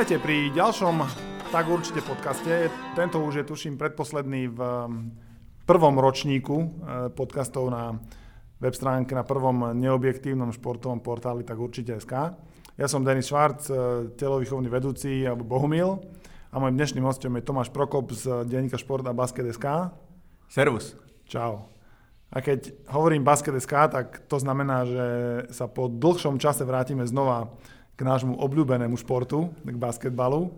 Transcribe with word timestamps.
Vítajte 0.00 0.24
pri 0.24 0.48
ďalšom 0.56 0.96
Tak 1.52 1.68
určite 1.68 2.00
podcaste. 2.00 2.72
Tento 2.96 3.20
už 3.20 3.36
je 3.36 3.44
tuším 3.44 3.76
predposledný 3.76 4.48
v 4.48 4.56
um, 4.56 5.12
prvom 5.68 6.00
ročníku 6.00 6.56
uh, 6.56 6.68
podcastov 7.12 7.68
na 7.68 8.00
web 8.64 8.72
stránke, 8.72 9.12
na 9.12 9.28
prvom 9.28 9.76
neobjektívnom 9.76 10.56
športovom 10.56 11.04
portáli 11.04 11.44
Tak 11.44 11.60
určite 11.60 12.00
SK. 12.00 12.32
Ja 12.80 12.88
som 12.88 13.04
Denis 13.04 13.28
Švarc, 13.28 13.60
uh, 13.68 14.08
telovýchovný 14.16 14.72
vedúci 14.72 15.20
alebo 15.20 15.44
Bohumil 15.44 16.00
a 16.48 16.56
môjim 16.56 16.80
dnešným 16.80 17.04
hostom 17.04 17.36
je 17.36 17.44
Tomáš 17.44 17.68
Prokop 17.68 18.08
z 18.16 18.48
denníka 18.48 18.80
Šport 18.80 19.04
a 19.04 19.12
Basket 19.12 19.52
SK. 19.52 19.92
Servus. 20.48 20.96
Čau. 21.28 21.68
A 22.32 22.40
keď 22.40 22.72
hovorím 22.88 23.20
Basket 23.20 23.52
SK, 23.52 23.92
tak 23.92 24.24
to 24.32 24.40
znamená, 24.40 24.88
že 24.88 25.06
sa 25.52 25.68
po 25.68 25.92
dlhšom 25.92 26.40
čase 26.40 26.64
vrátime 26.64 27.04
znova 27.04 27.52
k 28.00 28.08
nášmu 28.08 28.40
obľúbenému 28.40 28.96
športu, 28.96 29.52
k 29.60 29.76
basketbalu. 29.76 30.48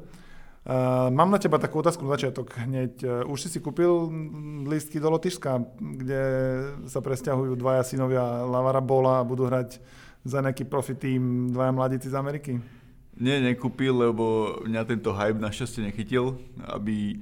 Uh, 0.63 1.11
mám 1.11 1.27
na 1.27 1.43
teba 1.43 1.59
takú 1.59 1.83
otázku 1.83 2.07
na 2.07 2.15
začiatok 2.15 2.55
hneď. 2.55 3.03
Uh, 3.03 3.27
už 3.35 3.43
si 3.43 3.49
si 3.51 3.59
kúpil 3.59 3.91
lístky 4.63 5.03
do 5.03 5.11
Lotyšska, 5.11 5.59
kde 5.75 6.23
sa 6.87 7.03
presťahujú 7.03 7.59
dvaja 7.59 7.83
synovia 7.83 8.23
Lavara 8.47 8.79
Bola 8.79 9.19
a 9.19 9.27
budú 9.27 9.51
hrať 9.51 9.83
za 10.23 10.39
nejaký 10.39 10.71
profi 10.71 10.95
tým 10.95 11.51
dvaja 11.51 11.75
mladíci 11.75 12.07
z 12.07 12.15
Ameriky? 12.15 12.63
Nie, 13.19 13.43
nekúpil, 13.43 13.91
lebo 13.91 14.55
mňa 14.63 14.87
tento 14.87 15.11
hype 15.11 15.43
našťastie 15.43 15.83
nechytil, 15.83 16.39
aby 16.63 17.19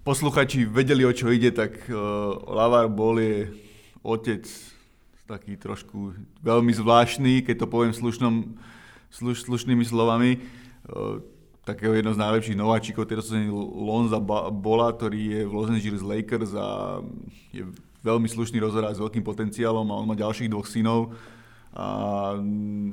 posluchači 0.00 0.64
vedeli, 0.64 1.04
o 1.04 1.12
čo 1.12 1.28
ide, 1.28 1.52
tak 1.52 1.76
uh, 1.92 2.40
Lavar 2.48 2.88
Bol 2.88 3.20
je 3.20 3.52
otec 4.00 4.48
taký 5.26 5.58
trošku 5.58 6.14
veľmi 6.40 6.70
zvláštny, 6.70 7.42
keď 7.42 7.66
to 7.66 7.66
poviem 7.66 7.90
slušnom, 7.90 8.54
sluš, 9.10 9.44
slušnými 9.44 9.82
slovami. 9.82 10.38
Uh, 10.86 11.18
takého 11.66 11.98
jedno 11.98 12.14
z 12.14 12.22
najlepších 12.22 12.54
nováčikov 12.54 13.10
tejto 13.10 13.26
sezóny 13.26 13.50
Lonza 13.58 14.22
Bola, 14.22 14.94
ktorý 14.94 15.20
je 15.34 15.40
v 15.42 15.52
Los 15.52 15.66
Angeles 15.66 16.06
Lakers 16.06 16.54
a 16.54 17.02
je 17.50 17.66
veľmi 18.06 18.30
slušný 18.30 18.62
rozhodák 18.62 18.94
s 18.94 19.02
veľkým 19.02 19.26
potenciálom 19.26 19.82
a 19.90 19.98
on 19.98 20.06
má 20.06 20.14
ďalších 20.14 20.46
dvoch 20.46 20.70
synov, 20.70 21.10
a, 21.74 22.38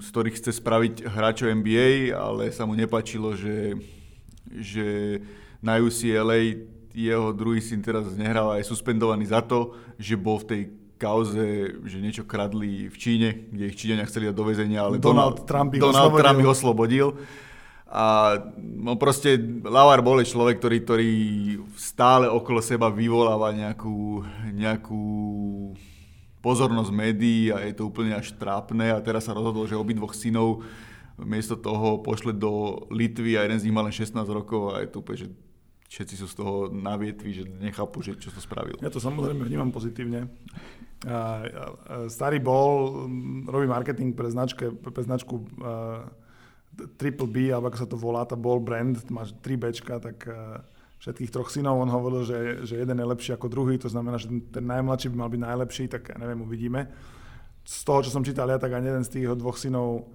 z 0.02 0.08
ktorých 0.10 0.38
chce 0.42 0.58
spraviť 0.58 1.06
hráčov 1.06 1.54
NBA, 1.54 2.18
ale 2.18 2.50
sa 2.50 2.66
mu 2.66 2.74
nepačilo, 2.74 3.38
že, 3.38 3.78
že 4.50 5.22
na 5.62 5.78
UCLA 5.78 6.66
jeho 6.98 7.30
druhý 7.30 7.62
syn 7.62 7.86
teraz 7.86 8.10
nehral 8.18 8.54
a 8.54 8.58
je 8.58 8.66
suspendovaný 8.66 9.30
za 9.30 9.46
to, 9.46 9.78
že 10.02 10.18
bol 10.18 10.42
v 10.42 10.50
tej 10.50 10.62
kauze, 10.98 11.78
že 11.84 11.98
niečo 12.00 12.24
kradli 12.24 12.88
v 12.88 12.98
Číne, 12.98 13.30
kde 13.52 13.70
ich 13.70 13.78
Číňania 13.80 14.08
chceli 14.08 14.30
dať 14.30 14.36
do 14.36 14.46
väzenia, 14.46 14.80
ale 14.86 14.98
Donald, 14.98 15.44
Donald 15.44 15.50
Trump 15.50 15.72
ich 15.76 15.82
Donald 15.82 16.12
oslobodil. 16.14 16.22
Trump 16.22 16.38
ich 16.40 16.50
oslobodil. 16.50 17.08
A 17.94 18.06
no 18.58 18.98
proste 18.98 19.38
Lavar 19.62 20.02
bol 20.02 20.18
je 20.18 20.34
človek, 20.34 20.58
ktorý, 20.58 20.78
ktorý 20.82 21.12
stále 21.78 22.26
okolo 22.26 22.58
seba 22.58 22.90
vyvoláva 22.90 23.54
nejakú, 23.54 24.26
nejakú 24.50 25.04
pozornosť 26.42 26.90
médií 26.90 27.54
a 27.54 27.62
je 27.62 27.78
to 27.78 27.88
úplne 27.88 28.18
až 28.18 28.34
trápne 28.34 28.92
a 28.92 29.00
teraz 29.00 29.30
sa 29.30 29.38
rozhodol, 29.38 29.70
že 29.70 29.78
obidvoch 29.78 30.18
synov 30.18 30.66
miesto 31.22 31.54
toho 31.54 32.02
pošle 32.02 32.34
do 32.34 32.84
Litvy 32.90 33.38
a 33.38 33.46
jeden 33.46 33.62
z 33.62 33.70
nich 33.70 33.76
má 33.76 33.86
len 33.86 33.94
16 33.94 34.18
rokov 34.26 34.74
a 34.74 34.82
je 34.82 34.90
to 34.90 35.00
úplne, 35.06 35.20
že 35.24 35.28
všetci 35.94 36.16
sú 36.18 36.26
z 36.26 36.36
toho 36.42 36.54
na 36.74 36.98
vietvi, 36.98 37.30
že 37.30 37.44
nechápu, 37.46 38.02
že 38.02 38.18
čo 38.18 38.34
to 38.34 38.42
spravil. 38.42 38.82
Ja 38.82 38.90
to 38.90 38.98
samozrejme 38.98 39.46
vnímam 39.46 39.70
pozitívne. 39.70 40.26
Starý 42.08 42.40
bol, 42.40 43.04
robí 43.44 43.68
marketing 43.68 44.16
pre, 44.16 44.32
značke, 44.32 44.72
pre 44.72 45.04
značku 45.04 45.44
Triple 46.96 47.30
B, 47.30 47.52
alebo 47.52 47.70
ako 47.70 47.78
sa 47.78 47.88
to 47.88 48.00
volá, 48.00 48.24
tá 48.24 48.40
ball 48.40 48.64
brand, 48.64 48.96
máš 49.12 49.36
3 49.44 49.60
Bčka, 49.60 50.00
tak 50.00 50.26
všetkých 51.04 51.36
troch 51.36 51.52
synov 51.52 51.84
on 51.84 51.92
hovoril, 51.92 52.24
že, 52.24 52.64
že 52.64 52.80
jeden 52.80 52.96
je 52.96 53.12
lepší 53.12 53.36
ako 53.36 53.52
druhý, 53.52 53.76
to 53.76 53.92
znamená, 53.92 54.16
že 54.16 54.32
ten 54.56 54.64
najmladší 54.64 55.12
by 55.12 55.16
mal 55.20 55.28
byť 55.28 55.42
najlepší, 55.44 55.84
tak 55.92 56.16
ja 56.16 56.18
neviem, 56.18 56.40
uvidíme. 56.40 56.88
Z 57.68 57.84
toho, 57.84 58.00
čo 58.08 58.12
som 58.16 58.24
čítal 58.24 58.48
ja, 58.48 58.56
tak 58.56 58.72
ani 58.72 58.88
jeden 58.88 59.04
z 59.04 59.12
tých 59.20 59.28
dvoch 59.36 59.60
synov 59.60 60.08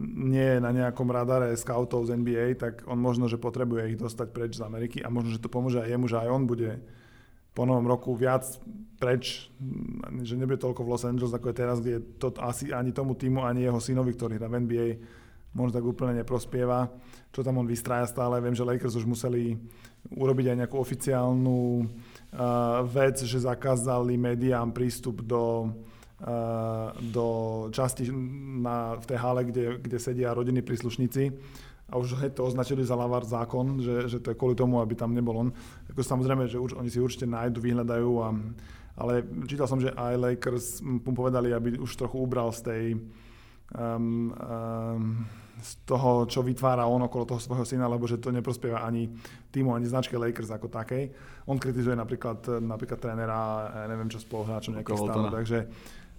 nie 0.00 0.56
je 0.56 0.58
na 0.64 0.72
nejakom 0.72 1.12
radare 1.12 1.52
scoutov 1.60 2.08
z 2.08 2.16
NBA, 2.16 2.56
tak 2.56 2.88
on 2.88 2.96
možno, 2.96 3.28
že 3.28 3.36
potrebuje 3.36 3.92
ich 3.92 4.00
dostať 4.00 4.28
preč 4.32 4.56
z 4.56 4.64
Ameriky 4.64 5.04
a 5.04 5.12
možno, 5.12 5.36
že 5.36 5.42
to 5.42 5.52
pomôže 5.52 5.82
aj 5.82 5.92
jemu, 5.92 6.06
že 6.08 6.16
aj 6.24 6.28
on 6.32 6.42
bude 6.48 6.80
po 7.52 7.68
novom 7.68 7.84
roku 7.84 8.16
viac 8.16 8.46
preč, 9.00 9.48
že 10.20 10.36
nebude 10.36 10.60
toľko 10.60 10.84
v 10.84 10.90
Los 10.92 11.08
Angeles, 11.08 11.32
ako 11.32 11.50
je 11.50 11.56
teraz, 11.56 11.80
kde 11.80 12.04
to 12.20 12.28
asi 12.36 12.68
ani 12.68 12.92
tomu 12.92 13.16
týmu, 13.16 13.40
ani 13.40 13.64
jeho 13.64 13.80
synovi, 13.80 14.12
ktorý 14.12 14.36
hrá 14.36 14.52
v 14.52 14.60
NBA, 14.68 14.88
možno 15.56 15.80
tak 15.80 15.84
úplne 15.88 16.20
neprospieva. 16.20 16.92
Čo 17.32 17.40
tam 17.40 17.56
on 17.56 17.66
vystrája 17.66 18.04
stále, 18.04 18.44
viem, 18.44 18.52
že 18.52 18.66
Lakers 18.66 19.00
už 19.00 19.08
museli 19.08 19.56
urobiť 20.12 20.52
aj 20.52 20.56
nejakú 20.60 20.76
oficiálnu 20.76 21.60
uh, 21.80 22.84
vec, 22.84 23.24
že 23.24 23.40
zakázali 23.40 24.20
médiám 24.20 24.70
prístup 24.70 25.24
do 25.24 25.72
do 27.00 27.26
časti 27.72 28.12
na, 28.60 29.00
v 29.00 29.04
tej 29.08 29.16
hale, 29.16 29.40
kde, 29.48 29.80
kde 29.80 29.96
sedia 29.96 30.36
rodinní 30.36 30.60
príslušníci 30.60 31.32
a 31.90 31.98
už 31.98 32.22
to 32.36 32.46
označili 32.46 32.86
za 32.86 32.94
lavar 32.94 33.26
zákon, 33.26 33.82
že, 33.82 34.06
že 34.06 34.18
to 34.22 34.30
je 34.30 34.38
kvôli 34.38 34.54
tomu, 34.54 34.78
aby 34.78 34.94
tam 34.94 35.10
nebol 35.10 35.34
on. 35.34 35.48
Ako 35.90 36.06
samozrejme, 36.06 36.46
že 36.46 36.62
už, 36.62 36.78
oni 36.78 36.86
si 36.86 37.02
určite 37.02 37.26
nájdu, 37.26 37.58
vyhľadajú, 37.58 38.10
a, 38.22 38.28
ale 38.98 39.22
čítal 39.46 39.66
som, 39.70 39.78
že 39.78 39.94
aj 39.94 40.14
Lakers 40.18 40.66
mu 40.82 41.12
povedali, 41.14 41.54
aby 41.54 41.78
už 41.78 41.94
trochu 41.94 42.18
ubral 42.18 42.50
z 42.50 42.60
tej 42.66 42.84
um, 43.74 44.34
um, 44.34 45.26
z 45.60 45.76
toho, 45.84 46.24
čo 46.24 46.40
vytvára 46.40 46.88
on 46.88 47.04
okolo 47.04 47.28
toho 47.28 47.40
svojho 47.40 47.68
syna, 47.68 47.84
lebo 47.84 48.08
že 48.08 48.16
to 48.16 48.32
neprospieva 48.32 48.80
ani 48.80 49.12
týmu, 49.52 49.76
ani 49.76 49.86
značke 49.86 50.16
Lakers 50.16 50.48
ako 50.48 50.72
takej. 50.72 51.12
On 51.46 51.60
kritizuje 51.60 51.92
napríklad, 51.92 52.64
napríklad 52.64 52.96
trénera, 52.96 53.68
neviem 53.84 54.08
čo 54.08 54.16
spoluhráčov 54.18 54.80
nejakého 54.80 54.98
stále, 54.98 55.28
takže 55.28 55.68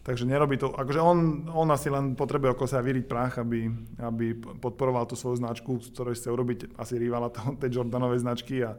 Takže 0.01 0.25
nerobí 0.25 0.57
to, 0.57 0.73
akože 0.73 0.97
on, 0.97 1.45
on 1.53 1.69
asi 1.69 1.85
len 1.93 2.17
potrebuje 2.17 2.57
okolo 2.57 2.65
sa 2.65 2.81
vyriť 2.81 3.05
prach, 3.05 3.37
aby, 3.37 3.69
aby 4.01 4.33
podporoval 4.33 5.05
tú 5.05 5.13
svoju 5.13 5.37
značku, 5.37 5.77
z 5.77 5.93
ktorej 5.93 6.17
chce 6.17 6.33
urobiť 6.33 6.59
asi 6.73 6.97
rivala 6.97 7.29
tej 7.61 7.69
Jordanovej 7.69 8.25
značky 8.25 8.65
a 8.65 8.73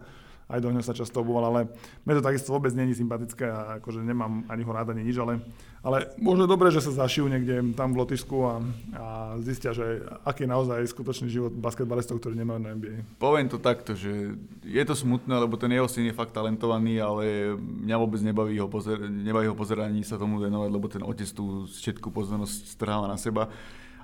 aj 0.48 0.58
do 0.60 0.70
ňoho 0.72 0.84
sa 0.84 0.96
často 0.96 1.22
obúval, 1.22 1.48
ale 1.48 1.60
mne 2.06 2.18
to 2.18 2.26
takisto 2.26 2.50
vôbec 2.50 2.74
není 2.74 2.92
sympatické 2.92 3.46
a 3.46 3.82
akože 3.82 4.02
nemám 4.02 4.46
ani 4.50 4.62
ho 4.66 4.72
rád, 4.72 4.92
ani 4.92 5.06
nič, 5.06 5.16
ale, 5.18 5.42
ale 5.80 6.12
možno 6.18 6.50
dobre, 6.50 6.70
že 6.74 6.82
sa 6.82 7.06
zašijú 7.06 7.26
niekde 7.30 7.74
tam 7.78 7.94
v 7.94 8.00
Lotyšsku 8.04 8.36
a, 8.42 8.54
a 8.96 9.06
zistia, 9.40 9.72
že 9.72 10.02
aký 10.26 10.44
je 10.44 10.52
naozaj 10.52 10.80
skutočný 10.90 11.28
život 11.30 11.52
basketbalistov, 11.54 12.18
ktorí 12.18 12.36
nemajú 12.36 12.58
na 12.60 12.74
NBA. 12.74 13.20
Poviem 13.22 13.48
to 13.48 13.58
takto, 13.62 13.94
že 13.94 14.36
je 14.66 14.84
to 14.86 14.94
smutné, 14.94 15.32
lebo 15.38 15.58
ten 15.58 15.70
jeho 15.70 15.86
syn 15.86 16.10
je 16.10 16.14
fakt 16.16 16.34
talentovaný, 16.34 16.98
ale 16.98 17.54
mňa 17.58 17.96
vôbec 17.98 18.20
nebaví 18.22 18.58
ho, 18.58 18.66
pozer- 18.66 19.08
nebaví 19.10 19.48
ho 19.48 19.56
pozeranie 19.56 20.04
sa 20.06 20.20
tomu 20.20 20.38
venovať, 20.42 20.70
lebo 20.70 20.86
ten 20.90 21.02
otec 21.02 21.28
tú 21.32 21.64
všetku 21.66 22.12
pozornosť 22.12 22.76
strháva 22.76 23.06
na 23.08 23.18
seba. 23.18 23.48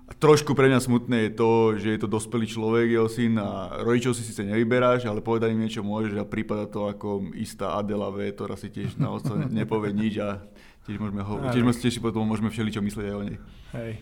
Trošku 0.08 0.56
pre 0.56 0.72
mňa 0.72 0.80
smutné 0.80 1.16
je 1.28 1.32
to, 1.36 1.50
že 1.76 1.88
je 1.92 2.00
to 2.00 2.08
dospelý 2.08 2.48
človek, 2.48 2.88
jeho 2.88 3.12
syn 3.12 3.36
a 3.36 3.76
rodičov 3.84 4.16
si 4.16 4.24
síce 4.24 4.40
nevyberáš, 4.40 5.04
ale 5.04 5.20
povedať 5.20 5.52
im 5.52 5.60
niečo 5.60 5.84
môžeš 5.84 6.16
a 6.16 6.24
prípada 6.24 6.64
to 6.64 6.88
ako 6.88 7.28
istá 7.36 7.76
Adela 7.76 8.08
V, 8.08 8.32
ktorá 8.32 8.56
si 8.56 8.72
tiež 8.72 8.96
na 8.96 9.12
oco 9.12 9.36
nepovie 9.36 9.92
nič 9.92 10.16
a 10.18 10.42
tiež 10.88 10.96
môžeme, 10.96 11.20
ho, 11.20 11.38
tiež, 11.52 11.62
tiež 11.76 11.92
si 11.96 12.00
potom 12.00 12.24
môžeme 12.24 12.48
všeličo 12.48 12.80
myslieť 12.80 13.06
aj 13.06 13.14
o 13.14 13.22
nej. 13.28 13.36
Hej. 13.76 13.92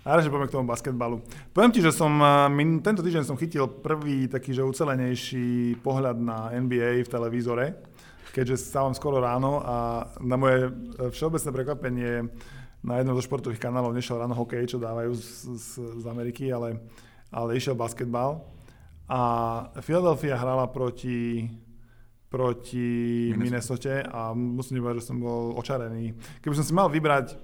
A 0.00 0.16
že 0.24 0.32
poďme 0.32 0.48
k 0.48 0.56
tomu 0.56 0.64
basketbalu. 0.64 1.20
Poviem 1.52 1.76
ti, 1.76 1.84
že 1.84 1.92
som, 1.92 2.08
tento 2.80 3.04
týždeň 3.04 3.28
som 3.28 3.36
chytil 3.36 3.68
prvý 3.68 4.32
taký, 4.32 4.56
že 4.56 4.64
ucelenejší 4.64 5.76
pohľad 5.84 6.16
na 6.16 6.48
NBA 6.56 7.04
v 7.04 7.12
televízore, 7.12 7.76
keďže 8.32 8.64
stávam 8.64 8.96
skoro 8.96 9.20
ráno 9.20 9.60
a 9.60 10.08
na 10.24 10.40
moje 10.40 10.72
všeobecné 11.12 11.50
prekvapenie 11.52 12.12
na 12.80 13.00
jednom 13.00 13.16
zo 13.16 13.24
športových 13.24 13.60
kanálov 13.60 13.92
nešiel 13.92 14.16
ráno 14.16 14.32
hokej, 14.32 14.76
čo 14.76 14.78
dávajú 14.80 15.12
z, 15.12 15.26
z, 15.52 15.68
z 16.00 16.04
Ameriky, 16.08 16.48
ale, 16.48 16.80
ale 17.28 17.56
išiel 17.56 17.76
basketbal. 17.76 18.40
A 19.10 19.20
Philadelphia 19.82 20.38
hrala 20.38 20.70
proti, 20.70 21.50
proti 22.30 23.28
Minnesota 23.34 24.06
a 24.06 24.30
musím 24.32 24.80
povedať, 24.80 25.02
že 25.02 25.08
som 25.12 25.18
bol 25.18 25.52
očarený. 25.58 26.14
Keby 26.40 26.54
som 26.56 26.64
si 26.64 26.72
mal 26.72 26.88
vybrať 26.88 27.36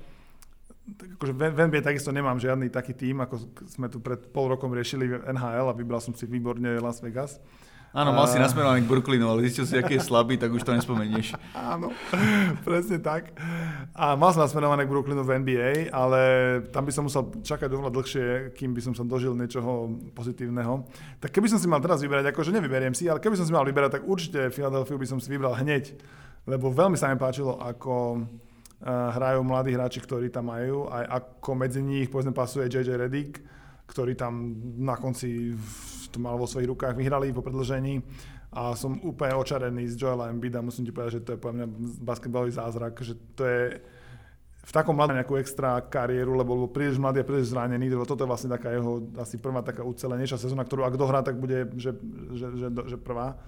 tak 0.86 1.18
akože 1.18 1.34
v 1.34 1.58
NBA 1.66 1.82
takisto 1.82 2.14
nemám 2.14 2.38
žiadny 2.38 2.70
taký 2.70 2.94
tým, 2.94 3.18
ako 3.18 3.42
sme 3.66 3.90
tu 3.90 3.98
pred 3.98 4.22
pol 4.30 4.54
rokom 4.54 4.70
riešili 4.70 5.18
NHL 5.34 5.66
a 5.66 5.74
vybral 5.74 5.98
som 5.98 6.14
si 6.14 6.30
výborne 6.30 6.78
Las 6.78 7.02
Vegas. 7.02 7.42
Áno, 7.96 8.12
mal 8.12 8.28
si 8.28 8.36
nasmerovaný 8.36 8.84
k 8.84 8.92
Brooklynu, 8.92 9.24
ale 9.24 9.48
zistil 9.48 9.64
si, 9.64 9.72
aký 9.72 9.96
je 9.96 10.04
slabý, 10.04 10.36
tak 10.36 10.52
už 10.52 10.60
to 10.60 10.76
nespomenieš. 10.76 11.32
Áno, 11.56 11.96
presne 12.68 13.00
tak. 13.00 13.32
A 13.96 14.12
mal 14.12 14.36
som 14.36 14.44
nasmerované 14.44 14.84
k 14.84 14.92
Brooklynu 14.92 15.24
v 15.24 15.40
NBA, 15.40 15.72
ale 15.96 16.20
tam 16.68 16.84
by 16.84 16.92
som 16.92 17.08
musel 17.08 17.32
čakať 17.40 17.72
oveľa 17.72 17.96
dlhšie, 17.96 18.24
kým 18.52 18.76
by 18.76 18.84
som 18.84 18.92
sa 18.92 19.00
dožil 19.00 19.32
niečoho 19.32 19.96
pozitívneho. 20.12 20.84
Tak 21.24 21.32
keby 21.32 21.48
som 21.48 21.56
si 21.56 21.64
mal 21.64 21.80
teraz 21.80 22.04
vyberať, 22.04 22.36
akože 22.36 22.52
nevyberiem 22.52 22.92
si, 22.92 23.08
ale 23.08 23.16
keby 23.16 23.40
som 23.40 23.48
si 23.48 23.56
mal 23.56 23.64
vyberať, 23.64 23.96
tak 23.96 24.04
určite 24.04 24.52
Philadelphia 24.52 25.00
by 25.00 25.08
som 25.08 25.16
si 25.16 25.32
vybral 25.32 25.56
hneď. 25.56 25.96
Lebo 26.44 26.68
veľmi 26.68 27.00
sa 27.00 27.08
mi 27.08 27.16
páčilo, 27.16 27.56
ako 27.56 28.20
eh, 28.20 28.92
hrajú 28.92 29.40
mladí 29.40 29.72
hráči, 29.72 30.04
ktorí 30.04 30.28
tam 30.28 30.52
majú, 30.52 30.92
aj 30.92 31.16
ako 31.16 31.50
medzi 31.56 31.80
nich 31.80 32.12
povedzme 32.12 32.36
pasuje 32.36 32.68
JJ 32.68 33.08
Redick, 33.08 33.40
ktorý 33.86 34.18
tam 34.18 34.58
na 34.82 34.98
konci 34.98 35.54
to 36.10 36.18
mal 36.18 36.38
vo 36.38 36.46
svojich 36.46 36.70
rukách, 36.70 36.98
vyhrali 36.98 37.34
po 37.34 37.42
predlžení 37.42 38.02
a 38.54 38.72
som 38.72 38.96
úplne 39.02 39.36
očarený 39.36 39.90
z 39.90 40.00
Joela 40.00 40.30
Embida, 40.30 40.64
musím 40.64 40.86
ti 40.86 40.94
povedať, 40.94 41.20
že 41.20 41.24
to 41.24 41.30
je 41.34 41.42
pre 41.42 41.52
mňa 41.52 41.66
basketbalový 42.00 42.52
zázrak, 42.54 42.94
že 43.02 43.14
to 43.36 43.42
je 43.44 43.62
v 44.66 44.72
takom 44.74 44.98
mladom 44.98 45.14
nejakú 45.14 45.38
extra 45.38 45.78
kariéru, 45.78 46.34
lebo 46.34 46.58
bol 46.58 46.70
príliš 46.72 46.98
mladý 46.98 47.22
a 47.22 47.28
príliš 47.28 47.54
zranený, 47.54 47.86
lebo 47.86 48.02
toto 48.02 48.26
je 48.26 48.30
vlastne 48.30 48.50
taká 48.50 48.74
jeho 48.74 48.98
asi 49.14 49.38
prvá 49.38 49.62
taká 49.62 49.86
ucelenejšia 49.86 50.42
sezóna, 50.42 50.66
ktorú 50.66 50.82
ak 50.82 50.98
dohrá, 50.98 51.22
tak 51.22 51.38
bude, 51.38 51.70
že, 51.78 51.94
že, 52.34 52.46
že, 52.58 52.68
že 52.74 52.96
prvá 52.98 53.38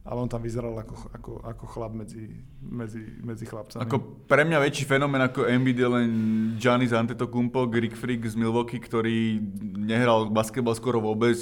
ale 0.00 0.16
on 0.16 0.28
tam 0.32 0.40
vyzeral 0.40 0.72
ako, 0.80 0.96
ako, 1.12 1.32
ako 1.44 1.64
chlap 1.68 1.92
medzi, 1.92 2.40
medzi, 2.64 3.04
medzi 3.20 3.44
chlapcami. 3.44 3.84
Ako 3.84 4.24
pre 4.24 4.48
mňa 4.48 4.58
väčší 4.64 4.88
fenomén 4.88 5.20
ako 5.20 5.44
Embiid 5.44 5.76
je 5.76 5.88
len 5.88 6.10
Giannis 6.56 6.96
Antetokounmpo, 6.96 7.68
Greek 7.68 7.92
Freak 7.92 8.24
z 8.24 8.32
Milwaukee, 8.32 8.80
ktorý 8.80 9.36
nehral 9.76 10.32
basketbal 10.32 10.72
skoro 10.72 11.04
vôbec. 11.04 11.36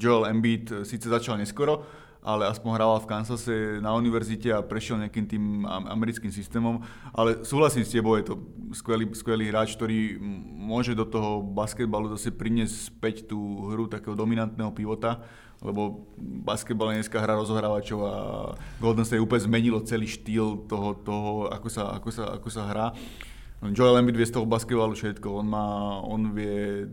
Joel 0.00 0.24
Embiid 0.32 0.88
síce 0.88 1.04
začal 1.04 1.36
neskoro, 1.36 1.84
ale 2.24 2.48
aspoň 2.48 2.70
hrával 2.80 2.98
v 3.04 3.10
Kansase 3.12 3.54
na 3.84 3.92
univerzite 3.92 4.56
a 4.56 4.64
prešiel 4.64 5.04
nejakým 5.04 5.26
tým 5.28 5.44
americkým 5.68 6.32
systémom. 6.32 6.80
Ale 7.12 7.44
súhlasím 7.44 7.84
s 7.84 7.92
tebou, 7.92 8.16
je 8.16 8.32
to 8.32 8.40
skvelý, 8.72 9.04
skvelý 9.12 9.52
hráč, 9.52 9.76
ktorý 9.76 10.16
môže 10.56 10.96
do 10.96 11.04
toho 11.04 11.44
basketbalu 11.44 12.16
zase 12.16 12.32
priniesť 12.32 12.88
späť 12.88 13.28
tú 13.28 13.68
hru 13.68 13.84
takého 13.84 14.16
dominantného 14.16 14.72
pivota 14.72 15.20
lebo 15.58 16.06
basketbal 16.18 16.94
je 16.94 17.02
dneska 17.02 17.18
hra 17.18 17.34
rozohrávačov 17.34 18.00
a 18.06 18.14
Golden 18.78 19.02
State 19.02 19.22
úplne 19.22 19.42
zmenilo 19.42 19.82
celý 19.82 20.06
štýl 20.06 20.68
toho, 20.70 20.94
toho 21.02 21.50
ako, 21.50 21.68
sa, 21.68 21.98
ako, 21.98 22.08
sa, 22.14 22.24
ako 22.38 22.48
sa 22.48 22.62
hrá. 22.70 22.86
Joel 23.58 23.98
Embiid 23.98 24.14
vie 24.14 24.30
z 24.30 24.38
toho 24.38 24.46
basketbalu 24.46 24.94
všetko. 24.94 25.42
On, 25.42 25.46
má, 25.50 25.66
on 26.06 26.30
vie, 26.30 26.86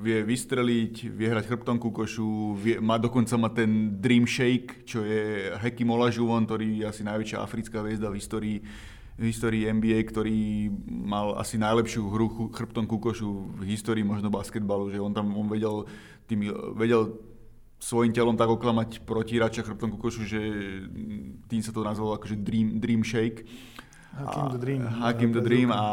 vie 0.00 0.18
vystreliť, 0.24 1.12
vie 1.12 1.28
hrať 1.28 1.44
chrbtom 1.44 1.76
ku 1.76 1.92
košu, 1.92 2.56
vie, 2.56 2.80
má 2.80 2.96
dokonca 2.96 3.36
má 3.36 3.52
ten 3.52 4.00
Dream 4.00 4.24
Shake, 4.24 4.88
čo 4.88 5.04
je 5.04 5.52
Hakim 5.60 5.92
Olajuwon, 5.92 6.48
ktorý 6.48 6.80
je 6.80 6.88
asi 6.88 7.04
najväčšia 7.04 7.36
africká 7.36 7.84
hviezda 7.84 8.08
v 8.08 8.16
histórii 8.16 8.58
v 9.14 9.30
histórii 9.30 9.70
NBA, 9.70 10.10
ktorý 10.10 10.66
mal 10.90 11.38
asi 11.38 11.54
najlepšiu 11.54 12.02
hru 12.10 12.50
chrbtom 12.50 12.82
ku 12.90 12.98
košu 12.98 13.46
v 13.62 13.62
histórii 13.70 14.02
možno 14.02 14.26
basketbalu, 14.26 14.90
že 14.90 14.98
on 14.98 15.14
tam 15.14 15.30
on 15.38 15.46
vedel, 15.46 15.86
tým, 16.26 16.50
vedel 16.74 17.14
svojim 17.84 18.16
telom 18.16 18.32
tak 18.32 18.48
oklamať 18.48 19.04
protiráča 19.04 19.60
chrbtom 19.60 19.92
kukošu, 20.00 20.24
že 20.24 20.40
tým 21.52 21.60
sa 21.60 21.68
to 21.68 21.84
nazvalo 21.84 22.16
akože 22.16 22.40
Dream, 22.40 22.80
dream 22.80 23.04
Shake. 23.04 23.44
Hakim 24.16 24.56
the 24.56 24.60
Dream. 24.62 24.82
Hakim 24.88 25.30
the 25.36 25.44
Dream 25.44 25.68
a 25.68 25.84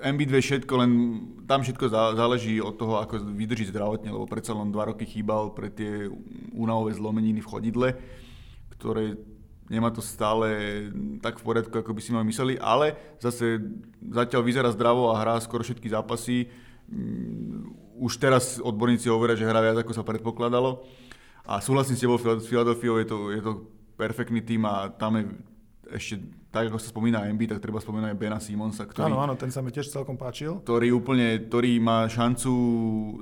MB2 0.00 0.32
všetko, 0.42 0.72
len 0.80 0.90
tam 1.44 1.62
všetko 1.62 1.86
záleží 2.16 2.58
od 2.58 2.74
toho, 2.74 2.98
ako 2.98 3.20
vydrží 3.30 3.68
zdravotne, 3.68 4.10
lebo 4.10 4.26
predsa 4.26 4.56
len 4.56 4.72
dva 4.72 4.90
roky 4.90 5.06
chýbal 5.06 5.54
pre 5.54 5.70
tie 5.70 6.08
únavové 6.56 6.96
zlomeniny 6.96 7.44
v 7.44 7.50
chodidle, 7.50 7.88
ktoré 8.74 9.20
nemá 9.70 9.92
to 9.92 10.02
stále 10.02 10.50
tak 11.22 11.38
v 11.38 11.46
poriadku, 11.46 11.78
ako 11.78 11.94
by 11.94 12.00
si 12.02 12.10
ma 12.10 12.26
mysleli, 12.26 12.58
ale 12.58 12.96
zase 13.22 13.60
zatiaľ 14.02 14.42
vyzerá 14.42 14.68
zdravo 14.72 15.14
a 15.14 15.20
hrá 15.20 15.38
skoro 15.38 15.62
všetky 15.62 15.86
zápasy 15.92 16.50
už 18.00 18.16
teraz 18.16 18.56
odborníci 18.56 19.12
hovoria, 19.12 19.36
že 19.36 19.44
hrá 19.44 19.60
viac 19.60 19.84
ako 19.84 19.92
sa 19.92 20.00
predpokladalo. 20.00 20.80
A 21.44 21.60
súhlasím 21.60 21.96
s 21.96 22.02
tebou, 22.02 22.16
s 22.16 22.48
Filadelfiou 22.48 22.96
je 23.00 23.06
to, 23.06 23.18
je 23.28 23.42
to 23.44 23.52
perfektný 24.00 24.40
tým 24.40 24.64
a 24.64 24.88
tam 24.88 25.20
je 25.20 25.24
ešte, 25.90 26.14
tak 26.54 26.70
ako 26.70 26.78
sa 26.78 26.88
spomína 26.94 27.26
MB, 27.34 27.50
tak 27.50 27.62
treba 27.62 27.82
spomínať 27.82 28.14
aj 28.14 28.18
Bena 28.18 28.38
Simonsa, 28.38 28.86
ktorý... 28.86 29.10
Áno, 29.10 29.18
áno, 29.18 29.34
ten 29.34 29.50
sa 29.50 29.58
mi 29.58 29.74
tiež 29.74 29.90
celkom 29.90 30.14
páčil. 30.14 30.62
Ktorý 30.62 30.94
úplne, 30.94 31.42
ktorý 31.50 31.82
má 31.82 32.06
šancu 32.06 32.52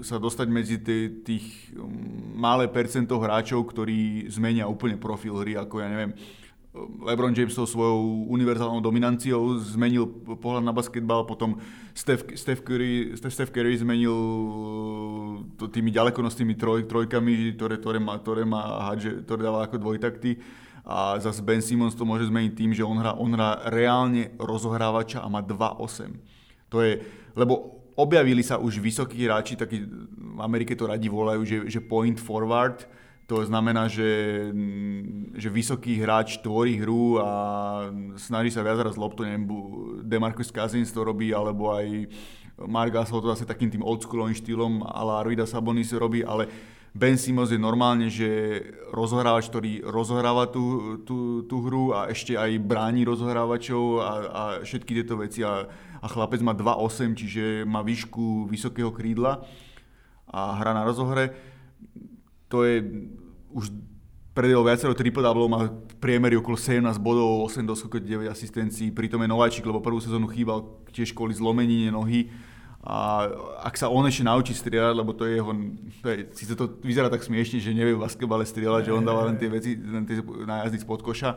sa 0.04 0.20
dostať 0.20 0.46
medzi 0.52 0.76
tých 1.24 1.72
um, 1.76 1.88
malé 2.36 2.68
percento 2.68 3.16
hráčov, 3.16 3.64
ktorí 3.72 4.28
zmenia 4.28 4.68
úplne 4.68 5.00
profil 5.00 5.40
hry, 5.40 5.56
ako 5.56 5.80
ja 5.80 5.88
neviem, 5.88 6.12
LeBron 6.76 7.32
James 7.32 7.56
tou 7.56 7.64
svojou 7.64 8.28
univerzálnou 8.28 8.84
dominanciou 8.84 9.56
zmenil 9.56 10.04
pohľad 10.36 10.60
na 10.60 10.76
basketbal, 10.76 11.24
potom 11.24 11.56
Steph, 11.96 12.36
Steph, 12.36 12.60
Curry, 12.60 13.16
Steph 13.16 13.48
Curry 13.48 13.80
zmenil 13.80 14.12
to 15.56 15.64
tými 15.72 15.88
ďalekonostnými 15.88 16.54
troj, 16.60 16.84
trojkami, 16.84 17.56
ktoré, 17.56 17.80
ktoré, 17.80 17.98
má, 17.98 18.20
ktoré, 18.20 18.42
má 18.44 18.92
ktoré 18.96 19.40
dáva 19.40 19.64
ako 19.64 19.80
dvojtakty. 19.80 20.36
A 20.88 21.20
zase 21.20 21.44
Ben 21.44 21.60
Simmons 21.64 21.96
to 21.96 22.08
môže 22.08 22.28
zmeniť 22.28 22.52
tým, 22.52 22.70
že 22.72 22.84
on 22.84 22.96
hrá, 23.00 23.16
on 23.16 23.32
hrá 23.32 23.64
reálne 23.68 24.32
rozohrávača 24.40 25.20
a 25.20 25.28
má 25.28 25.44
2-8. 25.44 26.16
To 26.72 26.84
je, 26.84 27.00
lebo 27.36 27.84
objavili 27.96 28.44
sa 28.44 28.60
už 28.60 28.80
vysokí 28.80 29.24
hráči, 29.24 29.56
takí 29.56 29.84
v 30.16 30.40
Amerike 30.40 30.72
to 30.76 30.88
radi 30.88 31.08
volajú, 31.08 31.44
že, 31.44 31.56
že 31.68 31.80
point 31.84 32.16
forward, 32.16 32.88
to 33.28 33.44
znamená, 33.44 33.92
že, 33.92 34.08
že 35.36 35.52
vysoký 35.52 36.00
hráč 36.00 36.40
tvorí 36.40 36.80
hru 36.80 37.20
a 37.20 37.30
snaží 38.16 38.48
sa 38.48 38.64
viac 38.64 38.80
raz 38.80 38.96
loptu, 38.96 39.28
neviem, 39.28 39.44
Demarcus 40.00 40.48
Cousins 40.48 40.88
to 40.88 41.04
robí, 41.04 41.36
alebo 41.36 41.68
aj 41.76 42.08
Mark 42.64 42.88
Gasol 42.88 43.20
to 43.20 43.28
zase 43.28 43.44
takým 43.44 43.68
tým 43.68 43.84
oldschoolovým 43.84 44.32
štýlom 44.32 44.80
la 44.80 45.20
Arvida 45.20 45.44
Sabonis 45.44 45.92
robí, 45.92 46.24
ale 46.24 46.48
Ben 46.96 47.20
Simmons 47.20 47.52
je 47.52 47.60
normálne, 47.60 48.08
že 48.08 48.64
rozohrávač, 48.96 49.52
ktorý 49.52 49.84
rozohráva 49.84 50.48
tú, 50.48 50.96
tú, 51.04 51.44
tú 51.44 51.60
hru 51.68 51.92
a 51.92 52.08
ešte 52.08 52.32
aj 52.32 52.64
bráni 52.64 53.04
rozohrávačov 53.04 53.82
a, 54.00 54.10
a 54.24 54.42
všetky 54.64 55.04
tieto 55.04 55.20
veci 55.20 55.44
a, 55.44 55.68
a 56.00 56.06
chlapec 56.08 56.40
má 56.40 56.56
2,8, 56.56 57.12
čiže 57.12 57.44
má 57.68 57.84
výšku 57.84 58.48
vysokého 58.48 58.88
krídla 58.88 59.44
a 60.32 60.56
hra 60.56 60.72
na 60.72 60.88
rozohre 60.88 61.36
to 62.48 62.64
je 62.64 62.84
už 63.52 63.72
predel 64.38 64.62
viacero 64.62 64.94
triple 64.94 65.18
double 65.18 65.50
má 65.50 65.66
v 65.66 65.94
priemeri 65.98 66.38
okolo 66.38 66.54
17 66.54 66.84
bodov, 67.02 67.50
8 67.50 67.66
doskokov, 67.66 68.06
9 68.06 68.30
asistencií, 68.30 68.94
pritom 68.94 69.18
je 69.26 69.28
nováčik, 69.28 69.66
lebo 69.66 69.82
prvú 69.82 69.98
sezónu 69.98 70.30
chýbal 70.30 70.62
tiež 70.94 71.10
kvôli 71.10 71.34
zlomenine 71.34 71.90
nohy. 71.90 72.30
A 72.78 73.26
ak 73.66 73.74
sa 73.74 73.90
on 73.90 74.06
ešte 74.06 74.22
naučí 74.22 74.54
strieľať, 74.54 74.94
lebo 74.94 75.10
to 75.10 75.26
je 75.26 75.42
jeho, 75.42 75.52
to 75.98 76.06
je, 76.06 76.16
síce 76.38 76.54
to 76.54 76.70
vyzerá 76.86 77.10
tak 77.10 77.26
smiešne, 77.26 77.58
že 77.58 77.74
nevie 77.74 77.98
v 77.98 78.04
basketbale 78.06 78.46
strieľať, 78.46 78.86
že 78.86 78.94
on 78.94 79.02
dáva 79.02 79.26
len 79.26 79.34
tie 79.34 79.50
veci, 79.50 79.74
len 79.74 80.06
tie 80.06 80.22
nájazdy 80.22 80.86
spod 80.86 81.02
koša, 81.02 81.34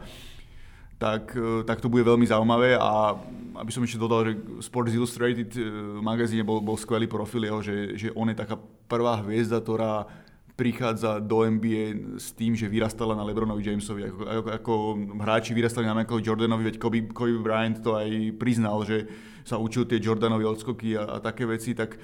tak, 1.02 1.34
tak 1.66 1.82
to 1.82 1.90
bude 1.90 2.06
veľmi 2.06 2.30
zaujímavé 2.30 2.78
a 2.78 3.18
aby 3.58 3.72
som 3.74 3.82
ešte 3.82 3.98
dodal, 3.98 4.30
že 4.30 4.34
Sports 4.62 4.94
Illustrated 4.94 5.50
eh, 5.58 5.66
magazíne 5.98 6.46
bol, 6.46 6.62
bol 6.62 6.78
skvelý 6.78 7.10
profil 7.10 7.50
jeho, 7.50 7.60
že, 7.66 7.76
že 7.98 8.08
on 8.14 8.30
je 8.30 8.38
taká 8.38 8.62
prvá 8.86 9.18
hviezda, 9.26 9.58
ktorá 9.58 10.06
prichádza 10.62 11.18
do 11.18 11.42
NBA 11.42 12.22
s 12.22 12.38
tým, 12.38 12.54
že 12.54 12.70
vyrastala 12.70 13.18
na 13.18 13.26
Lebronovi 13.26 13.66
Jamesovi. 13.66 14.14
Ako, 14.14 14.22
ako, 14.30 14.50
ako 14.54 14.74
hráči 15.18 15.58
vyrastali 15.58 15.90
na 15.90 15.98
Michael 15.98 16.22
Jordanovi, 16.22 16.70
veď 16.70 16.78
Kobe, 16.78 17.10
Kobe 17.10 17.42
Bryant 17.42 17.82
to 17.82 17.98
aj 17.98 18.38
priznal, 18.38 18.86
že 18.86 19.10
sa 19.42 19.58
učil 19.58 19.90
tie 19.90 19.98
Jordanovi 19.98 20.46
odskoky 20.46 20.94
a, 20.94 21.18
a 21.18 21.24
také 21.24 21.50
veci, 21.50 21.74
tak 21.74 21.98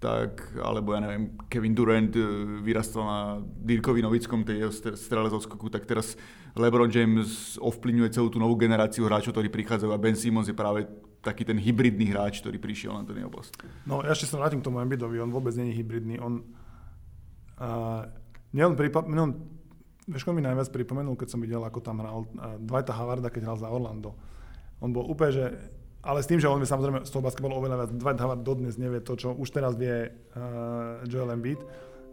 tak, 0.00 0.56
alebo 0.56 0.96
ja 0.96 1.04
neviem, 1.04 1.36
Kevin 1.52 1.76
Durant 1.76 2.16
e, 2.16 2.24
vyrastal 2.64 3.04
na 3.04 3.20
Dirkovi 3.44 4.00
Novickom, 4.00 4.48
tej 4.48 4.64
jeho 4.64 4.72
strele 4.96 5.28
z 5.28 5.36
odskoku, 5.36 5.68
tak 5.68 5.84
teraz 5.84 6.16
LeBron 6.56 6.88
James 6.88 7.60
ovplyvňuje 7.60 8.08
celú 8.08 8.32
tú 8.32 8.40
novú 8.40 8.56
generáciu 8.56 9.04
hráčov, 9.04 9.36
ktorí 9.36 9.52
prichádzajú 9.52 9.92
a 9.92 10.00
Ben 10.00 10.16
Simmons 10.16 10.48
je 10.48 10.56
práve 10.56 10.88
taký 11.20 11.44
ten 11.44 11.60
hybridný 11.60 12.16
hráč, 12.16 12.40
ktorý 12.40 12.56
prišiel 12.56 12.96
na 12.96 13.04
ten 13.04 13.20
post. 13.28 13.52
No 13.84 14.00
ja 14.00 14.16
ešte 14.16 14.24
sa 14.24 14.40
vrátim 14.40 14.64
k 14.64 14.72
tomu 14.72 14.80
Embiidovi, 14.80 15.20
on 15.20 15.28
vôbec 15.28 15.52
je 15.52 15.68
hybridný, 15.68 16.16
on 16.16 16.48
Uh, 17.60 18.08
nielen 18.56 18.72
no, 19.12 19.24
vieš, 20.08 20.24
mi 20.32 20.40
najviac 20.40 20.72
pripomenul, 20.72 21.14
keď 21.14 21.28
som 21.28 21.40
videl, 21.44 21.60
ako 21.60 21.84
tam 21.84 22.00
hral 22.00 22.24
uh, 22.24 22.56
Dwighta 22.56 22.96
Howarda, 22.96 23.28
keď 23.28 23.52
hral 23.52 23.58
za 23.60 23.68
Orlando. 23.68 24.16
On 24.80 24.88
bol 24.88 25.04
úplne, 25.04 25.30
že 25.30 25.44
ale 26.00 26.24
s 26.24 26.28
tým, 26.28 26.40
že 26.40 26.48
on 26.48 26.56
vie 26.56 26.64
samozrejme 26.64 27.04
z 27.04 27.12
toho 27.12 27.20
basketbalu 27.20 27.60
oveľa 27.60 27.76
viac. 27.84 27.90
Dwight 27.92 28.20
Howard 28.24 28.40
dodnes 28.40 28.80
nevie 28.80 29.04
to, 29.04 29.20
čo 29.20 29.36
už 29.36 29.52
teraz 29.52 29.76
vie 29.76 30.08
uh, 30.08 31.04
Joel 31.04 31.36
Embiid. 31.36 31.60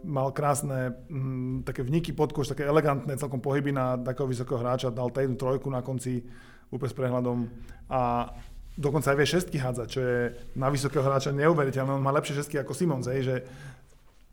Mal 0.04 0.28
krásne 0.36 0.92
mm, 1.08 1.64
také 1.64 1.80
vniky 1.82 2.12
pod 2.12 2.36
koš, 2.36 2.52
také 2.52 2.68
elegantné 2.68 3.16
celkom 3.16 3.40
pohyby 3.40 3.72
na 3.72 3.96
takého 3.96 4.28
vysokého 4.28 4.60
hráča, 4.60 4.92
dal 4.92 5.08
jednu 5.10 5.40
trojku 5.40 5.72
na 5.72 5.80
konci 5.80 6.20
úplne 6.68 6.92
s 6.92 6.98
prehľadom 7.00 7.38
a 7.88 8.28
dokonca 8.76 9.10
aj 9.10 9.16
vie 9.18 9.26
šestky 9.26 9.56
hádzať, 9.56 9.88
čo 9.88 10.00
je 10.04 10.18
na 10.54 10.68
vysokého 10.68 11.02
hráča 11.02 11.32
neuveriteľné. 11.32 11.96
On 11.96 12.04
má 12.04 12.12
lepšie 12.14 12.38
šestky 12.38 12.60
ako 12.60 12.76
Simons, 12.76 13.08
hej, 13.08 13.24
že 13.24 13.36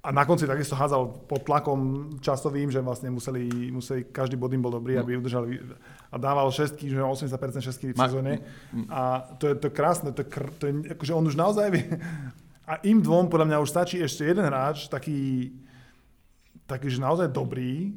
a 0.06 0.14
na 0.14 0.22
konci 0.22 0.46
takisto 0.46 0.78
hádzal 0.78 1.26
pod 1.26 1.42
tlakom 1.42 2.14
časovým, 2.22 2.70
že 2.70 2.78
vlastne 2.78 3.10
museli, 3.10 3.74
museli 3.74 4.06
každý 4.06 4.38
bod 4.38 4.54
im 4.54 4.62
bol 4.62 4.78
dobrý, 4.78 5.02
no. 5.02 5.02
aby 5.02 5.18
udržali 5.18 5.58
a 6.14 6.16
dával 6.22 6.46
šestky, 6.54 6.94
že 6.94 7.02
80% 7.02 7.34
šestky 7.66 7.86
v 7.90 7.98
sezóne. 7.98 8.46
A 8.94 9.26
to 9.42 9.50
je, 9.50 9.58
to 9.58 9.74
krásne, 9.74 10.14
to 10.14 10.22
je, 10.22 10.30
to 10.62 10.64
je, 10.70 10.74
akože 10.94 11.10
on 11.18 11.26
už 11.26 11.34
naozaj 11.34 11.74
vie. 11.74 11.90
A 12.70 12.82
im 12.86 13.02
dvom 13.02 13.30
podľa 13.34 13.50
mňa 13.50 13.62
už 13.66 13.70
stačí 13.70 13.98
ešte 14.02 14.26
jeden 14.30 14.46
hráč, 14.46 14.90
taký, 14.90 15.54
taký 16.70 16.90
že 16.90 17.02
naozaj 17.02 17.34
dobrý, 17.34 17.94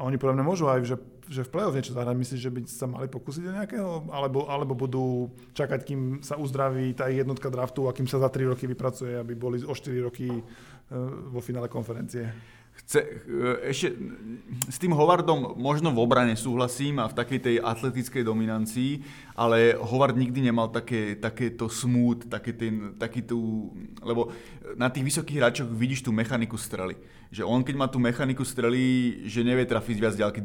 a 0.00 0.08
oni 0.08 0.16
podľa 0.16 0.40
mňa 0.40 0.44
môžu 0.48 0.64
aj, 0.72 0.80
že, 0.88 0.96
že 1.30 1.46
v 1.46 1.52
play-off 1.54 1.78
niečo 1.78 1.94
zahrať. 1.94 2.16
Myslíš, 2.18 2.40
že 2.42 2.50
by 2.50 2.60
sa 2.66 2.90
mali 2.90 3.06
pokúsiť 3.06 3.46
o 3.46 3.54
nejakého? 3.54 3.90
Alebo, 4.10 4.50
alebo 4.50 4.74
budú 4.74 5.30
čakať, 5.54 5.80
kým 5.86 6.00
sa 6.26 6.34
uzdraví 6.34 6.90
tá 6.98 7.06
jednotka 7.06 7.46
draftu 7.46 7.86
a 7.86 7.94
kým 7.94 8.10
sa 8.10 8.18
za 8.18 8.26
3 8.26 8.50
roky 8.50 8.66
vypracuje, 8.66 9.14
aby 9.14 9.38
boli 9.38 9.62
o 9.62 9.70
4 9.70 9.94
roky 10.02 10.42
E, 10.90 10.94
vo 11.30 11.38
finále 11.40 11.70
konferencie. 11.70 12.26
Chce, 12.84 13.00
e, 13.00 13.70
ešte 13.70 13.88
s 14.68 14.76
tým 14.80 14.92
Howardom 14.96 15.54
možno 15.56 15.92
v 15.92 16.02
obrane 16.02 16.34
súhlasím 16.36 16.98
a 16.98 17.08
v 17.08 17.16
takej 17.16 17.40
tej 17.40 17.56
atletickej 17.60 18.22
dominancii, 18.24 18.92
ale 19.40 19.72
Howard 19.78 20.16
nikdy 20.16 20.52
nemal 20.52 20.68
také, 20.68 21.16
takéto 21.16 21.72
smooth, 21.72 22.28
také 22.28 22.52
ten, 22.52 22.92
taký 23.00 23.24
tú, 23.24 23.72
lebo 24.04 24.28
na 24.76 24.92
tých 24.92 25.06
vysokých 25.06 25.38
hráčoch 25.40 25.68
vidíš 25.72 26.04
tú 26.04 26.12
mechaniku 26.12 26.60
strely. 26.60 26.96
Že 27.30 27.46
on 27.46 27.62
keď 27.62 27.74
má 27.78 27.86
tú 27.86 28.02
mechaniku 28.02 28.42
strely, 28.42 29.22
že 29.30 29.46
nevie 29.46 29.62
trafiť 29.62 29.96
viac 30.02 30.14
ďalky. 30.18 30.42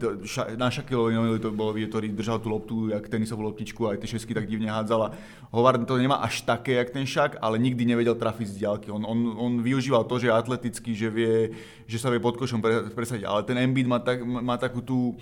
Na 0.54 0.70
Shaquilovi 0.70 1.42
to 1.42 1.50
bolo, 1.50 1.74
ktorý 1.74 2.14
držal 2.14 2.38
tú 2.38 2.54
loptu, 2.54 2.94
jak 2.94 3.10
tenisovú 3.10 3.42
loptičku, 3.42 3.90
aj 3.90 4.06
tie 4.06 4.16
šesky 4.16 4.38
tak 4.38 4.46
divne 4.46 4.70
hádzala. 4.70 5.18
Howard 5.50 5.82
to 5.90 5.98
nemá 5.98 6.22
až 6.22 6.46
také, 6.46 6.78
jak 6.78 6.94
ten 6.94 7.10
Shaq, 7.10 7.42
ale 7.42 7.58
nikdy 7.58 7.90
nevedel 7.90 8.14
trafiť 8.14 8.48
z 8.54 8.58
ďalky. 8.70 8.88
On, 8.94 9.02
on, 9.02 9.18
on 9.34 9.54
využíval 9.66 10.06
to, 10.06 10.22
že 10.22 10.30
je 10.30 10.38
atletický, 10.38 10.92
že, 10.94 11.10
vie, 11.10 11.58
že 11.90 11.98
sa 11.98 12.14
vie 12.14 12.22
pod 12.26 12.42
košom 12.42 12.66
presadiť. 12.98 13.30
Ale 13.30 13.46
ten 13.46 13.62
Embiid 13.62 13.86
má, 13.86 14.02
tak, 14.02 14.26
má 14.26 14.58
takú 14.58 14.82
tú 14.82 15.14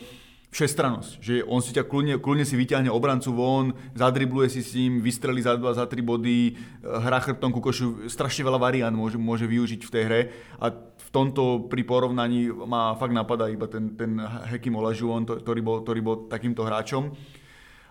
všestranosť, 0.54 1.12
že 1.18 1.42
on 1.50 1.60
si 1.66 1.74
ťa 1.74 1.90
kľudne, 1.90 2.22
kľudne 2.22 2.46
si 2.46 2.54
vyťahne 2.54 2.86
obrancu 2.94 3.34
von, 3.34 3.74
zadribluje 3.98 4.54
si 4.54 4.62
s 4.62 4.78
ním, 4.78 5.02
vystrelí 5.02 5.42
za 5.42 5.58
dva, 5.58 5.74
za 5.74 5.90
tri 5.90 6.06
body, 6.06 6.54
hrá 6.86 7.18
chrbtom 7.26 7.50
ku 7.50 7.58
košu, 7.58 8.06
strašne 8.06 8.46
veľa 8.46 8.62
variant 8.62 8.94
môže, 8.94 9.18
môže 9.18 9.50
využiť 9.50 9.82
v 9.82 9.92
tej 9.92 10.04
hre 10.06 10.22
a 10.62 10.70
v 10.78 11.10
tomto 11.10 11.66
pri 11.66 11.82
porovnaní 11.82 12.54
má 12.54 12.94
fakt 13.02 13.18
napadá 13.18 13.50
iba 13.50 13.66
ten, 13.66 13.98
ten 13.98 14.22
Hakim 14.22 14.78
Olajuwon, 14.78 15.26
ktorý 15.26 15.62
bol, 15.66 15.82
ktorý 15.82 16.00
bol 16.06 16.16
takýmto 16.30 16.62
hráčom. 16.62 17.10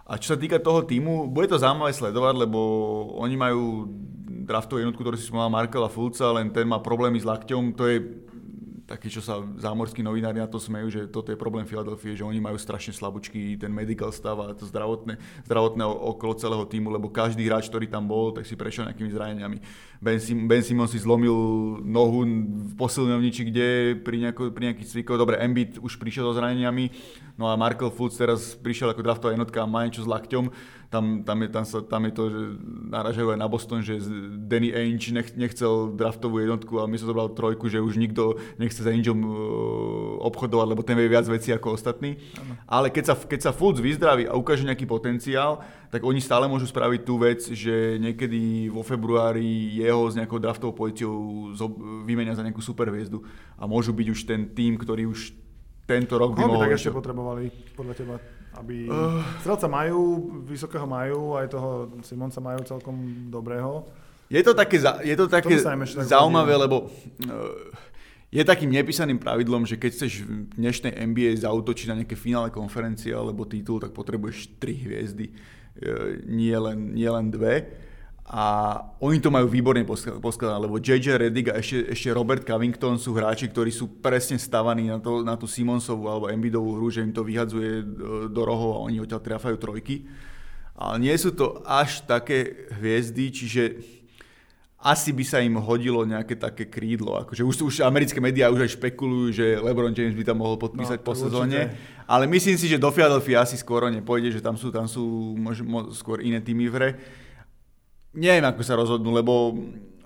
A 0.07 0.19
čo 0.23 0.35
sa 0.35 0.39
týka 0.39 0.63
toho 0.63 0.87
týmu, 0.87 1.31
bude 1.35 1.51
to 1.51 1.59
zaujímavé 1.59 1.91
sledovať, 1.91 2.47
lebo 2.47 2.59
oni 3.19 3.35
majú 3.35 3.91
draftovú 4.47 4.83
jednotku, 4.83 5.03
ktorú 5.03 5.19
si 5.19 5.27
spomenul 5.27 5.51
Markela 5.51 5.91
Fulca, 5.91 6.31
len 6.35 6.51
ten 6.55 6.67
má 6.67 6.79
problémy 6.79 7.19
s 7.19 7.27
lakťom, 7.27 7.75
to 7.75 7.87
je 7.91 7.99
takí, 8.93 9.09
čo 9.09 9.25
sa 9.25 9.41
zámorskí 9.57 10.05
novinári 10.05 10.37
na 10.37 10.45
to 10.45 10.61
smejú, 10.61 10.93
že 10.93 11.01
toto 11.09 11.33
je 11.33 11.41
problém 11.41 11.65
Filadelfie, 11.65 12.13
že 12.13 12.29
oni 12.29 12.45
majú 12.45 12.61
strašne 12.61 12.93
slabúčky 12.93 13.57
ten 13.57 13.73
medical 13.73 14.13
stav 14.13 14.37
a 14.45 14.53
to 14.53 14.69
zdravotné, 14.69 15.17
zdravotné 15.49 15.81
okolo 15.89 16.37
celého 16.37 16.65
týmu, 16.69 16.93
lebo 16.93 17.09
každý 17.09 17.49
hráč, 17.49 17.73
ktorý 17.73 17.89
tam 17.89 18.05
bol, 18.05 18.37
tak 18.37 18.45
si 18.45 18.53
prešiel 18.53 18.93
nejakými 18.93 19.09
zraneniami. 19.09 19.59
Ben, 20.03 20.21
Sim, 20.21 20.45
ben 20.45 20.61
Simon 20.61 20.91
si 20.93 21.01
zlomil 21.01 21.33
nohu 21.81 22.29
v 22.69 22.73
posilňovniči, 22.77 23.43
kde 23.49 23.67
pri, 24.05 24.29
nejako, 24.29 24.53
pri 24.53 24.71
nejakých 24.71 24.91
cvikoch, 24.93 25.17
dobre, 25.17 25.41
Embiid 25.41 25.81
už 25.81 25.97
prišiel 25.97 26.29
so 26.29 26.37
zraneniami, 26.37 26.93
no 27.43 27.51
a 27.51 27.59
Markel 27.59 27.91
Fultz 27.91 28.15
teraz 28.15 28.55
prišiel 28.55 28.95
ako 28.95 29.03
draftová 29.03 29.35
jednotka 29.35 29.59
a 29.59 29.67
má 29.67 29.83
niečo 29.83 30.07
s 30.07 30.09
lakťom, 30.09 30.55
tam, 30.93 31.25
tam, 31.25 31.41
je, 31.41 31.49
tam, 31.49 31.65
sa, 31.65 31.81
tam 31.81 32.05
je 32.05 32.13
to, 32.13 32.25
že 32.29 32.41
naražajú 32.93 33.29
aj 33.33 33.41
na 33.41 33.49
Boston, 33.49 33.81
že 33.81 33.97
Danny 34.45 34.77
Ainge 34.77 35.09
nech, 35.09 35.33
nechcel 35.33 35.97
draftovú 35.97 36.45
jednotku 36.45 36.77
a 36.77 36.85
my 36.85 37.01
sa 37.01 37.09
zobral 37.09 37.33
trojku, 37.33 37.73
že 37.73 37.81
už 37.81 37.97
nikto 37.97 38.37
nechce 38.61 38.85
za 38.85 38.93
Aingeom 38.93 39.25
uh, 39.25 39.33
obchodovať, 40.29 40.67
lebo 40.69 40.85
ten 40.85 41.01
vie 41.01 41.09
viac 41.09 41.25
vecí 41.25 41.49
ako 41.49 41.81
ostatní. 41.81 42.21
Ano. 42.37 42.61
Ale 42.69 42.87
keď 42.93 43.05
sa, 43.09 43.15
keď 43.17 43.41
sa 43.41 43.57
Fultz 43.57 43.81
vyzdraví 43.81 44.29
a 44.29 44.37
ukáže 44.37 44.69
nejaký 44.69 44.85
potenciál, 44.85 45.65
tak 45.89 46.05
oni 46.05 46.21
stále 46.21 46.45
môžu 46.45 46.69
spraviť 46.69 47.01
tú 47.09 47.17
vec, 47.17 47.41
že 47.41 47.97
niekedy 47.97 48.69
vo 48.69 48.85
februári 48.85 49.81
jeho 49.81 50.13
s 50.13 50.17
nejakou 50.17 50.37
draftovou 50.37 50.77
pozíciou 50.77 51.57
vymenia 52.05 52.37
za 52.37 52.45
nejakú 52.45 52.61
superhviezdu 52.61 53.25
a 53.57 53.65
môžu 53.65 53.97
byť 53.97 54.07
už 54.13 54.21
ten 54.29 54.45
tým, 54.53 54.77
ktorý 54.77 55.09
už 55.09 55.42
tento 55.87 56.15
rok 56.15 56.39
by 56.39 56.43
mohol... 56.47 56.63
tak 56.63 56.79
ešte 56.79 56.91
potrebovali, 56.95 57.51
podľa 57.75 57.95
teba? 57.99 58.15
Aby... 58.57 58.87
Uh... 58.87 59.21
Strelca 59.43 59.67
majú, 59.67 60.01
vysokého 60.45 60.87
majú, 60.87 61.35
aj 61.41 61.47
toho 61.51 61.71
Simonca 62.05 62.39
majú 62.39 62.61
celkom 62.63 62.97
dobrého. 63.33 63.89
Je 64.33 64.41
to 64.41 64.57
také, 64.57 64.81
je 64.81 65.17
to 65.17 65.29
také 65.29 65.61
zaujímavé, 66.09 66.57
lebo 66.57 66.89
uh, 66.89 67.53
je 68.33 68.41
takým 68.41 68.73
nepísaným 68.73 69.21
pravidlom, 69.21 69.69
že 69.69 69.77
keď 69.77 69.91
chceš 69.93 70.25
v 70.25 70.49
dnešnej 70.57 70.97
NBA 70.97 71.37
zautočiť 71.45 71.87
na 71.93 72.01
nejaké 72.01 72.17
finále 72.17 72.49
konferencie 72.49 73.13
alebo 73.13 73.45
titul, 73.45 73.77
tak 73.77 73.93
potrebuješ 73.93 74.57
tri 74.57 74.73
hviezdy, 74.73 75.37
uh, 75.37 76.17
nie 76.25 76.57
len, 76.57 76.97
nie 76.97 77.09
len 77.13 77.29
dve. 77.29 77.69
A 78.23 78.79
oni 79.03 79.19
to 79.19 79.35
majú 79.35 79.51
výborne 79.51 79.83
poskladané, 80.23 80.63
lebo 80.63 80.79
JJ 80.79 81.27
Reddick 81.27 81.51
a 81.51 81.59
ešte, 81.59 81.91
ešte 81.91 82.09
Robert 82.15 82.47
Covington 82.47 82.95
sú 82.95 83.19
hráči, 83.19 83.51
ktorí 83.51 83.75
sú 83.75 83.99
presne 83.99 84.39
stavaní 84.39 84.87
na, 84.87 85.03
to, 85.03 85.27
na 85.27 85.35
tú 85.35 85.51
Simonsovú 85.51 86.07
alebo 86.07 86.31
Embiidovú 86.31 86.79
hru, 86.79 86.87
že 86.87 87.03
im 87.03 87.11
to 87.11 87.27
vyhadzuje 87.27 87.83
do 88.31 88.43
rohov 88.47 88.79
a 88.79 88.83
oni 88.87 89.03
odtiaľ 89.03 89.21
trafajú 89.27 89.59
trojky. 89.59 90.07
Ale 90.79 91.03
nie 91.03 91.15
sú 91.19 91.35
to 91.35 91.67
až 91.67 92.07
také 92.07 92.71
hviezdy, 92.79 93.35
čiže 93.35 93.63
asi 94.83 95.15
by 95.15 95.25
sa 95.27 95.39
im 95.43 95.59
hodilo 95.59 96.03
nejaké 96.03 96.39
také 96.39 96.67
krídlo. 96.67 97.19
Akože 97.27 97.43
už, 97.43 97.55
už 97.71 97.75
americké 97.87 98.19
médiá 98.19 98.51
už 98.51 98.67
aj 98.67 98.75
špekulujú, 98.79 99.31
že 99.35 99.47
LeBron 99.59 99.95
James 99.95 100.15
by 100.15 100.27
tam 100.27 100.43
mohol 100.43 100.59
podpísať 100.59 101.03
no, 101.03 101.07
po 101.07 101.15
sezóne. 101.15 101.75
Ale 102.07 102.27
myslím 102.27 102.59
si, 102.59 102.67
že 102.67 102.83
do 102.83 102.91
Philadelphia 102.91 103.47
asi 103.47 103.55
skoro 103.55 103.87
nepôjde, 103.91 104.39
že 104.39 104.41
tam 104.43 104.59
sú, 104.59 104.75
tam 104.75 104.91
sú 104.91 105.35
možno, 105.39 105.91
skôr 105.95 106.19
iné 106.23 106.43
týmy 106.43 106.67
v 106.71 106.75
hre 106.75 106.91
neviem, 108.13 108.45
ako 108.45 108.63
sa 108.65 108.79
rozhodnú, 108.79 109.13
lebo, 109.13 109.57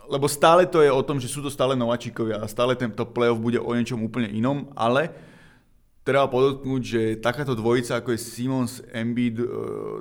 lebo 0.07 0.27
stále 0.31 0.67
to 0.67 0.83
je 0.83 0.91
o 0.91 1.03
tom, 1.03 1.19
že 1.19 1.31
sú 1.31 1.43
to 1.43 1.51
stále 1.51 1.75
nováčikovia 1.75 2.43
a 2.43 2.51
stále 2.51 2.79
tento 2.79 3.03
playoff 3.07 3.43
bude 3.43 3.59
o 3.59 3.71
niečom 3.75 4.03
úplne 4.03 4.31
inom, 4.31 4.71
ale 4.79 5.11
treba 6.07 6.31
podotknúť, 6.31 6.83
že 6.87 7.03
takáto 7.19 7.59
dvojica, 7.59 7.99
ako 7.99 8.15
je 8.15 8.21
Simons 8.23 8.79
Embiid, 8.95 9.43
e, 9.43 9.47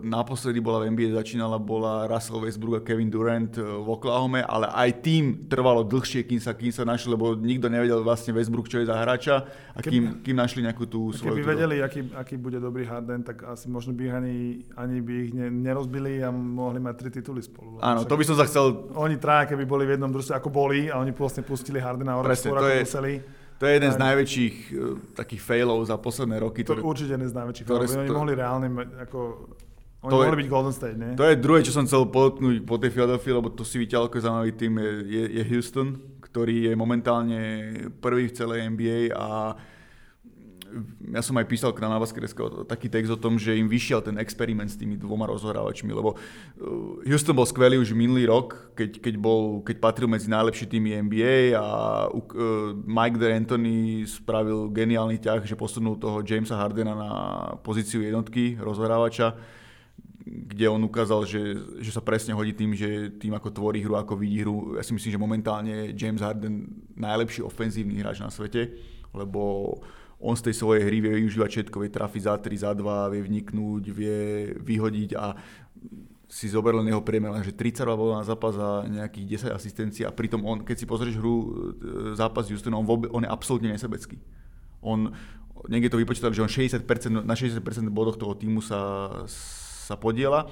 naposledy 0.06 0.62
bola 0.62 0.86
v 0.86 0.94
NBA, 0.94 1.18
začínala, 1.18 1.58
bola 1.58 2.06
Russell 2.06 2.46
Westbrook 2.46 2.78
a 2.78 2.82
Kevin 2.86 3.10
Durant 3.10 3.58
e, 3.58 3.66
v 3.66 3.88
Oklahoma, 3.90 4.46
ale 4.46 4.70
aj 4.70 5.02
tým 5.02 5.50
trvalo 5.50 5.82
dlhšie, 5.82 6.22
kým 6.30 6.38
sa, 6.38 6.54
kým 6.54 6.70
sa 6.70 6.86
našli, 6.86 7.10
lebo 7.10 7.34
nikto 7.34 7.74
nevedel 7.74 8.06
vlastne 8.06 8.38
Westbrook, 8.38 8.70
čo 8.70 8.86
je 8.86 8.86
za 8.86 8.94
hráča 8.94 9.50
a 9.74 9.82
kým, 9.82 10.22
kým 10.22 10.38
našli 10.38 10.62
nejakú 10.62 10.86
tú 10.86 11.10
svoju... 11.10 11.42
Keby 11.42 11.58
vedeli, 11.58 11.82
aký, 11.82 12.06
aký 12.14 12.38
bude 12.38 12.62
dobrý 12.62 12.86
Harden, 12.86 13.26
tak 13.26 13.42
asi 13.42 13.66
možno 13.66 13.98
by 13.98 14.14
ani, 14.14 14.62
ani 14.78 15.02
by 15.02 15.14
ich 15.26 15.34
ne, 15.34 15.50
nerozbili 15.50 16.22
a 16.22 16.30
mohli 16.30 16.78
mať 16.86 16.94
tri 17.02 17.10
tituly 17.18 17.42
spolu. 17.42 17.82
Áno, 17.82 18.06
to 18.06 18.14
by 18.14 18.22
som 18.22 18.38
sa 18.38 18.46
chcel... 18.46 18.94
Oni 18.94 19.18
traja, 19.18 19.50
keby 19.50 19.66
boli 19.66 19.90
v 19.90 19.98
jednom 19.98 20.14
družstve, 20.14 20.38
ako 20.38 20.54
boli 20.54 20.86
a 20.86 21.02
oni 21.02 21.10
vlastne 21.18 21.42
pustili 21.42 21.82
Hardena 21.82 22.14
o 22.14 22.22
Presne, 22.22 22.54
to 22.54 22.70
je, 22.70 22.86
museli 22.86 23.14
to 23.56 23.64
je 23.66 23.72
jeden 23.72 23.92
z 23.92 23.98
najväčších 23.98 24.56
uh, 24.72 25.00
takých 25.16 25.42
failov 25.42 25.80
za 25.88 25.96
posledné 25.96 26.44
roky. 26.44 26.68
To 26.68 26.76
je 26.76 26.84
určite 26.84 27.16
jeden 27.16 27.30
z 27.30 27.36
najväčších 27.36 27.66
failov. 27.66 27.88
Oni 27.88 28.08
to... 28.08 28.16
mohli 28.16 28.34
reálne, 28.36 28.68
ako, 29.00 29.20
oni 30.04 30.12
to 30.12 30.16
mohli 30.16 30.36
je, 30.36 30.42
byť 30.44 30.50
Golden 30.52 30.74
State, 30.76 30.98
nie? 31.00 31.12
To 31.16 31.26
je 31.26 31.36
druhé, 31.40 31.60
čo 31.64 31.72
som 31.72 31.88
chcel 31.88 32.08
podotknúť 32.12 32.68
po 32.68 32.76
tej 32.76 32.92
Philadelphia, 32.92 33.34
lebo 33.40 33.50
to 33.52 33.64
si 33.64 33.80
vyťahol 33.80 34.12
ako 34.12 34.18
zaujímavý 34.20 34.52
tým, 34.60 34.74
je, 34.80 34.92
je, 35.08 35.24
je 35.40 35.44
Houston, 35.56 35.88
ktorý 36.20 36.68
je 36.68 36.74
momentálne 36.76 37.42
prvý 38.04 38.28
v 38.28 38.36
celej 38.36 38.68
NBA 38.76 39.16
a 39.16 39.56
ja 41.12 41.22
som 41.24 41.36
aj 41.40 41.48
písal 41.48 41.72
na 41.80 42.02
Baskeresko 42.02 42.68
taký 42.68 42.92
text 42.92 43.12
o 43.12 43.20
tom, 43.20 43.40
že 43.40 43.56
im 43.56 43.72
vyšiel 43.72 44.04
ten 44.04 44.20
experiment 44.20 44.68
s 44.68 44.76
tými 44.76 45.00
dvoma 45.00 45.26
rozhorávačmi, 45.30 45.92
lebo 45.92 46.16
uh, 46.16 47.02
Houston 47.08 47.36
bol 47.36 47.48
skvelý 47.48 47.80
už 47.80 47.96
minulý 47.96 48.28
rok, 48.28 48.76
keď, 48.76 49.00
keď, 49.00 49.16
bol, 49.16 49.64
keď 49.64 49.76
patril 49.80 50.12
medzi 50.12 50.28
najlepšie 50.28 50.68
týmy 50.68 51.00
NBA 51.08 51.56
a 51.56 51.66
uh, 52.12 52.76
Mike 52.84 53.20
D'Antoni 53.20 54.04
spravil 54.04 54.70
geniálny 54.72 55.20
ťah, 55.24 55.48
že 55.48 55.56
posunul 55.56 55.96
toho 55.96 56.20
Jamesa 56.22 56.60
Hardena 56.60 56.94
na 56.94 57.12
pozíciu 57.64 58.04
jednotky 58.04 58.60
rozhorávača 58.60 59.36
kde 60.26 60.66
on 60.66 60.82
ukázal, 60.82 61.22
že, 61.30 61.42
že 61.86 61.94
sa 61.94 62.02
presne 62.02 62.34
hodí 62.34 62.50
tým, 62.50 62.74
že 62.74 63.14
tým 63.22 63.38
ako 63.38 63.54
tvorí 63.54 63.86
hru, 63.86 63.94
ako 63.94 64.18
vidí 64.18 64.42
hru. 64.42 64.74
Ja 64.74 64.82
si 64.82 64.98
myslím, 64.98 65.14
že 65.14 65.22
momentálne 65.22 65.94
James 65.94 66.18
Harden 66.18 66.66
najlepší 66.98 67.46
ofenzívny 67.46 68.02
hráč 68.02 68.26
na 68.26 68.34
svete, 68.34 68.74
lebo 69.14 69.70
on 70.20 70.36
z 70.36 70.52
tej 70.52 70.56
svojej 70.56 70.82
hry 70.88 71.04
vie 71.04 71.14
využívať 71.24 71.50
všetko, 71.52 71.76
vie 71.84 71.92
trafiť 71.92 72.22
za 72.24 72.36
3, 72.40 72.64
za 72.66 72.72
2, 72.72 73.14
vie 73.14 73.22
vniknúť, 73.22 73.84
vie 73.92 74.20
vyhodiť 74.58 75.10
a 75.20 75.36
si 76.26 76.50
zoberl 76.50 76.82
len 76.82 76.90
jeho 76.90 77.06
priemer, 77.06 77.32
že 77.46 77.54
32 77.54 77.86
bol 77.96 78.18
na 78.18 78.26
zápas 78.26 78.56
a 78.58 78.84
nejakých 78.90 79.52
10 79.52 79.56
asistencií 79.56 80.04
a 80.04 80.12
pritom 80.12 80.42
on, 80.44 80.66
keď 80.66 80.76
si 80.82 80.86
pozrieš 80.90 81.22
hru 81.22 81.36
e, 81.38 81.46
zápas 82.18 82.50
Houston, 82.50 82.74
on, 82.74 82.84
on 82.88 83.24
je 83.24 83.30
absolútne 83.30 83.70
nesebecký. 83.70 84.18
On, 84.82 85.14
niekde 85.70 85.94
to 85.94 86.02
vypočítali, 86.02 86.34
že 86.34 86.44
on 86.44 86.52
60%, 86.52 86.82
na 87.24 87.36
60% 87.38 87.62
bodoch 87.94 88.18
toho 88.18 88.34
týmu 88.34 88.60
sa, 88.60 89.24
sa 89.86 89.96
podiela. 89.96 90.50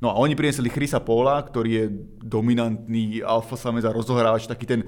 No 0.00 0.08
a 0.08 0.16
oni 0.16 0.32
priniesli 0.32 0.72
Chrisa 0.72 0.98
Paula, 1.04 1.44
ktorý 1.44 1.70
je 1.70 1.86
dominantný 2.24 3.20
alfa 3.20 3.60
samec 3.60 3.84
a 3.84 3.92
rozohrávač, 3.92 4.48
taký 4.48 4.64
ten 4.64 4.80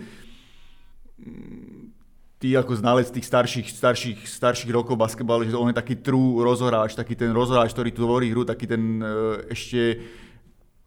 ty 2.42 2.58
ako 2.58 2.74
znalec 2.74 3.06
tých 3.06 3.22
starších, 3.22 3.70
starších, 3.70 4.18
starších 4.26 4.74
rokov 4.74 4.98
basketbalu, 4.98 5.46
že 5.46 5.54
on 5.54 5.70
je 5.70 5.78
taký 5.78 6.02
true 6.02 6.42
rozohráč, 6.42 6.98
taký 6.98 7.14
ten 7.14 7.30
rozohráč, 7.30 7.70
ktorý 7.70 7.94
tvorí 7.94 8.34
hru, 8.34 8.42
taký 8.42 8.66
ten 8.66 8.98
uh, 8.98 9.38
ešte, 9.46 10.02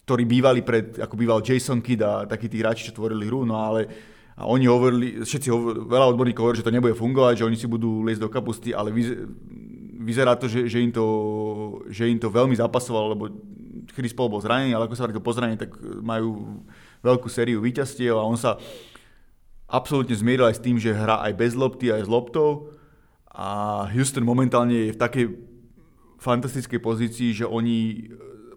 ktorý 0.03 0.27
bývali 0.27 0.67
pred, 0.67 0.99
ako 0.99 1.15
býval 1.15 1.39
Jason 1.39 1.79
Kidd 1.79 2.03
a 2.03 2.27
takí 2.27 2.51
tí 2.51 2.59
hráči, 2.59 2.91
čo 2.91 2.99
tvorili 2.99 3.23
hru, 3.23 3.47
no 3.47 3.55
ale 3.55 3.87
a 4.35 4.51
oni 4.51 4.67
hovorili, 4.67 5.23
všetci 5.23 5.47
hovorili, 5.47 5.87
veľa 5.87 6.11
odborníkov 6.11 6.43
hovorí, 6.43 6.59
že 6.59 6.67
to 6.67 6.75
nebude 6.75 6.91
fungovať, 6.91 7.39
že 7.39 7.47
oni 7.47 7.55
si 7.55 7.71
budú 7.71 8.03
liesť 8.03 8.19
do 8.19 8.27
kapusty, 8.27 8.75
ale 8.75 8.91
vyzerá 9.95 10.35
to, 10.35 10.51
že, 10.51 10.67
že, 10.67 10.83
im 10.83 10.91
to, 10.91 11.07
že 11.87 12.11
im 12.11 12.19
to 12.19 12.27
veľmi 12.27 12.51
zapasovalo, 12.51 13.15
lebo 13.15 13.31
Chris 13.95 14.11
Paul 14.11 14.27
bol 14.27 14.43
zranený, 14.43 14.75
ale 14.75 14.91
ako 14.91 14.95
sa 14.99 15.07
vrátil 15.07 15.23
po 15.23 15.31
zranení, 15.31 15.55
tak 15.55 15.71
majú 16.03 16.59
veľkú 16.99 17.31
sériu 17.31 17.63
víťazstiev 17.63 18.19
a 18.19 18.27
on 18.27 18.35
sa 18.35 18.59
absolútne 19.75 20.15
zmieril 20.15 20.47
aj 20.47 20.55
s 20.57 20.63
tým, 20.63 20.79
že 20.79 20.95
hrá 20.95 21.19
aj 21.27 21.33
bez 21.35 21.51
lopty, 21.53 21.91
aj 21.91 22.07
s 22.07 22.09
loptou 22.09 22.71
a 23.35 23.83
Houston 23.91 24.23
momentálne 24.23 24.87
je 24.89 24.95
v 24.95 25.01
takej 25.01 25.25
fantastickej 26.23 26.79
pozícii, 26.79 27.29
že 27.35 27.45
oni 27.45 27.77
e, 27.77 27.99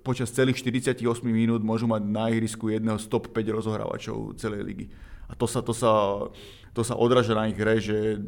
počas 0.07 0.31
celých 0.31 0.63
48 0.63 1.03
minút 1.27 1.67
môžu 1.67 1.91
mať 1.91 2.03
na 2.07 2.31
ihrisku 2.31 2.71
jedného 2.71 2.97
z 2.97 3.11
top 3.11 3.35
5 3.35 3.59
rozohrávačov 3.59 4.39
celej 4.39 4.63
ligy. 4.63 4.87
A 5.29 5.37
to 5.37 5.45
sa, 5.45 5.61
to 5.61 5.75
sa, 5.75 6.25
to 6.73 6.81
sa 6.87 6.95
odraža 6.97 7.37
na 7.37 7.51
ich 7.51 7.59
hre, 7.59 7.77
že 7.83 8.23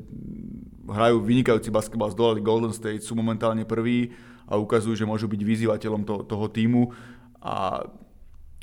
hrajú 0.84 1.22
vynikajúci 1.22 1.70
basketbal, 1.72 2.12
zdolali 2.12 2.44
Golden 2.44 2.74
State, 2.74 3.06
sú 3.06 3.16
momentálne 3.16 3.64
prví 3.64 4.12
a 4.50 4.58
ukazujú, 4.58 4.98
že 4.98 5.08
môžu 5.08 5.30
byť 5.30 5.40
vyzývateľom 5.40 6.02
to, 6.04 6.26
toho 6.26 6.46
týmu 6.50 6.90
a 7.40 7.86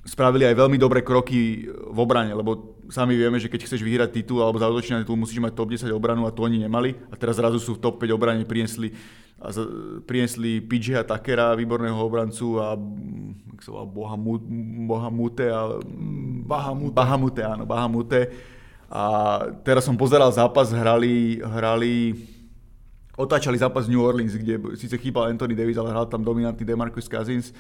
spravili 0.08 0.48
aj 0.48 0.56
veľmi 0.56 0.80
dobré 0.80 1.04
kroky 1.04 1.68
v 1.68 1.98
obrane, 2.00 2.32
lebo 2.32 2.80
sami 2.88 3.20
vieme, 3.20 3.36
že 3.38 3.52
keď 3.52 3.68
chceš 3.68 3.84
vyhrať 3.84 4.16
titul 4.16 4.40
alebo 4.40 4.56
zautočiť 4.58 4.96
na 4.96 5.02
titul, 5.04 5.20
musíš 5.20 5.44
mať 5.44 5.54
top 5.54 5.76
10 5.76 5.92
obranu 5.92 6.24
a 6.24 6.32
to 6.32 6.48
oni 6.48 6.64
nemali. 6.64 6.96
A 7.12 7.20
teraz 7.20 7.36
zrazu 7.36 7.60
sú 7.60 7.76
v 7.76 7.84
top 7.84 8.00
5 8.00 8.16
obrane, 8.16 8.48
priniesli, 8.48 8.96
a 9.44 9.52
priniesli 10.08 10.64
PJ 10.64 10.98
a 10.98 11.04
Takera, 11.04 11.54
výborného 11.54 12.00
obrancu 12.00 12.58
a 12.58 12.80
jak 13.54 13.62
sa 13.68 13.70
volá, 13.76 13.86
Bohamute, 13.86 14.48
Bohamute, 14.88 15.46
a, 15.52 15.62
Bahamute. 16.48 16.96
Bahamute, 16.96 17.42
áno, 17.44 17.64
Bahamute. 17.68 18.22
A 18.88 19.04
teraz 19.68 19.84
som 19.84 20.00
pozeral 20.00 20.32
zápas, 20.32 20.72
hrali, 20.72 21.44
hrali 21.44 22.16
otáčali 23.20 23.60
zápas 23.60 23.90
New 23.92 24.00
Orleans, 24.00 24.38
kde 24.38 24.80
síce 24.80 24.96
chýbal 24.96 25.28
Anthony 25.34 25.58
Davis, 25.58 25.76
ale 25.76 25.92
hral 25.92 26.08
tam 26.08 26.24
dominantný 26.24 26.64
DeMarcus 26.64 27.12
Cousins 27.12 27.52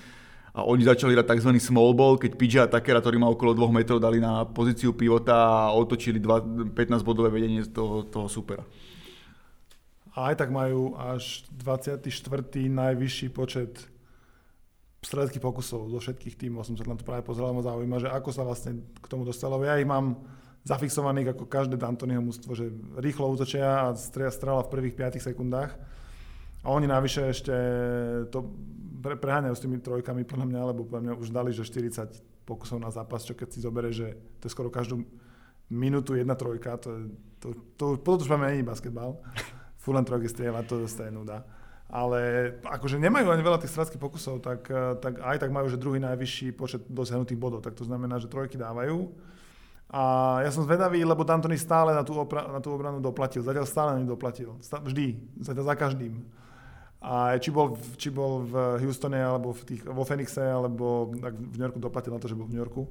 a 0.58 0.66
oni 0.66 0.90
začali 0.90 1.14
hrať 1.14 1.38
tzv. 1.38 1.54
small 1.62 1.94
ball, 1.94 2.18
keď 2.18 2.32
PJ 2.34 2.54
a 2.66 2.66
Takera, 2.66 2.98
ktorý 2.98 3.22
má 3.22 3.30
okolo 3.30 3.54
2 3.54 3.78
metrov, 3.78 4.02
dali 4.02 4.18
na 4.18 4.42
pozíciu 4.42 4.98
pivota 4.98 5.70
a 5.70 5.78
otočili 5.78 6.18
15 6.18 6.74
bodové 7.06 7.30
vedenie 7.30 7.62
z 7.62 7.70
toho, 7.70 8.02
toho 8.02 8.26
supera. 8.26 8.66
A 10.18 10.34
aj 10.34 10.42
tak 10.42 10.50
majú 10.50 10.98
až 10.98 11.46
24. 11.62 12.10
najvyšší 12.74 13.30
počet 13.30 13.86
stredských 15.06 15.46
pokusov 15.46 15.94
zo 15.94 16.02
všetkých 16.02 16.42
tímov. 16.42 16.66
Som 16.66 16.74
sa 16.74 16.90
na 16.90 16.98
to 16.98 17.06
práve 17.06 17.22
pozeral, 17.22 17.54
ma 17.54 17.62
zaujíma, 17.62 18.02
že 18.02 18.10
ako 18.10 18.30
sa 18.34 18.42
vlastne 18.42 18.82
k 18.98 19.06
tomu 19.06 19.30
dostalo. 19.30 19.62
Ja 19.62 19.78
ich 19.78 19.86
mám 19.86 20.26
zafixovaných 20.66 21.38
ako 21.38 21.46
každé 21.46 21.78
D'Antoniho 21.78 22.20
mústvo, 22.26 22.58
že 22.58 22.74
rýchlo 22.98 23.30
útočia 23.30 23.94
a 23.94 23.96
strela 24.34 24.66
v 24.66 24.74
prvých 24.74 25.22
5 25.22 25.22
sekundách. 25.22 25.78
A 26.68 26.76
oni 26.76 26.84
navyše 26.84 27.32
ešte 27.32 27.56
to 28.28 28.52
pre, 29.00 29.16
preháňajú 29.16 29.56
s 29.56 29.64
tými 29.64 29.80
trojkami 29.80 30.28
podľa 30.28 30.52
mňa, 30.52 30.62
lebo 30.76 30.84
podľa 30.84 31.04
mňa 31.08 31.14
už 31.16 31.32
dali, 31.32 31.56
že 31.56 31.64
40 31.64 32.44
pokusov 32.44 32.84
na 32.84 32.92
zápas, 32.92 33.24
čo 33.24 33.40
keď 33.40 33.48
si 33.56 33.64
zoberie, 33.64 33.96
že 33.96 34.20
to 34.44 34.52
je 34.52 34.52
skoro 34.52 34.68
každú 34.68 35.08
minútu 35.72 36.20
jedna 36.20 36.36
trojka, 36.36 36.76
to, 36.76 36.92
je, 36.92 37.02
to, 37.40 37.48
to, 37.80 37.86
to, 38.04 38.20
to 38.20 38.24
už 38.28 38.32
máme 38.36 38.52
není 38.52 38.68
basketbal. 38.68 39.16
Fú 39.82 39.96
len 39.96 40.04
trojky 40.04 40.28
strievať, 40.28 40.64
to 40.68 40.76
je 40.84 41.08
nuda. 41.08 41.48
Ale 41.88 42.52
akože 42.68 43.00
nemajú 43.00 43.32
ani 43.32 43.44
veľa 43.48 43.64
tých 43.64 43.72
stratských 43.72 44.04
pokusov, 44.04 44.44
tak, 44.44 44.68
tak 45.00 45.24
aj 45.24 45.40
tak 45.40 45.56
majú, 45.56 45.72
že 45.72 45.80
druhý 45.80 46.04
najvyšší 46.04 46.52
počet 46.52 46.84
dosiahnutých 46.92 47.40
bodov, 47.40 47.64
tak 47.64 47.80
to 47.80 47.88
znamená, 47.88 48.20
že 48.20 48.28
trojky 48.28 48.60
dávajú. 48.60 49.08
A 49.88 50.04
ja 50.44 50.52
som 50.52 50.68
zvedavý, 50.68 51.00
lebo 51.08 51.24
D'Antoni 51.24 51.56
stále 51.56 51.96
na 51.96 52.04
tú, 52.04 52.20
opra- 52.20 52.44
na 52.52 52.60
tú 52.60 52.76
obranu 52.76 53.00
doplatil. 53.00 53.40
Zatiaľ 53.40 53.64
stále 53.64 53.96
na 53.96 54.04
doplatil. 54.04 54.60
Vždy. 54.60 55.16
Zatiaľ 55.40 55.64
za 55.64 55.76
každým. 55.80 56.28
A 56.98 57.38
či 57.38 57.54
bol, 57.54 57.78
či 57.94 58.10
bol 58.10 58.42
v 58.42 58.82
Houstone, 58.82 59.22
alebo 59.22 59.54
v 59.54 59.62
tých, 59.70 59.82
vo 59.86 60.02
Phoenixe, 60.02 60.42
alebo 60.42 61.14
v 61.14 61.30
New 61.54 61.62
Yorku 61.62 61.78
doplatil 61.78 62.10
na 62.10 62.18
to, 62.18 62.26
že 62.26 62.34
bol 62.34 62.50
v 62.50 62.58
New 62.58 62.62
Yorku. 62.62 62.90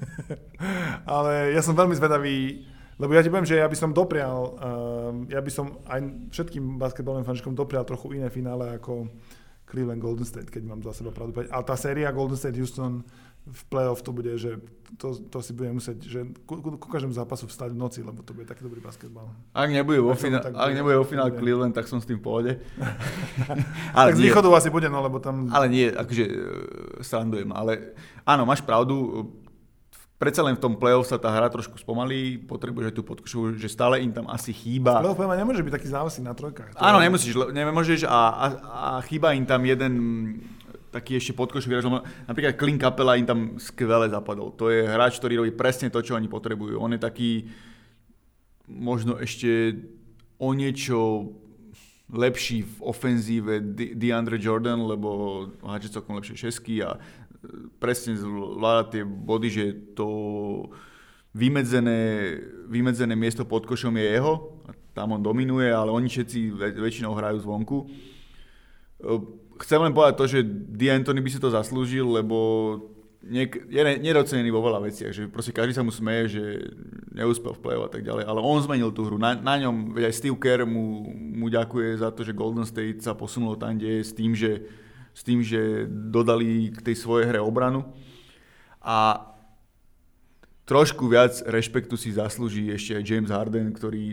Ale 1.08 1.56
ja 1.56 1.64
som 1.64 1.72
veľmi 1.72 1.96
zvedavý, 1.96 2.68
lebo 3.00 3.16
ja 3.16 3.24
ti 3.24 3.32
poviem, 3.32 3.48
že 3.48 3.64
ja 3.64 3.64
by 3.64 3.76
som 3.80 3.96
doprial, 3.96 4.60
uh, 4.60 5.12
ja 5.32 5.40
by 5.40 5.50
som 5.50 5.80
aj 5.88 6.30
všetkým 6.36 6.76
basketbalovým 6.76 7.24
fanšikom 7.24 7.56
doprial 7.56 7.88
trochu 7.88 8.20
iné 8.20 8.28
finále 8.28 8.76
ako 8.76 9.08
Cleveland 9.68 10.04
Golden 10.04 10.28
State, 10.28 10.52
keď 10.52 10.68
mám 10.68 10.80
za 10.84 10.92
seba 10.92 11.08
pravdu 11.08 11.32
povedať. 11.32 11.52
Ale 11.52 11.64
tá 11.64 11.76
séria 11.80 12.12
Golden 12.12 12.36
State 12.36 12.60
Houston 12.60 13.04
v 13.48 13.62
playoff 13.72 14.02
to 14.04 14.12
bude, 14.12 14.36
že 14.36 14.60
to, 14.96 15.12
to 15.28 15.38
si 15.44 15.52
budeme 15.52 15.76
musieť, 15.76 15.98
že 16.00 16.20
ku, 16.48 16.60
ku, 16.64 16.80
ku 16.80 16.88
každému 16.88 17.12
zápasu 17.12 17.44
vstať 17.44 17.76
v 17.76 17.80
noci, 17.80 18.00
lebo 18.00 18.24
to 18.24 18.32
bude 18.32 18.48
taký 18.48 18.64
dobrý 18.64 18.80
basketbal. 18.80 19.28
Ak 19.52 19.68
nebude 19.68 20.00
vo, 20.00 20.16
finá- 20.16 20.40
ak 20.40 20.72
nebude 20.72 20.96
vo 20.96 21.04
finále 21.04 21.36
Cleveland, 21.36 21.76
tak 21.76 21.88
som 21.88 22.00
s 22.00 22.08
tým 22.08 22.20
v 22.20 22.24
pohode. 22.24 22.52
ale 23.96 24.12
tak 24.12 24.16
z 24.16 24.20
východu 24.24 24.48
asi 24.56 24.68
bude, 24.72 24.88
no 24.88 25.04
lebo 25.04 25.20
tam... 25.20 25.52
Ale 25.52 25.68
nie, 25.68 25.92
akože 25.92 26.24
uh, 26.24 26.34
srandujem, 27.04 27.52
ale 27.52 27.92
áno, 28.24 28.48
máš 28.48 28.64
pravdu, 28.64 29.28
predsa 30.16 30.40
len 30.40 30.56
v 30.56 30.62
tom 30.64 30.74
play-off 30.80 31.08
sa 31.08 31.20
tá 31.20 31.30
hra 31.30 31.52
trošku 31.52 31.76
spomalí, 31.78 32.40
potrebuješ 32.42 32.90
aj 32.90 32.96
tú 32.96 33.02
podkošu, 33.04 33.38
že 33.60 33.68
stále 33.68 34.00
im 34.00 34.12
tam 34.12 34.26
asi 34.28 34.56
chýba. 34.56 35.04
Play-off 35.04 35.20
nemôže 35.20 35.62
byť 35.62 35.74
taký 35.78 35.88
závisí 35.88 36.20
na 36.24 36.32
trojkách. 36.32 36.80
Áno, 36.80 36.98
nemusíš, 36.98 37.36
nemôžeš 37.36 38.08
a, 38.08 38.20
a, 38.32 38.46
a 38.66 38.88
chýba 39.04 39.36
im 39.36 39.44
tam 39.44 39.62
jeden 39.68 39.92
taký 40.88 41.20
ešte 41.20 41.36
podkošový 41.36 41.78
hráč. 41.78 41.86
Napríklad 42.24 42.54
Clint 42.56 42.80
Capela 42.80 43.18
im 43.20 43.28
tam 43.28 43.40
skvele 43.60 44.08
zapadol. 44.08 44.52
To 44.56 44.72
je 44.72 44.88
hráč, 44.88 45.20
ktorý 45.20 45.44
robí 45.44 45.52
presne 45.52 45.92
to, 45.92 46.00
čo 46.00 46.16
oni 46.16 46.28
potrebujú. 46.28 46.80
On 46.80 46.92
je 46.92 47.00
taký 47.00 47.48
možno 48.68 49.16
ešte 49.20 49.76
o 50.40 50.52
niečo 50.52 51.32
lepší 52.08 52.64
v 52.64 52.76
ofenzíve 52.80 53.60
DeAndre 53.76 54.40
Jordan, 54.40 54.80
lebo 54.88 55.08
hádže 55.60 56.00
celkom 56.00 56.16
lepšie 56.16 56.48
šesky 56.48 56.80
a 56.80 56.96
presne 57.76 58.16
zvláda 58.16 58.88
tie 58.88 59.02
body, 59.04 59.48
že 59.52 59.64
to 59.92 60.08
vymedzené, 61.36 62.32
vymedzené 62.64 63.12
miesto 63.12 63.44
pod 63.44 63.68
košom 63.68 63.92
je 64.00 64.06
jeho, 64.16 64.56
tam 64.96 65.14
on 65.14 65.22
dominuje, 65.22 65.68
ale 65.68 65.92
oni 65.92 66.08
všetci 66.08 66.56
väčšinou 66.80 67.12
hrajú 67.12 67.44
zvonku 67.44 67.86
chcem 69.62 69.80
len 69.82 69.92
povedať 69.94 70.14
to, 70.18 70.26
že 70.30 70.40
D'Antoni 70.46 71.20
by 71.22 71.30
si 71.30 71.42
to 71.42 71.50
zaslúžil, 71.50 72.06
lebo 72.06 72.36
niek- 73.24 73.66
je 73.68 73.82
nedocenený 73.98 74.48
vo 74.48 74.64
veľa 74.64 74.80
veciach, 74.88 75.12
že 75.12 75.28
proste 75.28 75.52
každý 75.52 75.74
sa 75.74 75.84
mu 75.84 75.92
smeje, 75.92 76.38
že 76.38 76.44
neúspel 77.12 77.52
v 77.54 77.62
play 77.62 77.76
a 77.76 77.90
tak 77.90 78.02
ďalej, 78.06 78.24
ale 78.24 78.40
on 78.40 78.62
zmenil 78.62 78.94
tú 78.94 79.04
hru. 79.04 79.18
Na, 79.18 79.34
na 79.34 79.58
ňom, 79.58 79.92
veď 79.92 80.10
aj 80.10 80.18
Steve 80.18 80.38
Kerr 80.38 80.64
mu, 80.64 81.10
mu 81.12 81.50
ďakuje 81.50 81.98
za 82.00 82.14
to, 82.14 82.22
že 82.22 82.36
Golden 82.36 82.64
State 82.64 83.02
sa 83.02 83.12
posunulo 83.12 83.58
tam, 83.58 83.76
kde 83.76 84.00
je 84.00 84.02
s 84.06 84.12
tým, 84.14 84.32
že, 84.32 84.64
s 85.12 85.22
tým, 85.26 85.42
že 85.42 85.86
dodali 85.88 86.70
k 86.72 86.80
tej 86.80 86.96
svojej 86.96 87.28
hre 87.28 87.40
obranu. 87.42 87.84
A 88.78 89.20
trošku 90.68 91.08
viac 91.08 91.32
rešpektu 91.48 91.96
si 91.96 92.12
zaslúži 92.12 92.68
ešte 92.68 93.00
aj 93.00 93.02
James 93.08 93.32
Harden, 93.32 93.72
ktorý 93.72 94.12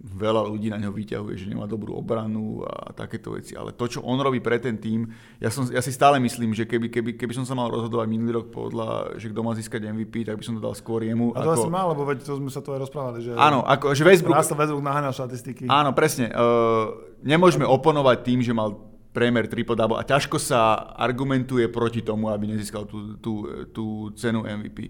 veľa 0.00 0.48
ľudí 0.48 0.72
na 0.72 0.80
ňo 0.80 0.96
vyťahuje, 0.96 1.36
že 1.36 1.46
nemá 1.52 1.68
dobrú 1.68 1.92
obranu 1.92 2.64
a 2.64 2.96
takéto 2.96 3.36
veci. 3.36 3.52
Ale 3.52 3.76
to, 3.76 3.84
čo 3.84 4.00
on 4.00 4.16
robí 4.16 4.40
pre 4.40 4.56
ten 4.56 4.80
tým, 4.80 5.12
ja, 5.36 5.52
som, 5.52 5.68
ja 5.68 5.84
si 5.84 5.92
stále 5.92 6.16
myslím, 6.24 6.56
že 6.56 6.64
keby, 6.64 6.88
keby, 6.88 7.10
keby 7.20 7.32
som 7.36 7.44
sa 7.44 7.52
mal 7.52 7.68
rozhodovať 7.68 8.08
minulý 8.08 8.40
rok 8.40 8.48
podľa, 8.48 9.20
že 9.20 9.28
kto 9.28 9.40
má 9.44 9.52
získať 9.52 9.92
MVP, 9.92 10.24
tak 10.24 10.40
by 10.40 10.44
som 10.44 10.56
to 10.56 10.64
dal 10.64 10.72
skôr 10.72 11.04
jemu. 11.04 11.36
A 11.36 11.44
to 11.44 11.52
ako... 11.52 11.68
asi 11.68 11.68
mal, 11.68 11.92
lebo 11.92 12.08
veď 12.08 12.24
to 12.24 12.32
sme 12.40 12.48
sa 12.48 12.64
to 12.64 12.72
aj 12.72 12.80
rozprávali. 12.88 13.20
Že... 13.20 13.36
Áno, 13.36 13.60
ako, 13.60 13.92
že 13.92 14.02
Westbrook... 14.08 14.40
Raz 14.40 14.48
to 14.48 14.56
Westbrook 14.56 14.84
naháňal 14.84 15.12
štatistiky. 15.12 15.68
Áno, 15.68 15.92
presne. 15.92 16.32
Uh, 16.32 17.12
nemôžeme 17.20 17.68
oponovať 17.68 18.24
tým, 18.24 18.40
že 18.40 18.56
mal 18.56 18.72
priemer 19.12 19.50
triple 19.52 19.76
double 19.76 20.00
a 20.00 20.06
ťažko 20.06 20.38
sa 20.40 20.94
argumentuje 20.96 21.66
proti 21.68 22.00
tomu, 22.00 22.30
aby 22.30 22.56
nezískal 22.56 22.86
tú, 22.86 23.20
tú, 23.20 23.44
tú 23.74 23.84
cenu 24.14 24.46
MVP. 24.46 24.88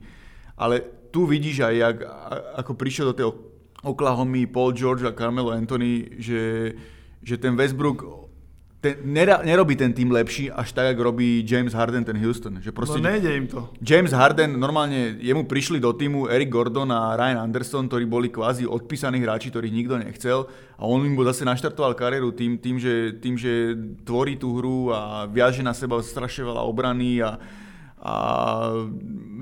Ale 0.61 1.00
tu 1.11 1.27
vidíš 1.27 1.67
aj, 1.67 1.75
jak, 1.77 1.97
ako 2.59 2.73
prišiel 2.75 3.11
do 3.11 3.15
tej 3.15 3.27
Oklahoma 3.83 4.47
Paul 4.47 4.73
George 4.73 5.05
a 5.05 5.13
Carmelo 5.13 5.51
Anthony, 5.51 6.21
že, 6.21 6.73
že 7.23 7.35
ten 7.41 7.57
Westbrook 7.57 8.21
ten, 8.81 8.97
nera, 9.05 9.45
nerobí 9.45 9.77
ten 9.77 9.93
tým 9.93 10.09
lepší 10.09 10.49
až 10.49 10.73
tak, 10.73 10.97
ako 10.97 11.13
robí 11.13 11.45
James 11.45 11.77
Harden 11.77 12.01
ten 12.01 12.17
Houston. 12.17 12.65
Že 12.65 12.73
proste, 12.73 12.97
no 12.97 13.13
nejde 13.13 13.29
im 13.37 13.45
to. 13.45 13.69
James 13.85 14.09
Harden, 14.09 14.57
normálne 14.57 15.21
jemu 15.21 15.45
prišli 15.45 15.77
do 15.77 15.93
týmu 15.93 16.33
Eric 16.33 16.49
Gordon 16.49 16.89
a 16.89 17.13
Ryan 17.13 17.45
Anderson, 17.45 17.93
ktorí 17.93 18.09
boli 18.09 18.33
kvázi 18.33 18.65
odpísaní 18.65 19.21
hráči, 19.21 19.53
ktorých 19.53 19.77
nikto 19.77 20.01
nechcel 20.01 20.49
a 20.81 20.89
on 20.89 21.05
im 21.05 21.13
zase 21.29 21.45
naštartoval 21.45 21.93
kariéru 21.93 22.33
tým, 22.33 22.57
tým, 22.57 22.81
že, 22.81 23.21
tým, 23.21 23.37
že 23.37 23.77
tvorí 24.01 24.41
tú 24.41 24.57
hru 24.57 24.97
a 24.97 25.29
viaže 25.29 25.61
na 25.61 25.77
seba 25.77 26.01
strašne 26.01 26.49
veľa 26.49 26.65
obrany 26.65 27.21
a, 27.21 27.37
a 28.01 28.15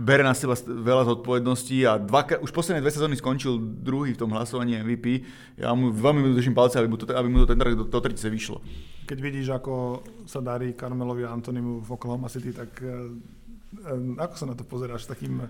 bere 0.02 0.26
na 0.26 0.34
seba 0.34 0.58
veľa 0.58 1.06
zodpovedností 1.14 1.86
a 1.86 1.94
dva, 1.94 2.26
už 2.42 2.50
posledné 2.50 2.82
dve 2.82 2.90
sezóny 2.90 3.14
skončil 3.14 3.54
druhý 3.58 4.18
v 4.18 4.20
tom 4.26 4.34
hlasovaní 4.34 4.74
MVP. 4.82 5.22
Ja 5.62 5.70
mu 5.78 5.94
veľmi 5.94 6.34
držím 6.34 6.58
palce, 6.58 6.82
aby 6.82 6.90
mu 6.90 6.98
to, 6.98 7.06
aby 7.06 7.28
mu 7.30 7.46
to 7.46 7.54
ten 7.54 7.58
do, 7.58 7.86
do 7.86 8.00
tretice 8.02 8.26
vyšlo. 8.26 8.58
Keď 9.06 9.18
vidíš, 9.22 9.54
ako 9.54 10.02
sa 10.26 10.42
darí 10.42 10.74
Carmelovi 10.74 11.22
a 11.22 11.30
Antonimu 11.30 11.86
v 11.86 11.90
Oklahoma 11.94 12.26
City, 12.26 12.50
tak 12.50 12.82
uh, 12.82 14.18
ako 14.18 14.34
sa 14.34 14.46
na 14.50 14.58
to 14.58 14.66
pozeráš 14.66 15.06
takým 15.06 15.46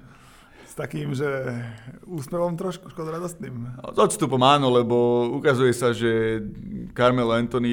s 0.69 0.77
takým, 0.77 1.17
že 1.17 1.25
úsmevom 2.05 2.53
trošku 2.53 2.93
škodoradostným. 2.93 3.81
S 3.81 3.99
odstupom 4.05 4.37
áno, 4.45 4.69
lebo 4.69 5.25
ukazuje 5.41 5.73
sa, 5.73 5.97
že 5.97 6.45
Carmelo 6.93 7.33
Anthony 7.33 7.73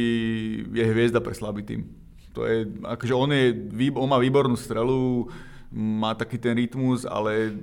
je 0.72 0.86
hviezda 0.96 1.20
pre 1.20 1.36
slabý 1.36 1.68
tým. 1.68 2.05
To 2.36 2.44
je, 2.44 2.68
akože 2.84 3.14
on, 3.16 3.32
je, 3.32 3.48
on 3.96 4.12
má 4.12 4.20
výbornú 4.20 4.60
strelu, 4.60 5.32
má 5.72 6.12
taký 6.12 6.36
ten 6.36 6.56
rytmus, 6.56 7.08
ale 7.08 7.56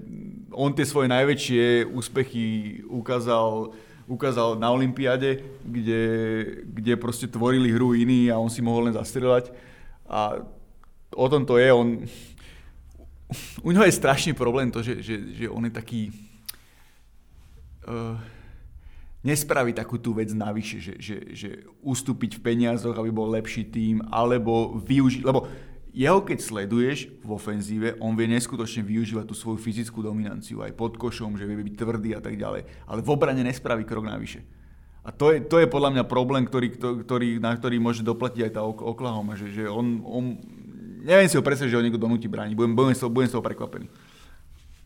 on 0.49 0.73
tie 0.73 0.89
svoje 0.89 1.13
najväčšie 1.13 1.89
úspechy 1.93 2.81
ukázal, 2.89 3.73
ukázal 4.09 4.57
na 4.57 4.73
Olympiade, 4.73 5.45
kde, 5.65 6.03
kde 6.65 6.93
proste 6.97 7.29
tvorili 7.29 7.73
hru 7.73 7.93
iní 7.93 8.33
a 8.33 8.41
on 8.41 8.49
si 8.49 8.65
mohol 8.65 8.89
len 8.89 8.97
zastrelať. 8.97 9.53
A 10.09 10.41
o 11.13 11.27
tom 11.29 11.45
to 11.45 11.61
je, 11.61 11.69
on, 11.73 12.05
u 13.65 13.69
neho 13.73 13.85
je 13.85 13.93
strašný 13.93 14.33
problém 14.33 14.73
to, 14.73 14.81
že, 14.81 15.05
že, 15.05 15.17
že 15.37 15.47
on 15.53 15.65
je 15.69 15.73
taký... 15.73 16.03
Uh, 17.85 18.17
nespraví 19.23 19.71
takú 19.71 19.99
tú 19.99 20.15
vec 20.15 20.35
navyše, 20.35 20.83
že, 20.83 20.95
že, 20.99 21.17
že 21.33 21.51
ustúpiť 21.83 22.39
v 22.39 22.45
peniazoch, 22.45 22.95
aby 22.99 23.11
bol 23.15 23.31
lepší 23.31 23.67
tým, 23.67 24.03
alebo 24.11 24.77
využiť, 24.83 25.23
lebo 25.23 25.47
jeho 25.93 26.25
keď 26.25 26.39
sleduješ 26.41 27.13
v 27.21 27.31
ofenzíve, 27.37 27.89
on 28.01 28.17
vie 28.17 28.25
neskutočne 28.25 28.81
využívať 28.81 29.29
tú 29.29 29.37
svoju 29.37 29.61
fyzickú 29.61 30.01
dominanciu 30.01 30.65
aj 30.65 30.73
pod 30.73 30.97
košom, 30.97 31.37
že 31.37 31.45
vie 31.45 31.61
byť 31.61 31.77
tvrdý 31.77 32.11
a 32.17 32.21
tak 32.25 32.41
ďalej. 32.41 32.65
Ale 32.89 33.05
v 33.05 33.13
obrane 33.13 33.45
nespraví 33.45 33.85
krok 33.85 34.09
navyše. 34.09 34.41
A 35.05 35.13
to 35.13 35.35
je, 35.35 35.45
to 35.45 35.61
je 35.61 35.69
podľa 35.69 35.99
mňa 35.99 36.05
problém, 36.09 36.49
ktorý, 36.49 36.79
ktorý, 36.79 37.29
na 37.43 37.53
ktorý 37.53 37.77
môže 37.77 38.01
doplatiť 38.07 38.41
aj 38.49 38.53
tá 38.55 38.63
Oklahoma, 38.65 39.37
že, 39.37 39.53
že 39.53 39.69
on, 39.69 40.01
on, 40.07 40.25
neviem 41.05 41.29
si 41.29 41.37
ho 41.37 41.45
predstaviť, 41.45 41.75
že 41.75 41.79
ho 41.79 41.85
niekto 41.85 42.01
donúti 42.01 42.31
brániť, 42.31 42.55
budem, 42.55 42.73
budem, 42.73 42.95
budem 42.97 43.29
z 43.29 43.35
toho 43.35 43.45
prekvapený. 43.45 43.91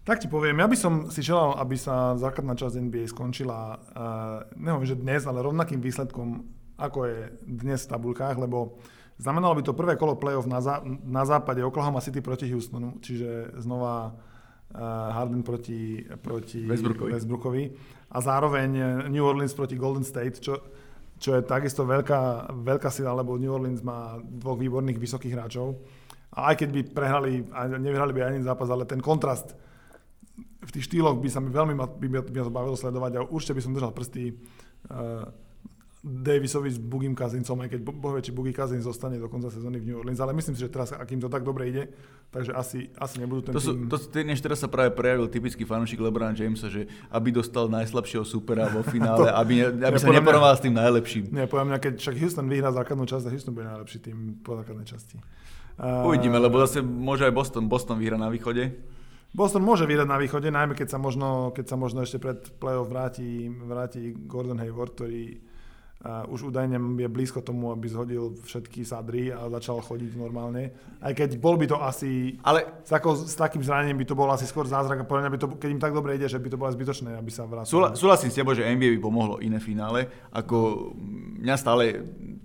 Tak 0.07 0.23
ti 0.23 0.31
poviem, 0.31 0.63
ja 0.63 0.71
by 0.71 0.79
som 0.79 0.93
si 1.11 1.19
želal, 1.19 1.59
aby 1.59 1.75
sa 1.75 2.15
základná 2.15 2.55
časť 2.55 2.79
NBA 2.79 3.11
skončila, 3.11 3.75
uh, 3.75 4.47
nehovorím, 4.55 4.87
že 4.87 5.03
dnes, 5.03 5.27
ale 5.27 5.43
rovnakým 5.43 5.83
výsledkom, 5.83 6.47
ako 6.79 7.11
je 7.11 7.19
dnes 7.43 7.83
v 7.83 7.91
tabulkách, 7.91 8.39
lebo 8.39 8.79
Znamenalo 9.17 9.57
by 9.57 9.63
to 9.65 9.73
prvé 9.73 9.97
kolo 9.97 10.21
playoff 10.21 10.45
na, 10.45 10.61
zá, 10.61 10.85
na 10.85 11.25
západe 11.25 11.65
Oklahoma 11.65 12.05
City 12.05 12.21
proti 12.21 12.53
Houstonu, 12.53 13.01
čiže 13.01 13.57
znova 13.57 14.13
uh, 14.13 15.09
Harden 15.09 15.41
proti, 15.41 16.05
proti 16.21 16.69
Westbrookovi. 16.69 17.11
Westbrookovi 17.17 17.65
a 18.13 18.19
zároveň 18.21 18.71
New 19.09 19.25
Orleans 19.25 19.57
proti 19.57 19.75
Golden 19.81 20.05
State, 20.05 20.39
čo, 20.39 20.61
čo 21.17 21.33
je 21.33 21.43
takisto 21.43 21.89
veľká, 21.89 22.53
veľká 22.55 22.93
sila, 22.93 23.17
lebo 23.17 23.41
New 23.41 23.51
Orleans 23.51 23.81
má 23.81 24.21
dvoch 24.21 24.61
výborných 24.61 25.01
vysokých 25.01 25.33
hráčov. 25.33 25.81
A 26.37 26.53
aj 26.53 26.61
keď 26.61 26.69
by 26.77 26.81
prehrali, 26.93 27.33
a 27.57 27.73
nevyhrali 27.73 28.13
by 28.13 28.21
ani 28.21 28.45
zápas, 28.45 28.69
ale 28.69 28.85
ten 28.85 29.01
kontrast 29.01 29.57
v 30.39 30.71
tých 30.71 30.87
štýloch 30.91 31.17
by 31.23 31.29
sa 31.31 31.41
mi 31.41 31.49
veľmi 31.49 31.75
by, 31.77 32.07
by, 32.11 32.19
by 32.29 32.39
to 32.45 32.53
bavilo 32.53 32.77
sledovať 32.77 33.13
a 33.17 33.21
určite 33.27 33.57
by 33.57 33.63
som 33.63 33.73
držal 33.73 33.93
prsty 33.95 34.35
uh, 34.35 35.27
Davisovi 36.07 36.71
s 36.71 36.79
Bugim 36.79 37.19
Kazincom, 37.19 37.67
aj 37.67 37.69
keď 37.75 37.81
bohvie, 37.83 38.23
či 38.23 38.31
Bugy 38.31 38.55
Kazin 38.55 38.79
zostane 38.79 39.19
do 39.19 39.27
konca 39.27 39.51
sezóny 39.51 39.83
v 39.83 39.91
New 39.91 39.99
Orleans, 39.99 40.23
ale 40.23 40.31
myslím 40.39 40.55
si, 40.55 40.63
že 40.63 40.71
teraz, 40.71 40.95
akým 40.95 41.19
to 41.19 41.27
tak 41.27 41.43
dobre 41.43 41.67
ide, 41.67 41.91
takže 42.31 42.55
asi, 42.55 42.95
asi 42.95 43.19
nebudú 43.19 43.51
ten 43.51 43.53
to 43.57 43.59
sú, 43.59 43.75
tým... 43.75 43.91
To, 43.91 43.99
než 44.23 44.39
teraz 44.39 44.63
sa 44.63 44.71
práve 44.71 44.95
prejavil 44.95 45.27
typický 45.27 45.67
fanúšik 45.67 45.99
LeBron 45.99 46.39
Jamesa, 46.39 46.71
že 46.71 46.87
aby 47.11 47.35
dostal 47.35 47.67
najslabšieho 47.67 48.23
supera 48.23 48.71
vo 48.71 48.87
finále, 48.95 49.19
to, 49.19 49.35
aby, 49.35 49.67
aby 49.67 49.99
ja, 49.99 49.99
sa 49.99 50.15
neporovnal 50.15 50.55
s 50.55 50.63
tým 50.63 50.79
najlepším. 50.79 51.35
Nie, 51.35 51.51
poviem 51.51 51.75
mňa, 51.75 51.83
keď 51.83 51.93
však 51.99 52.15
Houston 52.23 52.47
vyhrá 52.47 52.71
základnú 52.71 53.03
časť, 53.03 53.27
a 53.27 53.31
Houston 53.35 53.51
bude 53.59 53.67
najlepší 53.67 53.99
tým 53.99 54.39
po 54.47 54.55
základnej 54.55 54.87
časti. 54.87 55.19
Uvidíme, 56.07 56.39
lebo 56.39 56.57
zase 56.63 56.81
môže 56.87 57.27
aj 57.27 57.35
Boston. 57.35 57.67
Boston 57.69 57.99
vyhrá 57.99 58.17
na 58.17 58.33
východe. 58.33 58.79
Boston 59.37 59.61
môže 59.61 59.85
vyhrať 59.85 60.09
na 60.09 60.17
východe, 60.17 60.49
najmä 60.49 60.73
keď 60.73 60.97
sa 60.97 60.99
možno, 60.99 61.53
keď 61.53 61.65
sa 61.69 61.77
možno 61.77 62.01
ešte 62.01 62.17
pred 62.17 62.41
playoff 62.57 62.89
vráti, 62.89 63.53
vráti 63.53 64.17
Gordon 64.25 64.57
Hayward, 64.65 64.97
ktorý 64.97 65.37
už 66.05 66.53
údajne 66.53 66.77
je 66.77 67.09
blízko 67.09 67.41
tomu, 67.41 67.73
aby 67.73 67.89
zhodil 67.89 68.37
všetky 68.45 68.85
sadry 68.85 69.33
a 69.33 69.49
začal 69.49 69.81
chodiť 69.81 70.15
normálne. 70.15 70.71
Aj 71.01 71.13
keď 71.17 71.41
bol 71.41 71.57
by 71.57 71.67
to 71.67 71.77
asi, 71.81 72.37
ale 72.45 72.85
s, 72.85 72.93
tako, 72.93 73.17
s 73.17 73.35
takým 73.35 73.65
zranením 73.65 73.99
by 74.05 74.07
to 74.07 74.15
bol 74.15 74.29
asi 74.29 74.45
skôr 74.45 74.69
zázrak 74.69 75.03
a 75.03 75.09
podľa 75.09 75.33
by 75.33 75.39
to, 75.41 75.47
keď 75.57 75.69
im 75.73 75.83
tak 75.83 75.97
dobre 75.97 76.15
ide, 76.15 76.29
že 76.29 76.39
by 76.39 76.53
to 76.53 76.61
bolo 76.61 76.71
zbytočné, 76.71 77.17
aby 77.17 77.31
sa 77.33 77.49
vrátili. 77.49 77.73
Súla, 77.73 77.89
súhlasím 77.97 78.31
s 78.31 78.39
tebou, 78.39 78.53
že 78.55 78.69
NBA 78.69 79.01
by 79.01 79.01
pomohlo 79.03 79.41
iné 79.41 79.59
finále, 79.59 80.07
ako 80.31 80.93
mňa 81.43 81.57
stále 81.57 81.85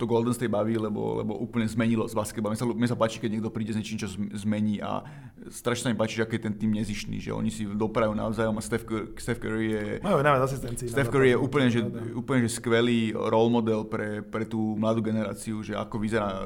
to 0.01 0.09
Golden 0.09 0.33
State 0.33 0.49
baví, 0.49 0.81
lebo, 0.81 1.21
lebo 1.21 1.37
úplne 1.37 1.69
zmenilo 1.69 2.09
z 2.09 2.17
basketbalu. 2.17 2.57
Mne 2.57 2.59
sa, 2.59 2.65
mne 2.65 2.89
sa 2.89 2.97
páči, 2.97 3.21
keď 3.21 3.37
niekto 3.37 3.53
príde 3.53 3.75
s 3.75 3.77
niečím, 3.77 4.01
čo 4.01 4.09
zmení 4.17 4.81
a 4.81 5.05
strašne 5.53 5.93
mi 5.93 5.97
páči, 5.99 6.17
že 6.17 6.25
aký 6.25 6.41
je 6.41 6.49
ten 6.49 6.55
tým 6.57 6.73
nezišný, 6.73 7.21
že 7.21 7.29
oni 7.29 7.53
si 7.53 7.69
doprajú 7.69 8.17
navzájom 8.17 8.57
a 8.57 8.61
Steph, 8.65 8.89
Steph 9.21 9.37
Curry 9.37 9.67
je... 9.69 9.83
Majú 10.01 10.25
najviac 10.25 10.43
asistencií. 10.49 10.89
Steph 10.89 11.13
Curry 11.13 11.33
je 11.33 11.37
úplne, 11.37 11.67
že, 11.69 11.85
úplne 12.17 12.49
že 12.49 12.57
skvelý 12.57 13.13
role 13.41 13.49
model 13.49 13.81
pre, 13.89 14.21
pre 14.21 14.45
tú 14.45 14.77
mladú 14.77 15.01
generáciu, 15.01 15.65
že 15.65 15.73
ako 15.73 15.97
vyzerá 15.97 16.45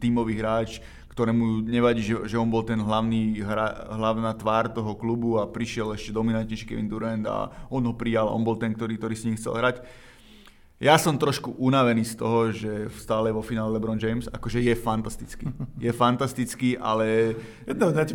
tímový 0.00 0.40
hráč, 0.40 0.80
ktorému 1.12 1.68
nevadí, 1.68 2.00
že, 2.00 2.16
že 2.24 2.40
on 2.40 2.48
bol 2.48 2.64
ten 2.64 2.80
hlavný, 2.80 3.44
hra, 3.44 3.92
hlavná 3.92 4.32
tvár 4.32 4.72
toho 4.72 4.96
klubu 4.96 5.36
a 5.36 5.44
prišiel 5.44 5.92
ešte 5.92 6.16
dominantnejší 6.16 6.64
Kevin 6.64 6.88
Durant 6.88 7.28
a 7.28 7.52
on 7.68 7.84
ho 7.84 7.92
prijal, 7.92 8.32
on 8.32 8.40
bol 8.40 8.56
ten, 8.56 8.72
ktorý, 8.72 8.96
ktorý 8.96 9.14
s 9.18 9.26
ním 9.28 9.36
chcel 9.36 9.52
hrať. 9.52 9.84
Ja 10.80 10.96
som 10.96 11.20
trošku 11.20 11.60
unavený 11.60 12.08
z 12.08 12.14
toho, 12.16 12.48
že 12.56 12.88
stále 12.96 13.28
vo 13.28 13.44
finále 13.44 13.68
LeBron 13.76 14.00
James, 14.00 14.32
akože 14.32 14.64
je 14.64 14.72
fantastický. 14.72 15.52
Je 15.84 15.92
fantastický, 15.92 16.80
ale 16.80 17.36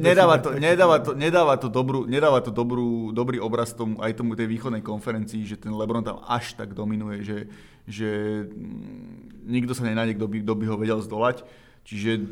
nedáva 0.01 0.41
to, 0.41 0.57
nedáva 0.57 0.97
to, 0.97 1.11
nedáva 1.13 1.55
to, 1.61 1.69
dobrú, 1.69 2.09
nedáva 2.09 2.41
to 2.41 2.49
dobrú, 2.49 3.13
dobrý 3.13 3.38
obraz 3.38 3.69
tomu, 3.69 4.01
aj 4.01 4.17
tomu 4.17 4.33
tej 4.33 4.49
východnej 4.49 4.81
konferencii, 4.81 5.45
že 5.45 5.61
ten 5.61 5.77
LeBron 5.77 6.01
tam 6.01 6.25
až 6.25 6.57
tak 6.57 6.73
dominuje, 6.73 7.21
že, 7.21 7.38
že 7.86 8.43
mm, 8.50 9.45
nikto 9.45 9.78
sa 9.78 9.86
nenájde, 9.86 10.17
kto 10.17 10.28
by, 10.28 10.38
kto 10.41 10.54
by 10.58 10.65
ho 10.69 10.76
vedel 10.78 11.00
zdolať. 11.02 11.45
Čiže 11.86 12.26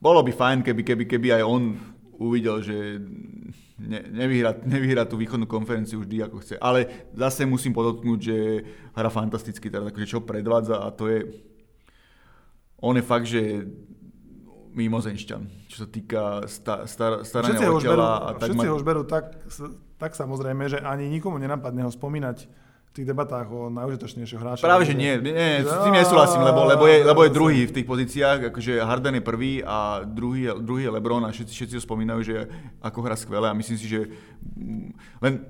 bolo 0.00 0.20
by 0.24 0.32
fajn, 0.32 0.58
keby, 0.64 0.82
keby, 0.84 1.04
keby 1.04 1.28
aj 1.40 1.42
on 1.44 1.62
uvidel, 2.16 2.64
že 2.64 3.00
ne, 3.76 4.00
nevyhrá, 4.08 4.56
nevyhrá 4.64 5.04
tú 5.04 5.20
východnú 5.20 5.44
konferenciu 5.44 6.00
vždy 6.00 6.24
ako 6.24 6.36
chce. 6.40 6.54
Ale 6.56 7.08
zase 7.12 7.44
musím 7.44 7.76
podotknúť, 7.76 8.18
že 8.20 8.36
hra 8.96 9.12
fantasticky, 9.12 9.68
teda 9.68 9.92
takže 9.92 10.16
čo 10.16 10.24
predvádza 10.24 10.80
a 10.80 10.88
to 10.92 11.08
je... 11.08 11.20
On 12.76 12.92
je 12.92 13.04
fakt, 13.04 13.24
že 13.24 13.64
mimozenšťan, 14.76 15.42
čo 15.72 15.76
sa 15.80 15.86
týka 15.88 16.44
sta, 16.44 16.84
star, 16.84 17.24
starania 17.24 17.72
o 17.72 17.80
tela. 17.80 18.28
A 18.28 18.36
tak 18.36 18.52
všetci 18.52 18.68
ma... 18.68 18.72
ho 18.72 18.76
už 18.76 18.84
berú 18.84 19.02
tak, 19.08 19.32
tak 19.96 20.12
samozrejme, 20.12 20.68
že 20.68 20.84
ani 20.84 21.08
nikomu 21.08 21.40
nenapadne 21.40 21.80
ho 21.80 21.88
spomínať 21.88 22.44
tých 22.96 23.08
debatách 23.12 23.46
o 23.52 23.68
najužitočnejšieho 23.68 24.40
hráča. 24.40 24.64
Práve, 24.64 24.88
že 24.88 24.96
nie, 24.96 25.20
nie, 25.20 25.60
s 25.60 25.72
tým 25.84 25.92
nesúhlasím, 25.92 26.40
lebo, 26.40 26.64
lebo, 26.64 26.84
je, 26.88 27.04
lebo 27.04 27.20
je 27.28 27.30
druhý 27.30 27.60
v 27.68 27.74
tých 27.76 27.86
pozíciách, 27.86 28.48
akože 28.48 28.80
Harden 28.80 29.20
je 29.20 29.24
prvý 29.24 29.52
a 29.60 30.00
druhý, 30.08 30.48
druhý 30.64 30.88
je 30.88 30.94
LeBron 30.96 31.24
a 31.28 31.30
všetci, 31.30 31.52
všetci 31.52 31.74
ho 31.76 31.82
spomínajú, 31.84 32.20
že 32.24 32.36
ako 32.80 32.98
hra 33.04 33.16
skvelé 33.20 33.52
a 33.52 33.58
myslím 33.58 33.76
si, 33.76 33.84
že 33.84 34.00
len 35.20 35.44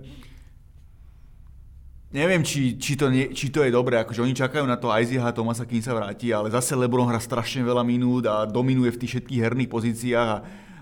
neviem, 2.11 2.42
či, 2.42 2.74
či, 2.80 2.98
to, 2.98 3.12
nie, 3.12 3.30
či 3.30 3.52
to 3.52 3.62
je 3.62 3.70
dobré, 3.70 4.02
akože 4.02 4.24
oni 4.24 4.35
čakajú 4.35 4.64
na 4.66 4.80
to 4.80 4.90
Isaiah 4.90 5.30
Tomasa, 5.30 5.68
kým 5.68 5.85
sa 5.85 5.94
vráti, 5.94 6.32
ale 6.32 6.50
zase 6.50 6.72
LeBron 6.74 7.06
hrá 7.06 7.20
strašne 7.22 7.62
veľa 7.62 7.85
minút 7.87 8.24
a 8.26 8.48
dominuje 8.48 8.90
v 8.90 9.00
tých 9.04 9.11
všetkých 9.20 9.42
herných 9.44 9.70
pozíciách 9.70 10.28
a, 10.32 10.38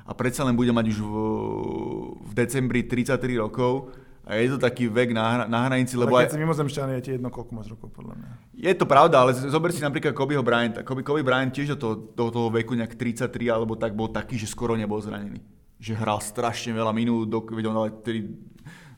a 0.07 0.13
predsa 0.15 0.47
len 0.47 0.55
bude 0.55 0.71
mať 0.71 0.87
už 0.95 0.99
v, 1.03 1.13
v 2.25 2.33
decembri 2.33 2.87
33 2.87 3.43
rokov 3.43 4.04
a 4.25 4.41
je 4.41 4.57
to 4.57 4.59
taký 4.59 4.89
vek 4.89 5.13
na, 5.13 5.45
na 5.45 5.69
hranici, 5.69 6.01
lebo... 6.01 6.17
Ale 6.17 6.25
keď 6.25 6.33
aj... 6.33 6.35
si 6.35 6.41
mimozemšťan, 6.41 6.97
je 6.97 7.03
ti 7.05 7.11
jedno, 7.21 7.29
koľko 7.29 7.53
máš 7.53 7.69
rokov, 7.77 7.93
podľa 7.93 8.17
mňa. 8.17 8.29
Je 8.57 8.73
to 8.73 8.89
pravda, 8.89 9.21
ale 9.21 9.37
zober 9.37 9.69
si 9.69 9.85
napríklad 9.85 10.17
Kobeho 10.17 10.41
Bryanta. 10.41 10.81
Kobe, 10.81 11.05
Kobe 11.05 11.21
Bryant 11.21 11.53
tiež 11.53 11.77
do 11.77 11.79
toho, 11.79 11.95
do 12.17 12.33
toho 12.33 12.49
veku 12.49 12.73
nejak 12.73 12.97
33 12.97 13.29
alebo 13.53 13.77
tak 13.77 13.93
bol 13.93 14.09
taký, 14.09 14.41
že 14.41 14.49
skoro 14.49 14.81
nebol 14.81 14.97
zranený. 14.97 15.45
Že 15.77 16.01
hral 16.01 16.25
strašne 16.25 16.73
veľa 16.73 16.97
minút, 16.97 17.29
do, 17.29 17.45
vedel, 17.53 17.77
ale 17.77 17.93
tedy 18.01 18.33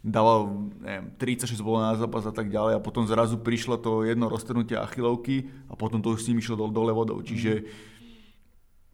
dával 0.07 0.71
neviem, 0.79 1.11
36 1.19 1.59
bolo 1.59 1.83
na 1.83 1.99
zápas 1.99 2.23
a 2.23 2.31
tak 2.31 2.47
ďalej 2.47 2.79
a 2.79 2.85
potom 2.85 3.03
zrazu 3.11 3.43
prišlo 3.43 3.83
to 3.83 4.07
jedno 4.07 4.31
roztrhnutie 4.31 4.79
achilovky 4.79 5.51
a 5.67 5.75
potom 5.75 5.99
to 5.99 6.15
už 6.15 6.23
s 6.23 6.31
ním 6.31 6.39
išlo 6.39 6.71
dole 6.71 6.95
vodou. 6.95 7.19
Čiže 7.19 7.67
mm 7.67 7.96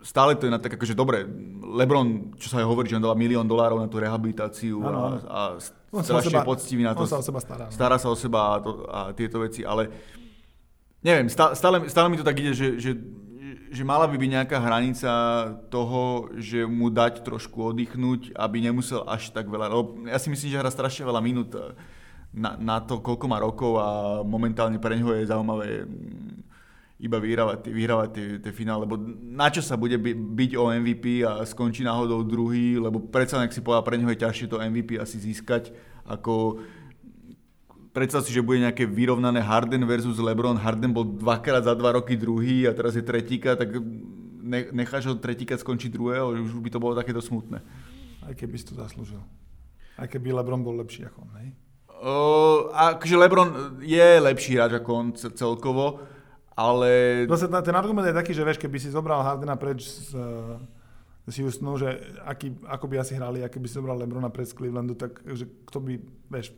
stále 0.02 0.34
to 0.34 0.46
je 0.46 0.52
na 0.52 0.58
tak, 0.58 0.74
akože 0.74 0.94
dobre, 0.98 1.24
Lebron, 1.62 2.36
čo 2.36 2.50
sa 2.52 2.60
aj 2.60 2.66
hovorí, 2.68 2.90
že 2.90 2.98
on 2.98 3.06
dáva 3.06 3.16
milión 3.16 3.46
dolárov 3.46 3.80
na 3.80 3.88
tú 3.88 4.02
rehabilitáciu 4.02 4.82
ano, 4.82 5.22
a, 5.30 5.56
a 5.56 6.02
strašne 6.02 6.42
poctivý 6.44 6.82
na 6.84 6.92
to. 6.92 7.06
On 7.06 7.10
sa 7.10 7.22
o 7.22 7.24
seba 7.24 7.40
stará. 7.40 7.64
No. 7.70 7.72
Stará 7.72 7.96
sa 7.96 8.08
o 8.10 8.16
seba 8.18 8.40
a, 8.52 8.54
to, 8.60 8.70
a 8.90 8.98
tieto 9.16 9.40
veci, 9.40 9.62
ale 9.64 9.88
neviem, 11.00 11.30
stále, 11.30 11.54
stále 11.88 12.06
mi 12.10 12.18
to 12.18 12.26
tak 12.26 12.36
ide, 12.36 12.52
že, 12.52 12.76
že, 12.76 12.92
že 13.72 13.82
mala 13.82 14.04
by 14.10 14.18
byť 14.18 14.30
nejaká 14.36 14.58
hranica 14.60 15.10
toho, 15.72 16.28
že 16.36 16.68
mu 16.68 16.92
dať 16.92 17.24
trošku 17.24 17.72
oddychnúť, 17.72 18.36
aby 18.36 18.58
nemusel 18.60 19.06
až 19.08 19.32
tak 19.32 19.48
veľa, 19.48 19.72
lebo 19.72 20.04
ja 20.04 20.18
si 20.20 20.28
myslím, 20.28 20.52
že 20.52 20.60
hrá 20.60 20.70
strašne 20.70 21.08
veľa 21.08 21.22
minút 21.24 21.56
na, 22.32 22.56
na 22.56 22.76
to, 22.80 23.00
koľko 23.00 23.26
má 23.28 23.40
rokov 23.40 23.76
a 23.80 24.20
momentálne 24.24 24.80
pre 24.80 24.96
neho 24.96 25.12
je 25.12 25.28
zaujímavé 25.28 25.84
iba 27.02 27.18
vyhrávať, 27.18 27.66
vyhrávať 27.66 28.08
tie, 28.14 28.26
tie 28.38 28.52
finále, 28.54 28.86
lebo 28.86 28.94
na 29.26 29.50
čo 29.50 29.58
sa 29.58 29.74
bude 29.74 29.98
by, 29.98 30.14
byť 30.14 30.50
o 30.54 30.70
MVP 30.70 31.26
a 31.26 31.42
skončí 31.42 31.82
náhodou 31.82 32.22
druhý, 32.22 32.78
lebo 32.78 33.02
predsa, 33.02 33.42
ak 33.42 33.50
si 33.50 33.58
povedal, 33.58 33.82
pre 33.82 33.98
neho 33.98 34.14
je 34.14 34.22
ťažšie 34.22 34.46
to 34.46 34.62
MVP 34.62 35.02
asi 35.02 35.18
získať, 35.18 35.74
ako 36.06 36.62
predstav 37.90 38.22
si, 38.22 38.30
že 38.30 38.46
bude 38.46 38.62
nejaké 38.62 38.86
vyrovnané 38.86 39.42
Harden 39.42 39.82
versus 39.82 40.22
LeBron. 40.22 40.62
Harden 40.62 40.94
bol 40.94 41.02
dvakrát 41.18 41.66
za 41.66 41.74
dva 41.74 41.98
roky 41.98 42.14
druhý 42.14 42.70
a 42.70 42.72
teraz 42.72 42.94
je 42.94 43.02
tretíka, 43.02 43.58
tak 43.58 43.74
necháš 44.70 45.10
ho 45.10 45.14
tretíka 45.18 45.58
skončiť 45.58 45.90
druhého, 45.90 46.38
už 46.38 46.62
by 46.62 46.70
to 46.70 46.78
bolo 46.78 46.94
takéto 46.94 47.18
smutné. 47.18 47.58
Aj 48.22 48.34
keby 48.38 48.54
si 48.62 48.70
to 48.70 48.78
zaslúžil. 48.78 49.18
Aj 49.98 50.06
keby 50.06 50.30
LeBron 50.38 50.62
bol 50.62 50.78
lepší 50.78 51.10
ako 51.10 51.26
on, 51.26 51.32
hej? 51.42 51.48
Uh, 52.02 52.70
akože 52.94 53.14
LeBron 53.14 53.50
je 53.82 54.08
lepší 54.18 54.58
hráč 54.58 54.82
ako 54.82 54.90
on 54.90 55.06
celkovo, 55.14 56.02
ale... 56.56 57.24
Zase 57.28 57.48
ten 57.48 57.76
argument 57.76 58.06
je 58.06 58.16
taký, 58.16 58.32
že 58.36 58.44
vieš, 58.44 58.60
keby 58.60 58.78
si 58.80 58.92
zobral 58.92 59.24
Hardena 59.24 59.56
preč 59.56 59.88
z, 59.88 60.16
z 61.26 61.34
Houstonu, 61.44 61.78
že 61.78 61.96
aký, 62.26 62.52
ako 62.66 62.84
by 62.90 62.96
asi 63.00 63.14
hrali, 63.16 63.40
aký 63.40 63.62
by 63.62 63.68
si 63.68 63.78
zobral 63.78 63.96
Lebrona 63.96 64.28
preč 64.28 64.52
z 64.52 64.58
Clevelandu, 64.58 64.98
tak 64.98 65.22
že 65.22 65.48
kto 65.64 65.78
by, 65.80 65.94
vieš, 66.28 66.52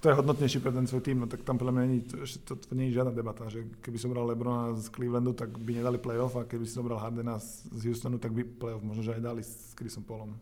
kto 0.00 0.08
je 0.08 0.16
hodnotnejší 0.16 0.58
pre 0.64 0.72
ten 0.72 0.88
svoj 0.88 1.04
tým, 1.04 1.20
no 1.20 1.26
tak 1.28 1.44
tam 1.44 1.60
podľa 1.60 1.76
mňa 1.76 1.84
nie, 1.84 2.00
to, 2.08 2.24
to, 2.24 2.52
to 2.56 2.72
nie 2.72 2.88
je 2.88 2.96
žiadna 2.96 3.12
debata, 3.12 3.52
že 3.52 3.68
keby 3.84 4.00
som 4.00 4.08
bral 4.08 4.24
Lebrona 4.24 4.72
z 4.80 4.88
Clevelandu, 4.88 5.36
tak 5.36 5.52
by 5.60 5.76
nedali 5.76 6.00
playoff 6.00 6.40
a 6.40 6.48
keby 6.48 6.64
si 6.64 6.72
zobral 6.72 6.96
Hardena 6.96 7.36
z 7.38 7.80
Houstonu, 7.84 8.16
tak 8.16 8.32
by 8.32 8.42
playoff 8.42 8.80
možno, 8.80 9.04
že 9.04 9.14
aj 9.14 9.22
dali 9.22 9.44
s 9.44 9.76
Chrisom 9.76 10.02
Paulom. 10.02 10.34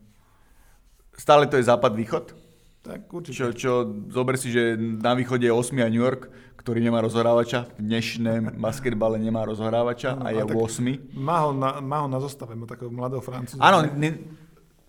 Stále 1.19 1.43
to 1.51 1.59
je 1.59 1.67
západ-východ? 1.67 2.48
Tak 2.79 3.11
určite. 3.11 3.35
Čo, 3.35 3.45
čo, 3.51 3.71
zober 4.07 4.39
si, 4.39 4.55
že 4.55 4.79
na 4.79 5.11
východe 5.11 5.43
je 5.43 5.51
8 5.51 5.83
a 5.83 5.91
New 5.91 5.99
York, 5.99 6.31
ktorý 6.55 6.79
nemá 6.79 7.03
rozhrávača. 7.03 7.67
V 7.75 7.83
dnešnom 7.83 8.55
basketbale 8.55 9.19
nemá 9.19 9.43
rozhrávača 9.43 10.15
a 10.15 10.31
je 10.31 10.43
8. 10.43 11.15
Má 11.15 11.43
ho, 11.43 11.51
na, 11.51 11.83
má 11.83 12.03
ho 12.03 12.07
na 12.07 12.19
zostave, 12.23 12.55
má 12.55 12.63
takého 12.63 12.87
mladého 12.87 13.19
francúza. 13.19 13.59
Áno, 13.59 13.83
ne, 13.83 14.15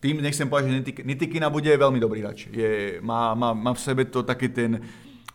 tým 0.01 0.23
nechcem 0.23 0.49
povedať, 0.49 0.71
že 0.71 1.05
Nitikina 1.05 1.53
bude 1.53 1.69
veľmi 1.69 1.99
dobrý 2.01 2.25
hráč. 2.25 2.49
Je, 2.49 3.03
má, 3.05 3.35
má, 3.37 3.53
má 3.53 3.71
v 3.77 3.81
sebe 3.83 4.09
to 4.09 4.25
také 4.25 4.49
ten, 4.49 4.81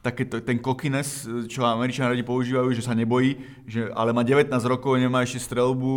také 0.05 0.25
to, 0.25 0.41
ten 0.41 0.57
kokines, 0.57 1.25
čo 1.45 1.65
Američania 1.65 2.13
radi 2.13 2.25
používajú, 2.25 2.73
že 2.73 2.85
sa 2.85 2.93
nebojí, 2.93 3.41
že, 3.69 3.89
ale 3.93 4.13
má 4.13 4.21
19 4.25 4.53
rokov, 4.65 4.97
nemá 4.97 5.21
ešte 5.21 5.41
strelbu, 5.41 5.93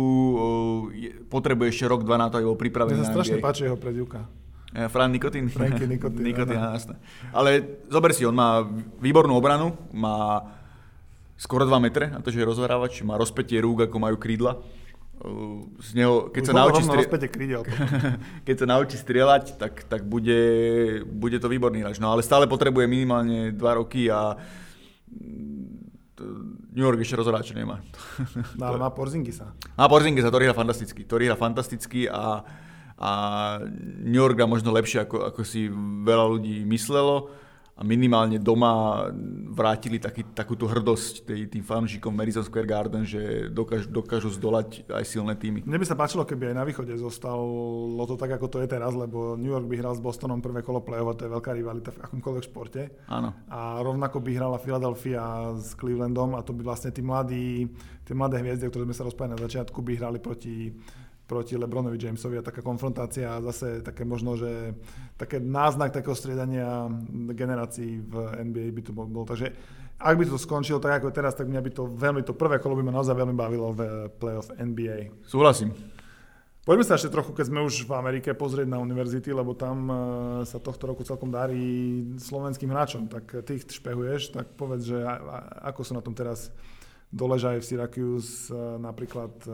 potrebuje 1.33 1.67
ešte 1.73 1.85
rok, 1.85 2.01
dva 2.05 2.17
na 2.17 2.29
to, 2.29 2.41
aby 2.41 2.45
bol 2.45 2.57
pripravený 2.57 3.01
Mne 3.01 3.07
sa 3.09 3.13
strašne 3.15 3.37
páči 3.37 3.69
jeho 3.69 3.77
predivka. 3.77 4.25
Eh, 4.75 4.87
Fran 4.89 5.11
Nikotín. 5.11 5.49
Franky 5.49 5.87
Nikotín. 5.93 6.21
Nikotín, 6.21 6.61
jasné. 6.61 6.95
Ale 7.33 7.81
zober 7.89 8.13
si, 8.13 8.25
on 8.25 8.37
má 8.37 8.61
výbornú 9.01 9.33
obranu, 9.33 9.73
má 9.89 10.45
skoro 11.33 11.65
2 11.65 11.73
metre 11.81 12.05
na 12.13 12.21
to, 12.21 12.29
že 12.29 12.43
je 12.43 12.49
rozhrávač, 12.49 13.01
má 13.01 13.17
rozpetie 13.17 13.57
rúk, 13.63 13.89
ako 13.89 13.97
majú 13.97 14.15
krídla. 14.21 14.61
Eh, 15.25 15.57
z 15.81 15.89
neho, 15.97 16.29
keď, 16.29 16.43
sa 16.45 16.53
naučí 16.53 16.85
strie... 16.85 17.05
keď 18.47 18.55
sa 18.55 18.67
naučí 18.69 18.97
strieľať, 19.01 19.57
tak, 19.57 19.89
tak 19.89 20.01
bude, 20.05 20.41
bude 21.09 21.41
to 21.41 21.49
výborný 21.49 21.81
hráč. 21.81 21.97
No 21.97 22.13
ale 22.13 22.21
stále 22.21 22.45
potrebuje 22.45 22.85
minimálne 22.85 23.49
2 23.49 23.79
roky 23.81 24.05
a 24.13 24.37
mm, 25.09 25.89
New 26.77 26.85
York 26.85 27.01
ešte 27.01 27.17
rozhráča 27.17 27.57
nemá. 27.57 27.81
No 28.53 28.69
ale 28.69 28.77
má 28.77 28.93
Porzingisa. 28.93 29.49
Má 29.73 29.89
Porzingisa, 29.89 30.29
ktorý 30.29 30.51
hrá 30.51 30.55
fantasticky. 30.55 31.01
Ktorý 31.07 31.23
hrá 31.31 31.37
fantasticky 31.39 32.05
a 32.05 32.45
a 32.99 33.11
New 34.03 34.19
York 34.19 34.35
dá 34.35 34.43
možno 34.43 34.75
lepšie, 34.75 35.07
ako, 35.07 35.31
ako 35.31 35.41
si 35.47 35.71
veľa 36.03 36.25
ľudí 36.35 36.67
myslelo 36.67 37.31
a 37.79 37.81
minimálne 37.87 38.43
doma 38.43 39.07
vrátili 39.55 40.03
taký, 40.03 40.35
takúto 40.35 40.67
hrdosť 40.67 41.23
tý, 41.23 41.47
tým 41.47 41.63
fanúšikom 41.63 42.11
Madison 42.11 42.43
Square 42.43 42.67
Garden, 42.67 43.07
že 43.07 43.47
dokážu, 43.47 43.87
dokážu 43.87 44.29
zdolať 44.35 44.83
aj 44.91 45.03
silné 45.07 45.39
týmy. 45.39 45.63
Mne 45.63 45.79
by 45.79 45.87
sa 45.87 45.95
páčilo, 45.95 46.27
keby 46.27 46.51
aj 46.51 46.59
na 46.59 46.67
východe 46.67 46.91
zostalo 46.99 48.03
to 48.03 48.19
tak, 48.19 48.35
ako 48.35 48.51
to 48.51 48.59
je 48.59 48.67
teraz, 48.67 48.91
lebo 48.91 49.39
New 49.39 49.55
York 49.55 49.63
by 49.63 49.79
hral 49.79 49.95
s 49.95 50.03
Bostonom 50.03 50.43
prvé 50.43 50.59
kolo 50.59 50.83
play 50.83 50.99
to 50.99 51.23
je 51.23 51.31
veľká 51.31 51.55
rivalita 51.55 51.95
v 51.95 52.03
akomkoľvek 52.03 52.43
športe. 52.51 53.07
Áno. 53.07 53.31
A 53.47 53.79
rovnako 53.79 54.19
by 54.19 54.31
hrala 54.35 54.59
Philadelphia 54.59 55.55
s 55.55 55.71
Clevelandom 55.79 56.35
a 56.35 56.43
to 56.43 56.51
by 56.51 56.67
vlastne 56.67 56.91
tí 56.91 56.99
mladí, 56.99 57.63
tie 58.03 58.11
mladé 58.11 58.43
hviezdy, 58.43 58.67
ktoré 58.67 58.91
sme 58.91 58.95
sa 58.99 59.07
rozprávali 59.07 59.39
na 59.39 59.43
začiatku, 59.47 59.79
by 59.79 59.93
hrali 59.95 60.19
proti 60.19 60.75
proti 61.29 61.53
Lebronovi 61.53 62.01
Jamesovi 62.01 62.41
a 62.41 62.47
taká 62.47 62.65
konfrontácia 62.65 63.37
a 63.37 63.43
zase 63.45 63.85
také 63.85 64.01
možno, 64.01 64.33
že 64.33 64.73
také 65.13 65.37
náznak 65.37 65.93
takého 65.93 66.17
striedania 66.17 66.89
generácií 67.37 68.01
v 68.01 68.15
NBA 68.49 68.73
by 68.73 68.81
to 68.81 68.91
bolo. 68.97 69.29
Takže 69.29 69.53
ak 70.01 70.15
by 70.17 70.25
to 70.25 70.41
skončilo 70.41 70.81
tak 70.81 71.05
ako 71.05 71.13
teraz, 71.13 71.37
tak 71.37 71.45
mňa 71.45 71.61
by 71.61 71.71
to 71.75 71.83
veľmi, 71.85 72.25
to 72.25 72.33
prvé 72.33 72.57
kolo 72.57 72.73
by 72.81 72.89
ma 72.89 72.97
naozaj 72.97 73.13
veľmi 73.13 73.35
bavilo 73.37 73.69
v 73.77 74.09
playoff 74.17 74.49
NBA. 74.57 75.29
Súhlasím. 75.29 75.77
Poďme 76.65 76.85
sa 76.85 77.01
ešte 77.01 77.13
trochu, 77.13 77.33
keď 77.33 77.45
sme 77.49 77.65
už 77.65 77.87
v 77.87 77.93
Amerike, 77.97 78.29
pozrieť 78.37 78.69
na 78.69 78.77
univerzity, 78.77 79.33
lebo 79.33 79.57
tam 79.57 79.89
e, 79.89 79.95
sa 80.45 80.61
tohto 80.61 80.85
roku 80.85 81.01
celkom 81.01 81.33
darí 81.33 82.05
slovenským 82.21 82.69
hráčom. 82.69 83.09
Tak 83.09 83.41
ty 83.41 83.57
ich 83.57 83.65
špehuješ, 83.65 84.37
tak 84.37 84.53
povedz, 84.53 84.93
že 84.93 85.01
ako 85.65 85.81
sú 85.81 85.97
na 85.97 86.03
tom 86.05 86.13
teraz 86.13 86.53
doležaj 87.09 87.57
v 87.57 87.65
Syracuse 87.65 88.53
e, 88.53 88.77
napríklad 88.77 89.33
e, 89.49 89.51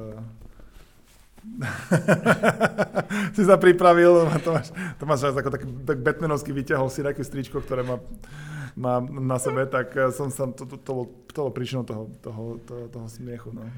si 3.35 3.43
sa 3.45 3.55
pripravil, 3.55 4.27
Tomáš, 4.41 4.73
Tomáš 4.97 5.21
ako 5.29 5.49
taký 5.53 5.65
tak 5.85 5.97
Batmanovský 6.01 6.51
vyťahol 6.51 6.89
si 6.89 7.05
také 7.05 7.21
stričko, 7.21 7.61
ktoré 7.61 7.85
má, 7.85 8.01
má 8.75 8.99
na 9.03 9.37
sebe, 9.39 9.63
tak 9.69 9.93
eh, 9.95 10.11
som 10.11 10.33
sa, 10.33 10.49
to, 10.51 10.65
to, 10.65 10.75
to, 10.81 10.93
to 11.31 11.39
bol 11.45 11.53
príčinou 11.53 11.85
toho, 11.85 12.11
toho, 12.19 12.59
toho, 12.65 12.83
toho 12.91 13.07
smiechu. 13.07 13.53
No. 13.53 13.63
uh, 13.63 13.71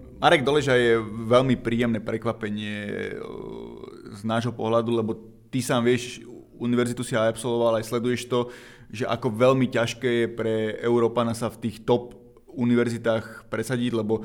Marek 0.22 0.42
Doleža 0.42 0.74
je 0.74 0.98
veľmi 1.04 1.60
príjemné 1.60 2.00
prekvapenie 2.00 3.12
uh, 3.16 4.14
z 4.16 4.20
nášho 4.24 4.50
pohľadu, 4.50 4.90
lebo 4.96 5.12
ty 5.52 5.60
sám 5.60 5.84
vieš, 5.84 6.24
univerzitu 6.56 7.04
si 7.04 7.12
aj 7.12 7.36
absolvoval, 7.36 7.76
aj 7.76 7.86
sleduješ 7.86 8.26
to, 8.26 8.48
že 8.88 9.04
ako 9.04 9.34
veľmi 9.34 9.66
ťažké 9.68 10.10
je 10.24 10.26
pre 10.30 10.54
Európana 10.80 11.36
sa 11.36 11.52
v 11.52 11.68
tých 11.68 11.84
top 11.84 12.16
univerzitách 12.56 13.52
presadiť, 13.52 13.92
lebo 13.92 14.24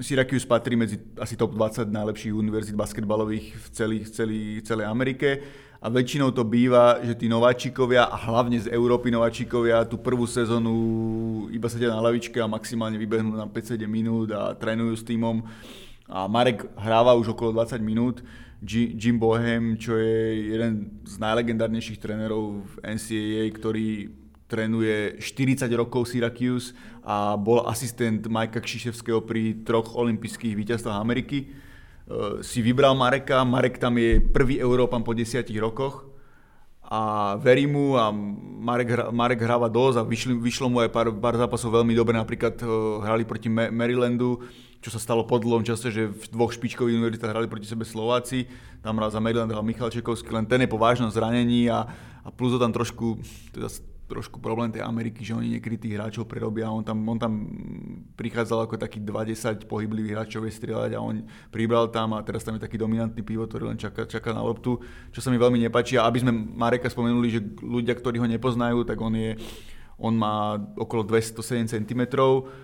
Syracuse 0.00 0.46
patrí 0.46 0.76
medzi 0.76 0.98
asi 1.20 1.36
top 1.36 1.54
20 1.54 1.90
najlepších 1.90 2.34
univerzit 2.34 2.74
basketbalových 2.74 3.56
v 3.56 3.66
celý, 3.70 3.98
celý, 4.08 4.40
celej 4.64 4.86
Amerike 4.86 5.40
a 5.84 5.92
väčšinou 5.92 6.32
to 6.32 6.48
býva, 6.48 6.96
že 7.04 7.12
tí 7.12 7.28
nováčikovia 7.28 8.08
a 8.08 8.16
hlavne 8.16 8.56
z 8.56 8.72
Európy 8.72 9.12
nováčikovia 9.12 9.84
tú 9.84 10.00
prvú 10.00 10.24
sezónu 10.24 10.72
iba 11.52 11.68
sedia 11.68 11.92
na 11.92 12.00
lavičke 12.00 12.40
a 12.40 12.48
maximálne 12.48 12.96
vybehnú 12.96 13.36
na 13.36 13.44
5-7 13.44 13.84
minút 13.84 14.32
a 14.32 14.56
trénujú 14.56 14.96
s 14.96 15.04
týmom 15.04 15.44
a 16.08 16.28
Marek 16.28 16.64
hráva 16.76 17.16
už 17.16 17.32
okolo 17.32 17.52
20 17.52 17.80
minút. 17.80 18.24
Jim 18.64 19.20
Bohem, 19.20 19.76
čo 19.76 19.92
je 20.00 20.56
jeden 20.56 21.04
z 21.04 21.20
najlegendárnejších 21.20 22.00
trénerov 22.00 22.64
v 22.64 22.74
NCAA, 22.96 23.44
ktorý 23.52 24.08
trénuje 24.46 25.18
40 25.20 25.66
rokov 25.72 26.12
Syracuse 26.12 26.76
a 27.00 27.36
bol 27.36 27.64
asistent 27.64 28.24
Majka 28.28 28.60
Kšiševského 28.60 29.24
pri 29.24 29.64
troch 29.64 29.96
olympijských 29.96 30.52
víťazstvách 30.52 31.00
Ameriky. 31.00 31.38
E, 31.44 31.46
si 32.44 32.60
vybral 32.60 32.92
Mareka, 32.92 33.44
Marek 33.44 33.80
tam 33.80 33.96
je 33.96 34.20
prvý 34.20 34.60
Európan 34.60 35.00
po 35.00 35.16
desiatich 35.16 35.56
rokoch. 35.56 36.12
A 36.84 37.34
verí 37.40 37.64
mu 37.64 37.96
a 37.96 38.12
Marek, 38.12 39.08
Marek 39.08 39.40
hráva 39.40 39.72
dosť 39.72 39.96
a 39.98 40.02
vyšlo, 40.04 40.36
vyšlo 40.36 40.68
mu 40.68 40.84
aj 40.84 40.92
pár, 40.92 41.08
pár 41.16 41.40
zápasov 41.40 41.80
veľmi 41.80 41.96
dobre, 41.96 42.12
napríklad 42.12 42.60
e, 42.60 42.64
hrali 43.00 43.24
proti 43.24 43.48
Marylandu, 43.48 44.44
čo 44.84 44.92
sa 44.92 45.00
stalo 45.00 45.24
po 45.24 45.40
dlhom 45.40 45.64
čase, 45.64 45.88
že 45.88 46.12
v 46.12 46.24
dvoch 46.28 46.52
špičkových 46.52 47.00
univerzitách 47.00 47.32
hrali 47.32 47.48
proti 47.48 47.64
sebe 47.64 47.88
Slováci, 47.88 48.44
tam 48.84 49.00
hral 49.00 49.08
za 49.08 49.16
Maryland 49.16 49.48
hral 49.48 49.64
Michal 49.64 49.88
Čekovský, 49.88 50.28
len 50.36 50.44
ten 50.44 50.60
je 50.60 50.68
po 50.68 50.76
vážnom 50.76 51.08
zranení 51.08 51.72
a, 51.72 51.88
a 52.20 52.28
plus 52.28 52.52
ho 52.52 52.60
tam 52.60 52.68
trošku, 52.68 53.16
teda 53.56 53.72
trošku 54.04 54.36
problém 54.36 54.68
tej 54.68 54.84
Ameriky, 54.84 55.24
že 55.24 55.32
oni 55.32 55.56
niekedy 55.56 55.80
tých 55.80 55.96
hráčov 55.96 56.28
prerobia. 56.28 56.68
On 56.68 56.84
tam, 56.84 57.00
on 57.08 57.16
tam 57.16 57.32
prichádzal 58.14 58.68
ako 58.68 58.76
taký 58.76 59.00
20 59.00 59.64
pohyblivých 59.64 60.12
hráčov 60.12 60.44
strieľať 60.44 60.92
a 60.96 61.00
on 61.00 61.24
pribral 61.48 61.88
tam 61.88 62.12
a 62.12 62.20
teraz 62.20 62.44
tam 62.44 62.60
je 62.60 62.64
taký 62.64 62.76
dominantný 62.76 63.24
pivot, 63.24 63.48
ktorý 63.48 63.72
len 63.72 63.80
čaká, 63.80 64.04
čaká 64.04 64.36
na 64.36 64.44
loptu, 64.44 64.76
čo 65.08 65.24
sa 65.24 65.32
mi 65.32 65.40
veľmi 65.40 65.56
nepáči. 65.64 65.96
A 65.96 66.04
aby 66.04 66.20
sme 66.20 66.32
Mareka 66.32 66.92
spomenuli, 66.92 67.28
že 67.32 67.40
ľudia, 67.64 67.96
ktorí 67.96 68.20
ho 68.20 68.28
nepoznajú, 68.28 68.84
tak 68.84 69.00
on 69.00 69.16
je 69.16 69.40
on 69.94 70.10
má 70.10 70.58
okolo 70.74 71.06
207 71.06 71.70
cm, 71.70 72.02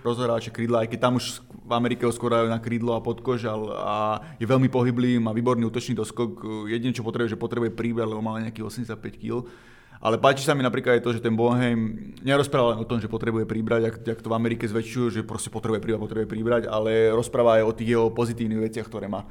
rozhráče 0.03 0.51
krídla, 0.51 0.83
aj 0.83 0.89
keď 0.91 0.99
tam 0.99 1.15
už 1.15 1.47
v 1.47 1.73
Amerike 1.79 2.03
ho 2.03 2.11
skorajú 2.11 2.51
na 2.51 2.59
krídlo 2.59 2.99
a 2.99 3.05
podkož 3.05 3.47
a 3.47 4.19
je 4.35 4.47
veľmi 4.51 4.67
pohyblivý, 4.67 5.23
má 5.23 5.31
výborný 5.31 5.63
útočný 5.71 5.95
doskok. 5.95 6.43
Jedine, 6.67 6.91
čo 6.91 7.07
potrebuje, 7.07 7.39
že 7.39 7.39
potrebuje 7.39 7.79
príbeh, 7.79 8.03
lebo 8.03 8.19
má 8.19 8.43
nejakých 8.43 8.67
85 8.91 9.23
kg 9.23 9.47
ale 10.01 10.17
páči 10.17 10.49
sa 10.49 10.57
mi 10.57 10.65
napríklad 10.65 10.97
aj 10.97 11.05
to, 11.05 11.13
že 11.13 11.21
ten 11.21 11.37
Bohem 11.37 12.13
nerozpráva 12.25 12.73
len 12.73 12.81
o 12.81 12.89
tom, 12.89 12.97
že 12.97 13.13
potrebuje 13.13 13.45
príbrať, 13.45 13.83
ak, 13.85 13.95
ak 14.17 14.21
to 14.25 14.33
v 14.33 14.39
Amerike 14.41 14.65
zväčšujú, 14.65 15.07
že 15.13 15.21
proste 15.29 15.53
potrebuje 15.53 15.85
príbrať, 15.85 16.01
potrebuje 16.01 16.29
príbrať, 16.29 16.63
ale 16.73 17.13
rozpráva 17.13 17.61
aj 17.61 17.69
o 17.69 17.77
tých 17.77 17.93
jeho 17.93 18.09
pozitívnych 18.09 18.65
veciach, 18.65 18.89
ktoré 18.89 19.13
má. 19.13 19.29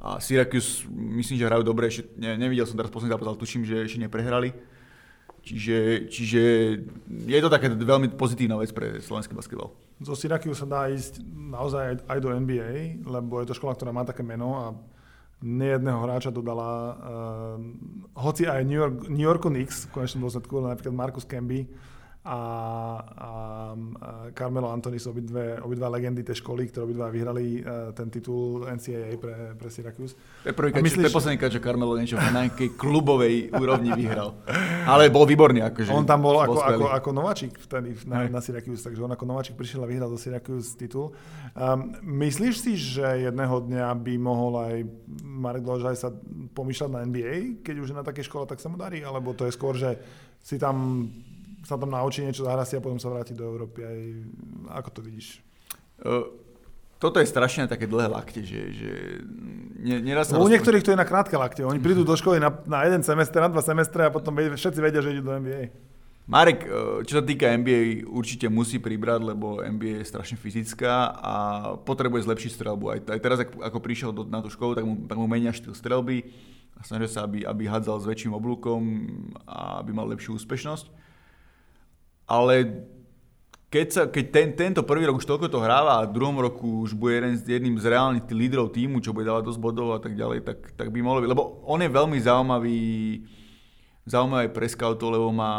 A 0.00 0.16
Syracuse, 0.16 0.88
myslím, 0.88 1.36
že 1.36 1.44
hrajú 1.44 1.60
dobre, 1.60 1.92
ešte 1.92 2.08
ne, 2.16 2.32
nevidel 2.40 2.64
som 2.64 2.80
teraz 2.80 2.88
posledný 2.88 3.12
zápas, 3.12 3.28
ale 3.28 3.36
tuším, 3.44 3.68
že 3.68 3.84
ešte 3.84 4.00
neprehrali. 4.00 4.56
Čiže, 5.44 6.08
čiže 6.08 6.42
je 7.08 7.40
to 7.40 7.52
také 7.52 7.68
veľmi 7.68 8.12
pozitívna 8.16 8.60
vec 8.60 8.72
pre 8.72 9.00
slovenský 9.04 9.36
basketbal. 9.36 9.72
Zo 10.00 10.16
Syracuse 10.16 10.56
sa 10.56 10.68
dá 10.68 10.88
ísť 10.88 11.20
naozaj 11.28 12.08
aj 12.08 12.18
do 12.24 12.32
NBA, 12.32 13.04
lebo 13.04 13.44
je 13.44 13.52
to 13.52 13.56
škola, 13.56 13.76
ktorá 13.76 13.92
má 13.92 14.08
také 14.08 14.24
meno 14.24 14.56
a 14.56 14.64
nejedného 15.40 16.00
hráča 16.04 16.28
dodala, 16.28 16.70
uh, 16.70 17.56
hoci 18.20 18.44
aj 18.44 18.60
New, 18.64 18.76
York, 18.76 18.96
New 19.08 19.24
Yorku 19.24 19.48
Knicks 19.48 19.88
v 19.88 20.00
konečnom 20.00 20.28
dôsledku, 20.28 20.60
napríklad 20.60 20.92
Marcus 20.92 21.24
Camby 21.24 21.64
a, 22.20 22.38
a, 23.00 23.30
Carmelo 24.36 24.68
Anthony 24.68 25.00
sú 25.00 25.16
obidve, 25.16 25.56
obidva 25.64 25.88
legendy 25.88 26.20
tej 26.20 26.44
školy, 26.44 26.68
ktoré 26.68 26.84
obidva 26.84 27.08
vyhrali 27.08 27.64
uh, 27.64 27.96
ten 27.96 28.12
titul 28.12 28.68
NCAA 28.68 29.16
pre, 29.16 29.34
pre 29.56 29.68
Syracuse. 29.72 30.12
To 30.44 30.52
je 30.52 30.54
prvý 30.54 30.68
myslíš... 30.84 31.08
to 31.08 31.16
posledný 31.16 31.40
že 31.40 31.64
Carmelo 31.64 31.96
niečo 31.96 32.20
na 32.20 32.44
nejakej 32.44 32.76
klubovej 32.76 33.48
úrovni 33.56 33.96
vyhral. 33.96 34.36
Ale 34.84 35.08
bol 35.08 35.24
výborný. 35.24 35.64
Akože, 35.64 35.96
on 35.96 36.04
tam 36.04 36.20
bol 36.20 36.36
ako, 36.44 36.60
ako, 36.60 36.84
ako 36.92 37.08
nováčik 37.16 37.56
vtedy 37.56 37.96
na, 38.04 38.28
na 38.28 38.40
Syracuse, 38.44 38.84
takže 38.84 39.00
on 39.00 39.16
ako 39.16 39.24
nováčik 39.24 39.56
prišiel 39.56 39.80
a 39.84 39.88
vyhral 39.88 40.12
do 40.12 40.20
Syracuse 40.20 40.76
titul. 40.76 41.16
Um, 41.56 41.96
myslíš 42.04 42.54
si, 42.60 42.76
že 42.76 43.32
jedného 43.32 43.64
dňa 43.64 43.96
by 43.96 44.14
mohol 44.20 44.60
aj 44.60 44.74
Marek 45.24 45.64
Dložaj 45.64 45.96
sa 45.96 46.12
pomýšľať 46.52 46.90
na 46.92 47.00
NBA, 47.08 47.64
keď 47.64 47.74
už 47.80 47.90
je 47.90 47.96
na 47.96 48.04
takej 48.04 48.28
škole, 48.28 48.44
tak 48.44 48.60
sa 48.60 48.68
mu 48.68 48.76
darí? 48.76 49.00
Alebo 49.00 49.32
to 49.32 49.48
je 49.48 49.56
skôr, 49.56 49.72
že 49.72 49.96
si 50.44 50.60
tam 50.60 51.08
sa 51.64 51.76
tam 51.76 51.92
naučí 51.92 52.24
niečo 52.24 52.44
zahrať 52.44 52.80
a 52.80 52.84
potom 52.84 53.00
sa 53.00 53.12
vráti 53.12 53.36
do 53.36 53.44
Európy. 53.44 53.84
Aj, 53.84 53.98
ako 54.80 54.88
to 54.96 55.00
vidíš? 55.04 55.44
Uh, 56.00 56.28
toto 57.00 57.16
je 57.16 57.28
strašne 57.28 57.64
také 57.64 57.88
dlhé 57.88 58.12
lakte, 58.12 58.44
že, 58.44 58.60
že 58.76 58.90
ne, 59.80 60.04
neraz 60.04 60.28
sa... 60.28 60.36
U 60.36 60.48
niektorých 60.48 60.84
to 60.84 60.92
je 60.92 61.00
na 61.00 61.08
krátke 61.08 61.32
lakte. 61.32 61.64
Oni 61.64 61.80
prídu 61.80 62.04
do 62.04 62.12
školy 62.12 62.36
na, 62.36 62.52
na 62.68 62.84
jeden 62.84 63.00
semester, 63.00 63.40
na 63.40 63.48
dva 63.48 63.64
semestre 63.64 64.04
a 64.04 64.12
potom 64.12 64.36
všetci 64.36 64.80
vedia, 64.84 65.00
že 65.00 65.16
idú 65.16 65.32
do 65.32 65.36
NBA. 65.36 65.72
Marek, 66.30 66.62
čo 67.10 67.18
sa 67.18 67.24
týka 67.26 67.50
NBA, 67.50 68.06
určite 68.06 68.46
musí 68.46 68.78
pribrať, 68.78 69.34
lebo 69.34 69.64
NBA 69.66 70.04
je 70.04 70.10
strašne 70.12 70.38
fyzická 70.38 71.10
a 71.18 71.34
potrebuje 71.82 72.22
zlepšiť 72.22 72.50
strelbu. 72.54 72.84
Aj, 72.86 73.00
aj 73.02 73.20
teraz, 73.24 73.38
ako 73.42 73.78
prišiel 73.82 74.14
do, 74.14 74.22
na 74.22 74.38
tú 74.38 74.46
školu, 74.46 74.78
tak 74.78 74.84
mu, 74.86 74.94
tak 75.10 75.18
mu 75.18 75.26
menia 75.26 75.50
štýl 75.50 75.74
strelby 75.74 76.30
a 76.78 76.86
snažia 76.86 77.10
sa, 77.10 77.20
aby, 77.26 77.42
aby 77.42 77.66
hádzal 77.66 77.98
s 77.98 78.06
väčším 78.06 78.30
oblúkom 78.36 78.78
a 79.42 79.82
aby 79.82 79.90
mal 79.90 80.06
lepšiu 80.06 80.38
úspešnosť 80.38 81.09
ale 82.30 82.86
keď, 83.70 83.86
sa, 83.90 84.02
keď 84.06 84.24
ten, 84.30 84.48
tento 84.54 84.82
prvý 84.86 85.06
rok 85.06 85.18
už 85.18 85.26
toľko 85.26 85.50
to 85.50 85.58
hráva 85.58 85.98
a 85.98 86.06
v 86.06 86.14
druhom 86.14 86.38
roku 86.38 86.86
už 86.86 86.94
bude 86.94 87.18
jeden, 87.18 87.34
jedným 87.38 87.76
z 87.78 87.90
reálnych 87.90 88.26
lídrov 88.30 88.70
týmu, 88.70 89.02
čo 89.02 89.10
bude 89.10 89.26
dávať 89.26 89.50
dosť 89.50 89.60
bodov 89.62 89.94
a 89.94 90.02
tak 90.02 90.14
ďalej, 90.14 90.46
tak, 90.46 90.58
tak 90.78 90.94
by 90.94 91.02
mohlo 91.02 91.22
byť. 91.22 91.30
Lebo 91.30 91.62
on 91.66 91.82
je 91.82 91.90
veľmi 91.90 92.18
zaujímavý, 92.22 92.82
zaujímavý 94.06 94.48
pre 94.54 94.66
scoutov, 94.70 95.14
lebo 95.14 95.30
má 95.34 95.54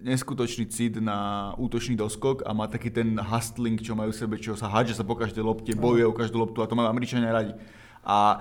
neskutočný 0.00 0.64
cit 0.72 0.96
na 0.96 1.52
útočný 1.60 1.92
doskok 1.92 2.40
a 2.48 2.56
má 2.56 2.64
taký 2.68 2.88
ten 2.88 3.20
hustling, 3.20 3.76
čo 3.80 3.92
majú 3.92 4.16
v 4.16 4.20
sebe, 4.20 4.34
čo 4.40 4.56
sa 4.56 4.72
hádže 4.72 4.96
sa 4.96 5.04
po 5.04 5.12
každej 5.12 5.44
lopte, 5.44 5.76
bojuje 5.76 6.08
o 6.08 6.16
každú 6.16 6.40
loptu 6.40 6.64
a 6.64 6.68
to 6.68 6.76
majú 6.76 6.88
Američania 6.88 7.36
radi. 7.36 7.52
A 8.00 8.40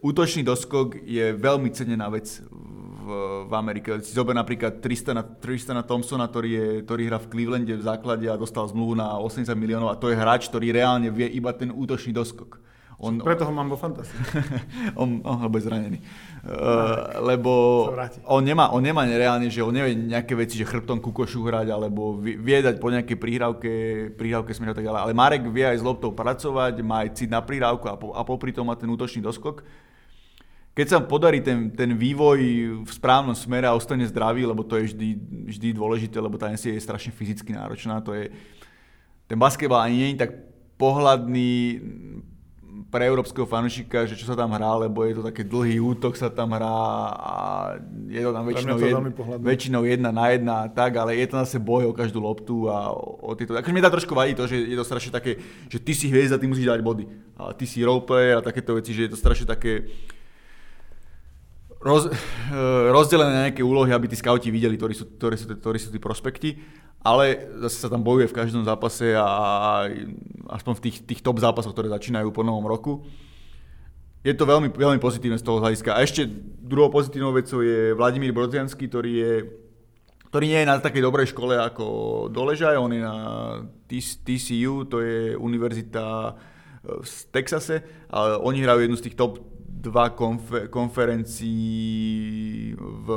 útočný 0.00 0.46
doskok 0.46 1.02
je 1.02 1.34
veľmi 1.34 1.68
cenená 1.74 2.06
vec 2.06 2.38
v, 3.04 3.08
v 3.44 3.52
Amerike. 3.52 4.00
Si 4.00 4.16
zober 4.16 4.32
napríklad 4.32 4.80
Tristana, 4.80 5.20
Tristana 5.20 5.84
Thompsona, 5.84 6.30
ktorý, 6.30 6.50
je, 6.50 6.66
ktorý 6.88 7.02
hrá 7.10 7.18
v 7.20 7.28
Clevelande 7.28 7.74
v 7.76 7.84
základe 7.84 8.26
a 8.30 8.40
dostal 8.40 8.64
zmluvu 8.70 8.96
na 8.96 9.20
80 9.20 9.52
miliónov 9.58 9.92
a 9.92 10.00
to 10.00 10.08
je 10.08 10.16
hráč, 10.16 10.48
ktorý 10.48 10.72
reálne 10.72 11.12
vie 11.12 11.28
iba 11.28 11.52
ten 11.52 11.68
útočný 11.68 12.16
doskok. 12.16 12.63
On, 13.04 13.20
Preto 13.20 13.44
ho 13.44 13.52
mám 13.52 13.68
vo 13.68 13.76
fantasy. 13.76 14.16
on, 15.00 15.20
on 15.20 15.36
lebo 15.44 15.60
je 15.60 15.64
zranený. 15.68 15.98
Uh, 16.40 17.20
lebo 17.20 17.52
on 18.24 18.40
nemá, 18.40 18.72
on 18.72 18.80
nemá 18.80 19.04
reálne, 19.04 19.52
že 19.52 19.60
on 19.60 19.76
nevie 19.76 19.92
nejaké 19.92 20.32
veci, 20.32 20.56
že 20.56 20.64
chrbtom 20.64 21.04
kukošu 21.04 21.44
hrať, 21.44 21.68
alebo 21.68 22.16
vie 22.20 22.58
dať 22.64 22.80
po 22.80 22.88
nejakej 22.88 23.16
príhrávke, 23.20 23.72
príhrávke 24.16 24.56
smeru 24.56 24.72
tak 24.72 24.88
ďalej. 24.88 25.00
Ale 25.04 25.12
Marek 25.12 25.44
vie 25.52 25.68
aj 25.68 25.78
s 25.80 25.84
loptou 25.84 26.16
pracovať, 26.16 26.80
má 26.80 27.04
aj 27.04 27.20
cít 27.20 27.28
na 27.28 27.44
príhrávku 27.44 27.84
a, 27.92 28.00
po, 28.00 28.16
a 28.16 28.24
popri 28.24 28.56
tom 28.56 28.72
má 28.72 28.74
ten 28.74 28.88
útočný 28.88 29.20
doskok 29.20 29.60
keď 30.74 30.86
sa 30.90 30.98
podarí 30.98 31.38
ten, 31.38 31.70
ten 31.70 31.94
vývoj 31.94 32.38
v 32.82 32.90
správnom 32.90 33.38
smere 33.38 33.70
a 33.70 33.78
ostane 33.78 34.02
zdravý, 34.10 34.42
lebo 34.42 34.66
to 34.66 34.74
je 34.82 34.90
vždy, 34.90 35.08
vždy 35.54 35.68
dôležité, 35.70 36.18
lebo 36.18 36.34
tá 36.34 36.50
NCAA 36.50 36.74
je 36.74 36.82
strašne 36.82 37.14
fyzicky 37.14 37.54
náročná, 37.54 38.02
to 38.02 38.10
je, 38.10 38.34
ten 39.30 39.38
basketbal 39.38 39.86
ani 39.86 39.94
nie 40.02 40.08
je 40.12 40.26
tak 40.26 40.34
pohľadný 40.74 41.78
pre 42.90 43.06
európskeho 43.06 43.46
fanúšika, 43.46 44.06
že 44.06 44.18
čo 44.18 44.26
sa 44.26 44.34
tam 44.34 44.50
hrá, 44.54 44.74
lebo 44.74 45.06
je 45.06 45.14
to 45.14 45.22
také 45.22 45.46
dlhý 45.46 45.78
útok 45.78 46.18
sa 46.18 46.30
tam 46.30 46.54
hrá 46.54 47.10
a 47.14 47.34
je 48.10 48.18
to 48.18 48.30
tam 48.34 48.44
väčšinou, 48.46 48.76
to 48.78 48.86
jed, 48.86 48.96
väčšinou 49.42 49.82
jedna 49.86 50.10
na 50.10 50.26
jedna 50.34 50.54
a 50.62 50.70
tak, 50.70 50.98
ale 50.98 51.14
je 51.14 51.26
to 51.30 51.38
zase 51.38 51.58
boj 51.62 51.90
o 51.90 51.92
každú 51.94 52.18
loptu 52.18 52.66
a 52.66 52.90
o, 52.90 53.30
o 53.30 53.34
tieto. 53.38 53.54
Akože 53.54 53.74
mi 53.74 53.82
dá 53.82 53.90
trošku 53.90 54.14
vadí 54.14 54.34
to, 54.34 54.50
že 54.50 54.58
je 54.58 54.76
to 54.78 54.86
strašne 54.86 55.14
také, 55.14 55.38
že 55.70 55.78
ty 55.78 55.92
si 55.94 56.10
hviezda, 56.10 56.38
ty 56.38 56.50
musíš 56.50 56.66
dať 56.66 56.80
body. 56.82 57.04
A 57.38 57.54
ty 57.54 57.66
si 57.66 57.82
roleplayer 57.82 58.38
a 58.38 58.46
takéto 58.46 58.74
veci, 58.74 58.90
že 58.90 59.06
je 59.06 59.10
to 59.14 59.18
strašne 59.18 59.46
také, 59.46 59.86
roz, 61.84 62.08
eh, 62.08 62.88
rozdelené 62.88 63.32
na 63.32 63.42
nejaké 63.48 63.60
úlohy, 63.60 63.92
aby 63.92 64.08
tí 64.08 64.16
scouti 64.16 64.48
videli, 64.48 64.80
ktorí 64.80 64.94
sú, 64.96 65.04
ktorí 65.20 65.36
sú, 65.36 65.46
ktorí 65.52 65.78
sú 65.78 65.88
tí 65.92 66.00
prospekti, 66.00 66.56
ale 67.04 67.52
zase 67.68 67.84
sa 67.84 67.92
tam 67.92 68.00
bojuje 68.00 68.32
v 68.32 68.36
každom 68.36 68.64
zápase 68.64 69.12
a, 69.12 69.84
aspoň 70.48 70.72
v 70.80 70.82
tých, 70.88 70.96
tých 71.04 71.20
top 71.20 71.36
zápasoch, 71.36 71.76
ktoré 71.76 71.92
začínajú 71.92 72.32
po 72.32 72.40
novom 72.40 72.64
roku. 72.64 73.04
Je 74.24 74.32
to 74.32 74.48
veľmi, 74.48 74.72
veľmi 74.72 74.96
pozitívne 74.96 75.36
z 75.36 75.44
toho 75.44 75.60
hľadiska. 75.60 75.92
A 75.92 76.00
ešte 76.00 76.24
druhou 76.64 76.88
pozitívnou 76.88 77.36
vecou 77.36 77.60
je 77.60 77.92
Vladimír 77.92 78.32
Brodzianský, 78.32 78.88
ktorý 78.88 79.12
je 79.12 79.34
ktorý 80.32 80.50
nie 80.50 80.66
je 80.66 80.66
na 80.66 80.82
takej 80.82 80.98
dobrej 80.98 81.30
škole 81.30 81.54
ako 81.54 81.86
Doležaj, 82.26 82.74
on 82.74 82.90
je 82.90 82.98
na 82.98 83.16
TCU, 83.86 84.82
to 84.90 84.98
je 84.98 85.38
univerzita 85.38 86.34
v 86.82 87.12
Texase, 87.30 87.86
ale 88.10 88.42
oni 88.42 88.66
hrajú 88.66 88.82
jednu 88.82 88.96
z 88.98 89.04
tých 89.06 89.14
top 89.14 89.53
dva 89.84 90.08
konfer- 90.08 90.72
konferencií 90.72 92.72
v, 92.72 93.08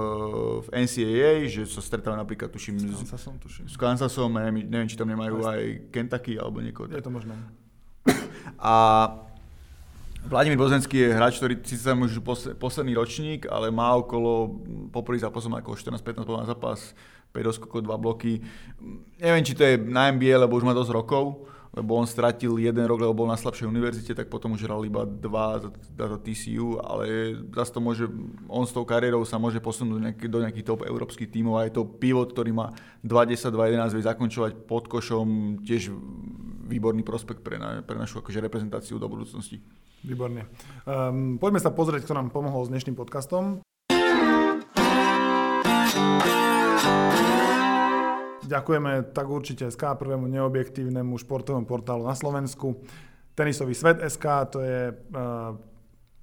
v 0.59 0.67
NCAA, 0.75 1.47
že 1.47 1.63
sa 1.63 1.79
stretávajú 1.79 2.19
napríklad, 2.19 2.51
tuším, 2.51 2.75
s 2.75 3.07
Kansasom, 3.07 3.39
tuším. 3.39 3.65
S 3.71 3.75
Kansasom, 3.79 4.35
neviem, 4.35 4.67
neviem, 4.67 4.89
či 4.91 4.99
tam 4.99 5.07
nemajú 5.07 5.47
aj 5.47 5.87
Kentucky 5.95 6.35
alebo 6.35 6.59
niekoho. 6.59 6.91
Je 6.91 6.99
to 6.99 7.13
možné. 7.13 7.39
A 8.59 8.75
Vladimír 10.27 10.59
Bozenský 10.59 11.07
je 11.07 11.15
hráč, 11.15 11.39
ktorý 11.39 11.55
síce 11.63 11.87
tam 11.87 12.03
už 12.03 12.19
posledný 12.59 12.99
ročník, 12.99 13.47
ale 13.47 13.71
má 13.71 13.95
okolo, 13.95 14.59
popri 14.91 15.23
zápasom 15.23 15.55
ako 15.55 15.79
14-15 15.79 16.27
na 16.27 16.51
zápas, 16.51 16.91
5 17.31 17.47
doskokov, 17.47 17.79
2 17.79 17.95
bloky. 17.95 18.43
Neviem, 19.23 19.43
či 19.47 19.55
to 19.55 19.63
je 19.63 19.79
na 19.79 20.11
NBA, 20.11 20.35
lebo 20.35 20.59
už 20.59 20.67
má 20.67 20.75
dosť 20.75 20.91
rokov, 20.91 21.47
lebo 21.77 21.93
on 21.93 22.09
stratil 22.09 22.57
jeden 22.57 22.81
rok, 22.89 23.05
lebo 23.05 23.13
bol 23.13 23.29
na 23.29 23.37
slabšej 23.37 23.69
univerzite, 23.69 24.17
tak 24.17 24.33
potom 24.33 24.57
už 24.57 24.65
hral 24.65 24.81
iba 24.81 25.05
dva 25.05 25.61
za, 25.61 25.69
za 25.93 26.17
TCU, 26.17 26.81
ale 26.81 27.37
zase 27.53 27.69
to 27.69 27.79
môže, 27.79 28.09
on 28.49 28.65
s 28.65 28.73
tou 28.73 28.81
kariérou 28.81 29.21
sa 29.29 29.37
môže 29.37 29.61
posunúť 29.61 29.93
do, 29.93 30.01
nejaký, 30.01 30.25
do 30.25 30.39
nejakých 30.41 30.65
top 30.65 30.81
európskych 30.81 31.29
tímov 31.29 31.61
a 31.61 31.69
je 31.69 31.77
to 31.77 31.85
pivot, 31.85 32.33
ktorý 32.33 32.49
má 32.49 32.73
20, 33.05 33.53
2-11, 33.53 33.93
vie 33.93 34.09
zakončovať 34.09 34.51
pod 34.65 34.89
košom, 34.89 35.61
tiež 35.61 35.93
výborný 36.65 37.05
prospekt 37.05 37.45
pre, 37.45 37.61
na, 37.61 37.85
pre 37.85 37.95
našu 37.95 38.25
akože 38.25 38.41
reprezentáciu 38.41 38.97
do 38.97 39.05
budúcnosti. 39.05 39.61
Výborne. 40.01 40.49
Um, 40.83 41.37
poďme 41.37 41.61
sa 41.61 41.69
pozrieť, 41.69 42.09
kto 42.09 42.17
nám 42.17 42.33
pomohol 42.33 42.65
s 42.65 42.73
dnešným 42.73 42.97
podcastom. 42.97 43.61
Ďakujeme 48.47 49.11
tak 49.11 49.27
určite 49.27 49.67
SK, 49.67 49.99
prvému 49.99 50.23
neobjektívnemu 50.31 51.19
športovému 51.19 51.67
portálu 51.67 52.07
na 52.07 52.15
Slovensku. 52.15 52.79
Tenisový 53.35 53.75
svet 53.75 53.99
SK, 54.07 54.25
to 54.47 54.59
je 54.63 54.95
uh, 54.95 55.53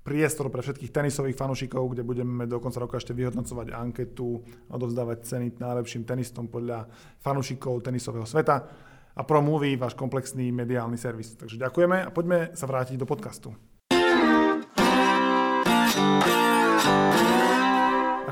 priestor 0.04 0.48
pre 0.48 0.64
všetkých 0.64 0.88
tenisových 0.88 1.36
fanúšikov, 1.36 1.92
kde 1.92 2.04
budeme 2.04 2.48
do 2.48 2.60
konca 2.60 2.80
roka 2.80 2.96
ešte 2.96 3.12
vyhodnocovať 3.12 3.76
anketu 3.76 4.40
odovzdávať 4.72 5.18
ceny 5.24 5.46
najlepším 5.60 6.08
tenistom 6.08 6.48
podľa 6.48 6.88
fanúšikov 7.20 7.84
tenisového 7.84 8.24
sveta. 8.24 8.56
A 9.14 9.22
ProMovie, 9.22 9.78
váš 9.78 9.94
komplexný 9.94 10.50
mediálny 10.50 10.98
servis. 10.98 11.38
Takže 11.38 11.60
ďakujeme 11.60 12.08
a 12.08 12.10
poďme 12.10 12.50
sa 12.52 12.66
vrátiť 12.66 12.98
do 12.98 13.06
podcastu. 13.06 13.73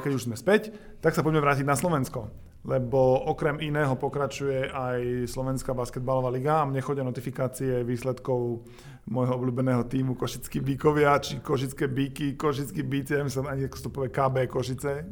Keď 0.03 0.18
už 0.18 0.26
sme 0.26 0.34
späť, 0.34 0.74
tak 0.98 1.14
sa 1.14 1.22
poďme 1.22 1.46
vrátiť 1.46 1.64
na 1.64 1.78
Slovensko 1.78 2.50
lebo 2.62 3.26
okrem 3.26 3.59
iného 3.59 3.98
pokračuje 3.98 4.70
aj 4.70 5.26
Slovenská 5.26 5.74
basketbalová 5.74 6.30
liga 6.30 6.62
a 6.62 6.68
mne 6.68 6.78
chodia 6.78 7.03
notifikácie 7.03 7.82
výsledkov 7.82 8.62
môjho 9.11 9.34
obľúbeného 9.34 9.82
týmu 9.90 10.14
Košický 10.14 10.62
Bíkovia, 10.62 11.18
či 11.18 11.42
Košické 11.42 11.90
Bíky, 11.90 12.38
Košický 12.38 12.86
Bíci, 12.86 13.18
ja 13.18 13.26
myslím 13.26 13.50
ani 13.50 13.66
to 13.66 13.90
povie 13.90 14.14
KB 14.14 14.46
Košice, 14.46 15.03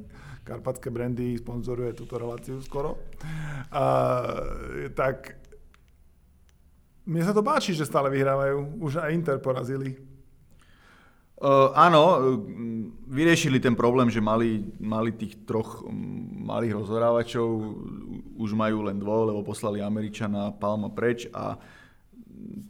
Karpatské 0.46 0.94
brandy 0.94 1.34
sponzoruje 1.42 1.90
túto 1.98 2.22
reláciu 2.22 2.62
skoro. 2.62 3.02
A, 3.74 3.84
tak 4.94 5.42
mne 7.02 7.22
sa 7.26 7.34
to 7.34 7.42
páči, 7.42 7.74
že 7.74 7.82
stále 7.82 8.14
vyhrávajú. 8.14 8.78
Už 8.78 9.02
aj 9.02 9.10
Inter 9.10 9.38
porazili. 9.42 10.09
Uh, 11.40 11.72
áno, 11.72 12.20
vyriešili 13.08 13.64
ten 13.64 13.72
problém, 13.72 14.12
že 14.12 14.20
mali, 14.20 14.60
mali 14.76 15.16
tých 15.16 15.40
troch 15.48 15.88
malých 16.36 16.76
rozhorávačov, 16.76 17.48
už 18.36 18.52
majú 18.52 18.84
len 18.84 19.00
dvoch, 19.00 19.24
lebo 19.24 19.40
poslali 19.40 19.80
Američana 19.80 20.52
Palma 20.52 20.92
preč 20.92 21.24
a 21.32 21.56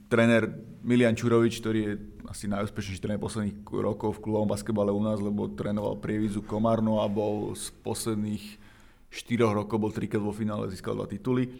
tréner 0.06 0.46
Milian 0.86 1.18
Čurovič, 1.18 1.58
ktorý 1.58 1.78
je 1.82 1.92
asi 2.30 2.46
najúspešnejší 2.46 3.02
tréner 3.02 3.18
posledných 3.18 3.58
rokov 3.74 4.18
v 4.18 4.22
klubovom 4.22 4.54
basketbale 4.54 4.94
u 4.94 5.02
nás, 5.02 5.18
lebo 5.18 5.50
trénoval 5.50 5.98
Prievizu 5.98 6.46
Komárno 6.46 7.02
a 7.02 7.10
bol 7.10 7.58
z 7.58 7.74
posledných 7.82 8.44
4 9.10 9.50
rokov 9.50 9.82
bol 9.82 9.90
trikrát 9.90 10.22
vo 10.22 10.30
finále, 10.30 10.70
získal 10.70 10.94
dva 10.94 11.10
tituly 11.10 11.50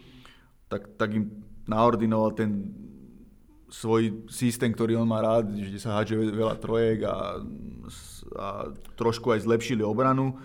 tak, 0.71 0.87
tak 0.95 1.09
im 1.11 1.43
naordinoval 1.67 2.31
ten 2.31 2.71
svoj 3.71 4.27
systém, 4.27 4.69
ktorý 4.75 4.99
on 4.99 5.07
má 5.07 5.23
rád, 5.23 5.47
kde 5.47 5.79
sa 5.79 5.95
hádže 5.95 6.19
veľa 6.19 6.59
trojek 6.59 7.07
a, 7.07 7.39
a 8.35 8.47
trošku 8.99 9.31
aj 9.31 9.47
zlepšili 9.47 9.79
obranu. 9.79 10.35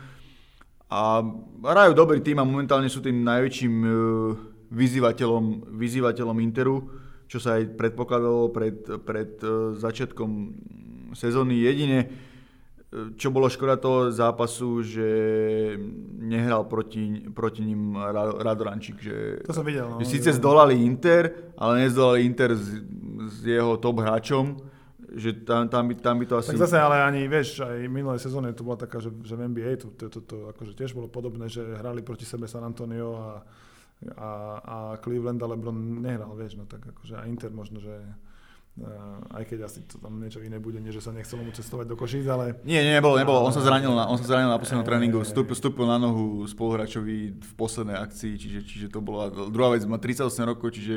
A 0.87 1.18
hrajú 1.66 1.93
dobrý 1.99 2.22
tým 2.22 2.39
a 2.39 2.47
momentálne 2.47 2.87
sú 2.87 3.03
tým 3.03 3.27
najväčším 3.27 3.74
e, 3.83 3.91
vyzývateľom, 4.70 5.74
vyzývateľom 5.74 6.39
Interu, 6.39 6.87
čo 7.27 7.43
sa 7.43 7.59
aj 7.59 7.74
predpokladalo 7.74 8.55
pred, 8.55 8.87
pred 9.03 9.35
e, 9.43 9.74
začiatkom 9.83 10.31
sezóny. 11.18 11.66
Jedine, 11.66 12.07
čo 13.18 13.35
bolo 13.35 13.51
škoda 13.51 13.74
toho 13.74 14.14
zápasu, 14.14 14.87
že 14.87 15.09
nehral 16.22 16.70
proti, 16.70 17.27
proti 17.35 17.66
ním 17.66 17.99
Radorančík. 18.39 19.03
Že, 19.03 19.16
to 19.43 19.53
som 19.53 19.66
videl. 19.66 19.91
No, 19.91 19.99
že 19.99 20.07
síce 20.07 20.31
zdolali 20.39 20.79
Inter, 20.87 21.51
ale 21.59 21.83
nezdolali 21.83 22.22
Inter 22.22 22.55
s, 22.55 22.79
s 23.17 23.45
jeho 23.45 23.81
top 23.81 24.05
hráčom 24.05 24.77
že 25.12 25.47
tam, 25.47 25.69
tam, 25.71 25.87
by, 25.89 25.95
tam 26.03 26.19
by 26.19 26.27
to 26.27 26.35
asi... 26.37 26.51
Tak 26.51 26.67
zase 26.67 26.83
ale 26.83 26.99
ani, 26.99 27.31
vieš, 27.31 27.62
aj 27.62 27.79
minulé 27.87 28.19
sezóne 28.19 28.51
to 28.51 28.67
bola 28.67 28.75
taká, 28.75 28.99
že, 28.99 29.14
že 29.23 29.39
v 29.39 29.47
NBA 29.55 29.71
to, 29.79 29.89
to, 29.95 30.07
to, 30.11 30.21
to 30.25 30.37
akože 30.51 30.73
tiež 30.75 30.99
bolo 30.99 31.07
podobné, 31.07 31.47
že 31.47 31.62
hrali 31.62 32.03
proti 32.03 32.27
sebe 32.27 32.51
San 32.51 32.67
Antonio 32.67 33.14
a, 33.14 33.31
a, 34.19 34.31
a 34.59 34.77
Cleveland 34.99 35.39
a 35.39 35.47
LeBron 35.47 36.03
nehral, 36.03 36.35
vieš, 36.35 36.59
no 36.59 36.67
tak 36.67 36.83
akože 36.83 37.14
a 37.14 37.23
Inter 37.31 37.55
možno, 37.55 37.79
že 37.79 37.95
aj 39.33 39.45
keď 39.49 39.59
asi 39.64 39.81
to 39.89 39.97
tam 39.97 40.20
niečo 40.20 40.45
iné 40.45 40.61
bude, 40.61 40.77
nie 40.85 40.93
že 40.93 41.01
sa 41.01 41.09
nechcelo 41.09 41.41
mu 41.41 41.49
cestovať 41.49 41.89
do 41.89 41.97
Košíc, 41.97 42.29
ale... 42.29 42.61
Nie, 42.61 42.85
nie, 42.85 42.93
nebolo, 42.93 43.16
nebolo. 43.16 43.41
On 43.41 43.53
sa 43.53 43.64
zranil 43.64 43.89
na, 43.89 44.05
on 44.05 44.20
sa 44.20 44.29
zranil 44.29 44.53
na 44.53 44.61
poslednom 44.61 44.85
tréningu, 44.85 45.24
vstúpil, 45.24 45.89
na 45.89 45.97
nohu 45.97 46.45
spoluhráčovi 46.45 47.41
v 47.41 47.53
poslednej 47.57 47.97
akcii, 47.97 48.37
čiže, 48.37 48.61
čiže 48.68 48.87
to 48.93 49.01
bola 49.01 49.33
druhá 49.33 49.72
vec, 49.72 49.81
má 49.89 49.97
38 49.97 50.29
rokov, 50.45 50.77
čiže 50.77 50.93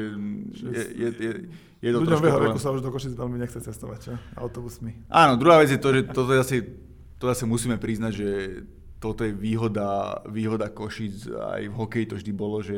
je, 0.59 0.84
je, 0.91 1.07
je, 1.23 1.32
je 1.80 1.89
to 1.95 2.03
v 2.03 2.27
jeho 2.27 2.39
veku 2.51 2.59
sa 2.59 2.75
už 2.75 2.84
do 2.84 2.91
Košíc 2.91 3.15
veľmi 3.15 3.39
nechce 3.39 3.63
cestovať, 3.63 3.99
čo? 4.03 4.13
Autobusmi. 4.36 5.07
Áno, 5.07 5.39
druhá 5.39 5.63
vec 5.63 5.71
je 5.71 5.80
to, 5.80 5.95
že 5.95 6.11
toto 6.11 6.36
asi, 6.36 6.67
to 7.15 7.32
asi 7.32 7.47
musíme 7.47 7.80
priznať, 7.80 8.11
že 8.11 8.27
toto 8.99 9.23
je 9.23 9.31
výhoda, 9.31 10.19
výhoda 10.27 10.67
Košic, 10.67 11.31
aj 11.31 11.71
v 11.71 11.75
hokeji 11.75 12.05
to 12.11 12.15
vždy 12.19 12.31
bolo, 12.35 12.59
že, 12.59 12.75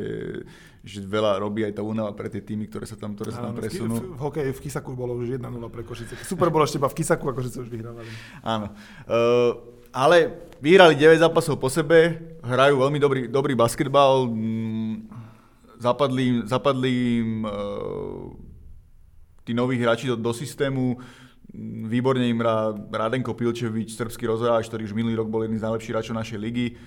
že 0.86 1.02
veľa 1.02 1.42
robí 1.42 1.66
aj 1.66 1.74
tá 1.74 1.82
únava 1.82 2.14
pre 2.14 2.30
tie 2.30 2.46
týmy, 2.46 2.70
ktoré 2.70 2.86
sa 2.86 2.94
tam, 2.94 3.18
ktoré 3.18 3.34
sa 3.34 3.50
tam 3.50 3.58
presunú. 3.58 3.98
V, 3.98 4.14
v 4.14 4.22
hokeji 4.22 4.54
v 4.54 4.62
Kisaku 4.62 4.94
bolo 4.94 5.18
už 5.18 5.42
1-0 5.42 5.50
pre 5.74 5.82
Košice. 5.82 6.14
Super 6.22 6.54
bolo 6.54 6.70
ešte 6.70 6.78
iba 6.78 6.86
v 6.86 6.98
Kisaku, 7.02 7.26
akože 7.26 7.50
sa 7.50 7.60
už 7.66 7.74
vyhrávali. 7.74 8.10
Áno. 8.46 8.70
Uh, 9.10 9.52
ale 9.90 10.46
vyhrali 10.62 10.94
9 10.94 11.26
zápasov 11.26 11.58
po 11.58 11.74
sebe, 11.74 12.22
hrajú 12.46 12.78
veľmi 12.78 13.00
dobrý, 13.02 13.22
dobrý 13.26 13.58
basketbal, 13.58 14.30
mm, 14.30 15.10
zapadli, 15.82 16.46
zapadli 16.46 16.94
im 17.18 17.32
uh, 17.44 18.30
tí 19.42 19.58
noví 19.58 19.82
hráči 19.82 20.06
do, 20.06 20.14
do 20.14 20.32
systému, 20.38 21.02
Výborne 21.92 22.32
im 22.32 22.40
hrá 22.40 22.72
Radenko 22.72 23.36
Pilčevič, 23.36 24.00
srbský 24.00 24.24
rozhráč, 24.24 24.72
ktorý 24.72 24.88
už 24.88 24.96
minulý 24.96 25.20
rok 25.20 25.28
bol 25.28 25.44
jedný 25.44 25.60
z 25.60 25.68
najlepších 25.68 25.92
hráčov 25.92 26.16
našej 26.16 26.40
ligy. 26.40 26.80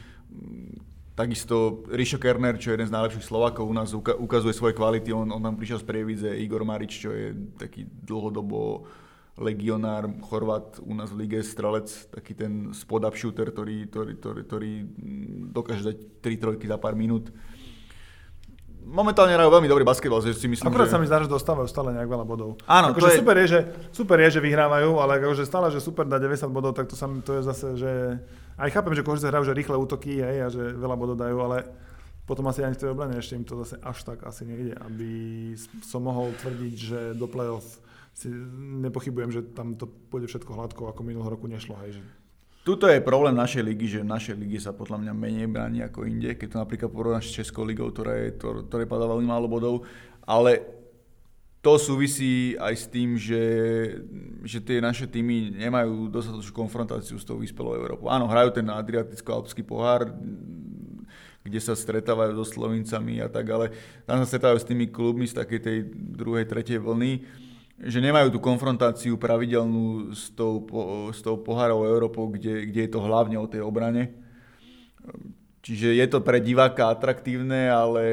Takisto 1.13 1.85
Rišo 1.93 2.17
Kerner, 2.17 2.57
čo 2.57 2.73
je 2.73 2.81
jeden 2.81 2.89
z 2.89 2.97
najlepších 2.97 3.29
Slovakov 3.29 3.69
u 3.69 3.75
nás, 3.77 3.93
ukazuje 3.95 4.57
svoje 4.57 4.73
kvality. 4.73 5.13
On, 5.13 5.29
on 5.29 5.45
tam 5.45 5.55
prišiel 5.61 5.85
z 5.85 5.87
Prievidze, 5.87 6.33
Igor 6.41 6.65
Marič, 6.65 6.97
čo 6.97 7.13
je 7.13 7.37
taký 7.61 7.85
dlhodobo 7.87 8.89
legionár, 9.37 10.09
Chorvat 10.25 10.79
u 10.81 10.95
nás 10.95 11.11
v 11.11 11.27
lige, 11.27 11.43
strelec, 11.43 11.91
taký 12.11 12.33
ten 12.39 12.71
spod-up 12.71 13.19
shooter, 13.19 13.51
ktorý, 13.51 13.91
ktorý, 13.91 14.13
ktorý, 14.17 14.41
ktorý 14.47 14.73
dokáže 15.51 15.93
dať 15.93 15.97
3 16.23 16.43
trojky 16.43 16.67
za 16.71 16.79
pár 16.79 16.95
minút 16.97 17.35
momentálne 18.85 19.33
hrajú 19.35 19.49
veľmi 19.49 19.69
dobrý 19.69 19.83
basketbal, 19.83 20.21
že 20.21 20.37
si 20.37 20.47
myslím, 20.47 20.69
Akurát 20.69 20.87
že... 20.87 20.95
sa 20.95 21.01
mi 21.01 21.09
zdá, 21.09 21.25
že 21.25 21.33
dostávajú 21.33 21.67
stále 21.67 21.97
nejak 21.97 22.07
veľa 22.07 22.27
bodov. 22.29 22.61
Áno, 22.69 22.93
to 22.93 23.09
je... 23.09 23.19
super, 23.19 23.35
je, 23.41 23.47
že, 23.51 23.61
super 23.91 24.21
je, 24.21 24.39
že 24.39 24.41
vyhrávajú, 24.45 25.01
ale 25.01 25.19
akože 25.19 25.49
stále, 25.49 25.73
že 25.73 25.81
super 25.81 26.05
dá 26.05 26.21
90 26.21 26.47
bodov, 26.53 26.77
tak 26.77 26.87
to, 26.87 26.95
sa, 26.95 27.09
to 27.09 27.41
je 27.41 27.43
zase, 27.43 27.67
že... 27.81 27.93
Aj 28.55 28.71
chápem, 28.71 28.95
že 28.95 29.03
Košice 29.03 29.33
hrajú, 29.33 29.51
že 29.51 29.57
rýchle 29.57 29.75
útoky, 29.75 30.23
hej, 30.23 30.37
a 30.45 30.49
že 30.53 30.63
veľa 30.79 30.95
bodov 30.95 31.19
dajú, 31.19 31.37
ale 31.43 31.67
potom 32.25 32.47
asi 32.49 32.65
ani 32.65 32.77
v 32.77 32.81
tej 32.81 32.93
obrane 32.93 33.19
ešte 33.21 33.37
im 33.37 33.45
to 33.45 33.61
zase 33.65 33.77
až 33.85 33.99
tak 34.05 34.25
asi 34.25 34.49
nejde, 34.49 34.73
aby 34.81 35.53
som 35.85 36.01
mohol 36.01 36.33
tvrdiť, 36.41 36.75
že 36.77 37.01
do 37.19 37.29
play-off 37.29 37.83
si 38.15 38.31
nepochybujem, 38.81 39.31
že 39.35 39.43
tam 39.53 39.75
to 39.75 39.91
pôjde 39.91 40.31
všetko 40.31 40.55
hladko, 40.55 40.83
ako 40.89 41.01
minulého 41.03 41.35
roku 41.35 41.51
nešlo, 41.51 41.75
hej, 41.85 41.99
že 41.99 42.03
Tuto 42.65 42.89
je 42.89 43.05
problém 43.05 43.37
našej 43.37 43.61
ligy, 43.61 43.87
že 43.87 44.01
naše 44.01 44.33
ligy 44.33 44.57
sa 44.57 44.73
podľa 44.73 44.97
mňa 44.97 45.13
menej 45.13 45.49
bráni 45.53 45.85
ako 45.85 46.09
inde, 46.09 46.33
keď 46.33 46.49
to 46.49 46.63
napríklad 46.65 46.89
porovnáš 46.89 47.29
s 47.29 47.45
Českou 47.45 47.61
ligou, 47.61 47.93
ktorá 47.93 48.17
je, 48.17 48.41
ktoré 48.41 48.89
padá 48.89 49.05
veľmi 49.05 49.29
málo 49.29 49.45
bodov, 49.45 49.85
ale 50.25 50.65
to 51.61 51.77
súvisí 51.77 52.57
aj 52.57 52.75
s 52.77 52.87
tým, 52.89 53.21
že, 53.21 53.45
že 54.49 54.65
tie 54.65 54.81
naše 54.81 55.05
týmy 55.05 55.61
nemajú 55.61 56.09
dostatočnú 56.09 56.57
konfrontáciu 56.57 57.21
s 57.21 57.29
tou 57.29 57.37
vyspelou 57.37 57.77
Európou. 57.77 58.09
Áno, 58.09 58.33
hrajú 58.33 58.57
ten 58.57 58.65
Adriaticko-Alpský 58.65 59.61
pohár, 59.61 60.09
kde 61.45 61.61
sa 61.61 61.77
stretávajú 61.77 62.33
so 62.41 62.49
Slovincami 62.49 63.21
a 63.21 63.29
tak, 63.29 63.45
ale 63.53 63.77
tam 64.09 64.25
sa 64.25 64.29
stretávajú 64.29 64.65
s 64.65 64.69
tými 64.69 64.89
klubmi 64.89 65.29
z 65.29 65.37
takej 65.37 65.61
tej 65.61 65.79
druhej, 65.93 66.49
tretej 66.49 66.81
vlny 66.81 67.44
že 67.79 67.99
nemajú 67.99 68.31
tú 68.31 68.39
konfrontáciu 68.39 69.19
pravidelnú 69.19 70.15
s 70.15 70.31
tou, 70.31 70.63
s 71.11 71.19
tou 71.19 71.35
pohárou 71.43 71.83
Európou, 71.83 72.31
kde, 72.31 72.71
kde 72.71 72.81
je 72.87 72.91
to 72.91 73.03
hlavne 73.03 73.35
o 73.35 73.51
tej 73.51 73.67
obrane. 73.67 74.15
Čiže 75.65 75.97
je 75.97 76.07
to 76.07 76.23
pre 76.23 76.39
diváka 76.39 76.93
atraktívne, 76.93 77.73
ale 77.73 78.05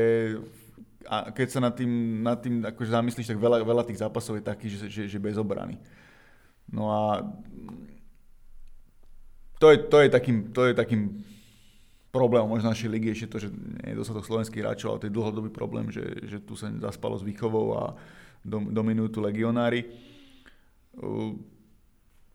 a 1.05 1.29
keď 1.29 1.47
sa 1.51 1.59
nad 1.59 1.75
tým, 1.75 2.23
nad 2.23 2.39
tým 2.39 2.63
akože 2.63 2.89
zamyslíš, 2.95 3.35
tak 3.35 3.43
veľa, 3.43 3.61
veľa 3.67 3.83
tých 3.85 4.01
zápasov 4.01 4.39
je 4.39 4.47
takých, 4.47 4.73
že, 4.73 4.87
že, 4.87 5.03
že 5.11 5.19
bez 5.19 5.35
obrany. 5.35 5.75
No 6.71 6.87
a 6.87 7.03
to 9.59 9.69
je, 9.69 9.77
to 9.91 9.97
je, 10.01 10.07
takým, 10.09 10.49
to 10.55 10.71
je 10.71 10.73
takým 10.73 11.21
problémom 12.09 12.49
možno 12.49 12.71
našej 12.71 12.89
ligy 12.89 13.13
ešte 13.13 13.27
to, 13.27 13.37
že 13.43 13.49
nie 13.51 13.93
je 13.93 13.99
dostatok 13.99 14.25
slovenských 14.25 14.63
hráčov, 14.63 14.87
ale 14.95 14.99
to 15.03 15.07
je 15.11 15.17
dlhodobý 15.19 15.51
problém, 15.51 15.91
že, 15.91 16.03
že 16.25 16.39
tu 16.41 16.55
sa 16.55 16.71
zaspalo 16.79 17.19
s 17.19 17.27
výchovou 17.27 17.77
a, 17.77 17.83
dominujú 18.45 19.17
tu 19.17 19.19
legionári. 19.21 19.87
Uh, 20.97 21.37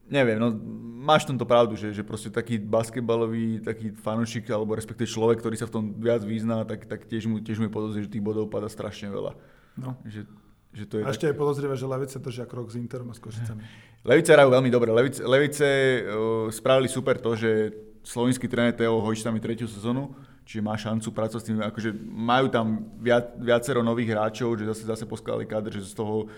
neviem, 0.07 0.39
no 0.39 0.55
máš 1.03 1.27
tomto 1.27 1.45
pravdu, 1.45 1.75
že, 1.75 1.91
že 1.91 2.07
proste 2.07 2.31
taký 2.31 2.63
basketbalový 2.63 3.63
taký 3.63 3.91
fanúšik, 3.91 4.47
alebo 4.51 4.79
respektíve 4.79 5.11
človek, 5.11 5.43
ktorý 5.43 5.57
sa 5.59 5.67
v 5.67 5.75
tom 5.75 5.85
viac 5.99 6.23
vyzná, 6.23 6.63
tak, 6.63 6.87
tak 6.87 7.05
tiež 7.11 7.27
mu, 7.27 7.43
tiež 7.43 7.59
mu 7.59 7.67
je 7.67 7.75
podozrie, 7.75 8.03
že 8.07 8.11
tých 8.11 8.25
bodov 8.25 8.49
pada 8.49 8.71
strašne 8.71 9.11
veľa. 9.11 9.35
No. 9.77 9.99
Že, 10.07 10.25
že 10.73 10.85
to 10.87 10.95
je 10.99 11.03
a 11.05 11.13
ešte 11.13 11.27
tak... 11.29 11.35
je 11.35 11.41
podozrivé, 11.43 11.75
že 11.75 11.87
Levice 11.87 12.19
držia 12.23 12.47
krok 12.47 12.71
s 12.71 12.79
Interom 12.79 13.11
a 13.11 13.15
s 13.15 13.21
Košicami. 13.21 13.63
Levice 14.09 14.31
hrajú 14.31 14.51
veľmi 14.55 14.71
dobre. 14.71 14.95
Levice, 14.95 15.21
Levice 15.27 15.67
uh, 15.67 16.49
spravili 16.55 16.87
super 16.87 17.19
to, 17.19 17.35
že 17.35 17.75
slovenský 18.07 18.47
tréner 18.47 18.73
Teo 18.73 19.03
Hojč 19.03 19.27
tam 19.27 19.35
je 19.35 19.43
tretiu 19.43 19.67
sezónu, 19.67 20.15
čiže 20.47 20.63
má 20.63 20.79
šancu 20.79 21.11
pracovať 21.11 21.43
s 21.43 21.49
tým, 21.51 21.59
akože 21.59 21.91
majú 22.07 22.47
tam 22.47 22.87
viac, 23.03 23.35
viacero 23.35 23.83
nových 23.83 24.15
hráčov, 24.15 24.55
že 24.55 24.71
zase, 24.71 24.87
zase 24.87 25.05
poskladali 25.05 25.45
kadr, 25.45 25.75
že 25.75 25.83
z 25.83 25.99
toho 25.99 26.31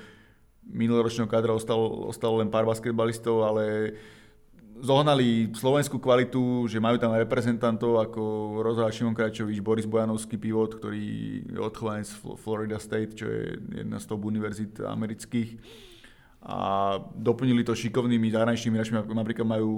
minuloročného 0.65 1.29
kadra 1.29 1.53
ostalo, 1.53 2.09
ostalo 2.09 2.41
len 2.41 2.49
pár 2.49 2.65
basketbalistov, 2.65 3.45
ale 3.45 3.95
zohnali 4.81 5.53
slovenskú 5.53 6.01
kvalitu, 6.01 6.65
že 6.71 6.81
majú 6.81 6.97
tam 6.97 7.13
reprezentantov 7.13 8.01
ako 8.01 8.23
Rozhľad 8.65 8.95
Šimon 8.95 9.17
Krajčovič, 9.17 9.61
Boris 9.61 9.85
Bojanovský 9.85 10.41
pivot, 10.41 10.79
ktorý 10.79 11.05
je 11.45 11.59
odchovanec 11.61 12.09
Florida 12.41 12.81
State, 12.81 13.19
čo 13.19 13.27
je 13.29 13.59
jedna 13.85 13.99
z 14.01 14.07
top 14.07 14.25
univerzít 14.25 14.81
amerických 14.81 15.59
a 16.39 16.59
doplnili 17.19 17.67
to 17.67 17.75
šikovnými 17.75 18.31
zahraničnými 18.31 18.79
hráčmi, 18.79 18.97
napríklad 19.11 19.47
majú 19.47 19.73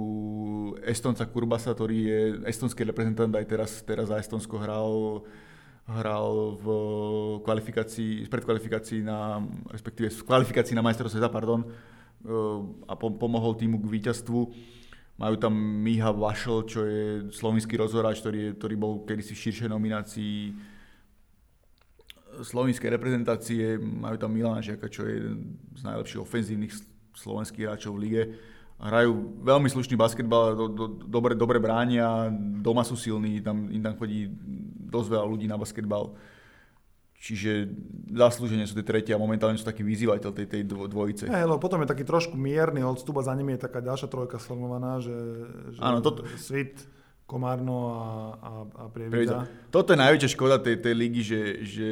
Estonca 0.85 1.25
Kurbasa, 1.25 1.73
ktorý 1.73 1.97
je 2.05 2.19
estonský 2.45 2.85
reprezentant, 2.85 3.33
aj 3.33 3.45
teraz, 3.49 3.81
teraz 3.81 4.13
za 4.13 4.21
Estonsko 4.21 4.61
hral, 4.61 5.25
hral 5.89 6.55
v 6.61 6.65
kvalifikácii, 7.41 8.29
predkvalifikácii 8.29 9.01
na, 9.01 9.41
respektíve 9.73 10.13
v 10.13 10.21
kvalifikácii 10.21 10.77
na 10.77 10.85
majstrovstve 10.85 11.17
sveta, 11.17 11.33
pardon, 11.33 11.65
a 12.85 12.93
pomohol 12.93 13.57
týmu 13.57 13.81
k 13.81 13.91
víťazstvu. 13.97 14.39
Majú 15.17 15.35
tam 15.41 15.53
Miha 15.57 16.13
Vašel, 16.13 16.57
čo 16.69 16.85
je 16.85 17.33
slovenský 17.33 17.73
rozhoráč, 17.77 18.21
ktorý, 18.21 18.37
je, 18.37 18.51
ktorý 18.57 18.75
bol 18.77 18.93
kedysi 19.05 19.33
v 19.33 19.43
širšej 19.49 19.69
nominácii 19.69 20.37
slovenskej 22.41 22.89
reprezentácie, 22.89 23.77
majú 23.77 24.17
tam 24.17 24.33
Milana 24.33 24.61
Žiaka, 24.61 24.87
čo 24.91 25.05
je 25.05 25.13
jeden 25.17 25.35
z 25.77 25.81
najlepších 25.85 26.21
ofenzívnych 26.21 26.73
slovenských 27.15 27.65
hráčov 27.65 27.97
v 27.97 28.01
lige. 28.03 28.23
Hrajú 28.81 29.41
veľmi 29.45 29.69
slušný 29.69 29.93
basketbal, 29.93 30.57
do, 30.57 30.65
do, 30.73 30.85
dobre, 31.05 31.37
dobre 31.37 31.61
bránia, 31.61 32.33
doma 32.65 32.81
sú 32.81 32.97
silní, 32.97 33.37
tam, 33.45 33.69
im 33.69 33.81
tam 33.81 33.93
chodí 33.93 34.25
dosť 34.89 35.07
veľa 35.13 35.25
ľudí 35.29 35.45
na 35.45 35.61
basketbal. 35.61 36.17
Čiže 37.21 37.69
zaslúžene 38.17 38.65
sú 38.65 38.73
tie 38.73 38.81
tretie 38.81 39.13
a 39.13 39.21
momentálne 39.21 39.53
sú 39.53 39.61
taký 39.61 39.85
vyzývateľ 39.85 40.31
tej, 40.33 40.47
tej 40.49 40.61
dvojice. 40.65 41.29
Hey, 41.29 41.45
lebo 41.45 41.61
potom 41.61 41.77
je 41.85 41.93
taký 41.93 42.01
trošku 42.01 42.33
mierny 42.33 42.81
odstup 42.81 43.21
a 43.21 43.27
za 43.29 43.37
nimi 43.37 43.53
je 43.53 43.69
taká 43.69 43.77
ďalšia 43.77 44.09
trojka 44.09 44.41
sformovaná, 44.41 44.97
že, 44.97 45.13
že 45.77 45.79
Áno, 45.85 46.01
toto... 46.01 46.25
Svit, 46.41 46.81
Komárno 47.31 47.95
a, 47.95 48.09
a, 48.35 48.51
a 48.67 48.83
Prievidza. 48.91 49.47
Toto 49.71 49.95
je 49.95 50.03
najväčšia 50.03 50.35
škoda 50.35 50.59
tej, 50.59 50.83
tej 50.83 50.93
ligy, 50.99 51.21
že, 51.23 51.41
že 51.63 51.87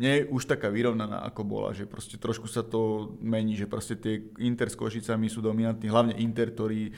nie 0.00 0.12
je 0.16 0.22
už 0.32 0.48
taká 0.48 0.72
vyrovnaná, 0.72 1.20
ako 1.28 1.44
bola, 1.44 1.76
že 1.76 1.84
proste 1.84 2.16
trošku 2.16 2.48
sa 2.48 2.64
to 2.64 3.12
mení, 3.20 3.52
že 3.52 3.68
proste 3.68 4.00
tie 4.00 4.24
Inter 4.40 4.72
s 4.72 4.76
Košicami 4.80 5.28
sú 5.28 5.44
dominantní, 5.44 5.92
hlavne 5.92 6.16
Inter, 6.16 6.56
ktorý 6.56 6.88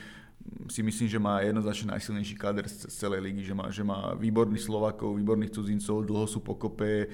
si 0.71 0.79
myslím, 0.79 1.07
že 1.11 1.19
má 1.19 1.43
jednoznačne 1.43 1.99
najsilnejší 1.99 2.39
kader 2.39 2.65
z 2.71 2.87
celej 2.95 3.27
ligy, 3.27 3.43
že 3.43 3.51
má, 3.51 3.67
že 3.67 3.83
má 3.83 4.15
výborných 4.15 4.63
Slovakov, 4.63 5.19
výborných 5.19 5.51
cudzincov, 5.51 6.07
dlho 6.07 6.25
sú 6.31 6.39
pokope, 6.39 7.11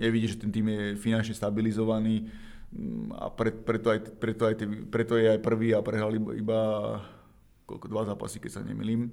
je 0.00 0.08
vidieť, 0.08 0.30
že 0.34 0.40
ten 0.40 0.50
tým 0.50 0.66
je 0.72 0.84
finančne 0.96 1.36
stabilizovaný 1.36 2.32
a 3.12 3.28
pre, 3.28 3.52
preto, 3.52 3.92
aj, 3.92 4.16
preto, 4.18 4.42
aj, 4.48 4.54
preto 4.88 5.14
je 5.20 5.26
aj 5.36 5.40
prvý 5.42 5.74
a 5.74 5.84
prehrali 5.84 6.16
iba, 6.16 6.32
iba 6.32 6.60
koľko, 7.66 7.86
dva 7.86 8.02
zápasy, 8.08 8.42
keď 8.42 8.50
sa 8.50 8.62
nemilím, 8.66 9.10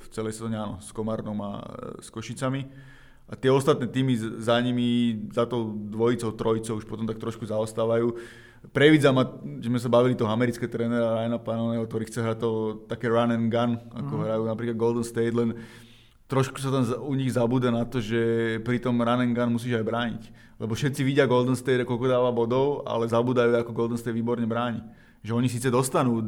v 0.00 0.06
celej 0.10 0.34
sezóne, 0.34 0.58
áno, 0.58 0.82
s 0.82 0.90
Komárnom 0.90 1.38
a 1.38 1.62
e, 1.62 2.02
s 2.02 2.10
Košicami. 2.10 2.66
A 3.24 3.38
tie 3.38 3.48
ostatné 3.48 3.88
týmy 3.88 4.18
za 4.42 4.60
nimi, 4.60 5.16
za 5.32 5.48
tou 5.48 5.72
dvojicou, 5.72 6.36
trojicou 6.36 6.76
už 6.76 6.84
potom 6.84 7.08
tak 7.08 7.16
trošku 7.16 7.48
zaostávajú. 7.48 8.12
Previdza 8.68 9.12
ma, 9.16 9.24
že 9.60 9.68
sme 9.72 9.80
sa 9.80 9.88
bavili 9.88 10.16
toho 10.16 10.28
amerického 10.28 10.68
trénera 10.68 11.20
Ryana 11.20 11.40
Panoneho, 11.40 11.88
ktorý 11.88 12.04
chce 12.04 12.20
hrať 12.20 12.38
to 12.40 12.50
také 12.84 13.08
run 13.08 13.32
and 13.32 13.48
gun, 13.48 13.80
ako 13.92 14.12
mm. 14.12 14.22
hrajú 14.28 14.42
napríklad 14.44 14.76
Golden 14.76 15.06
State, 15.06 15.36
len 15.36 15.56
trošku 16.28 16.60
sa 16.60 16.72
tam 16.72 16.84
u 17.04 17.12
nich 17.16 17.32
zabúda 17.32 17.68
na 17.68 17.84
to, 17.84 18.00
že 18.00 18.20
pri 18.64 18.80
tom 18.80 19.00
run 19.00 19.24
and 19.24 19.36
gun 19.36 19.52
musíš 19.52 19.80
aj 19.80 19.88
brániť. 19.88 20.22
Lebo 20.60 20.72
všetci 20.76 21.00
vidia 21.04 21.28
Golden 21.28 21.56
State, 21.56 21.84
koľko 21.84 22.06
dáva 22.08 22.32
bodov, 22.32 22.84
ale 22.88 23.08
zabúdajú, 23.08 23.52
ako 23.56 23.76
Golden 23.76 24.00
State 24.00 24.16
výborne 24.16 24.48
bráni. 24.48 24.80
Že 25.24 25.32
oni 25.40 25.48
síce 25.48 25.68
dostanú 25.72 26.20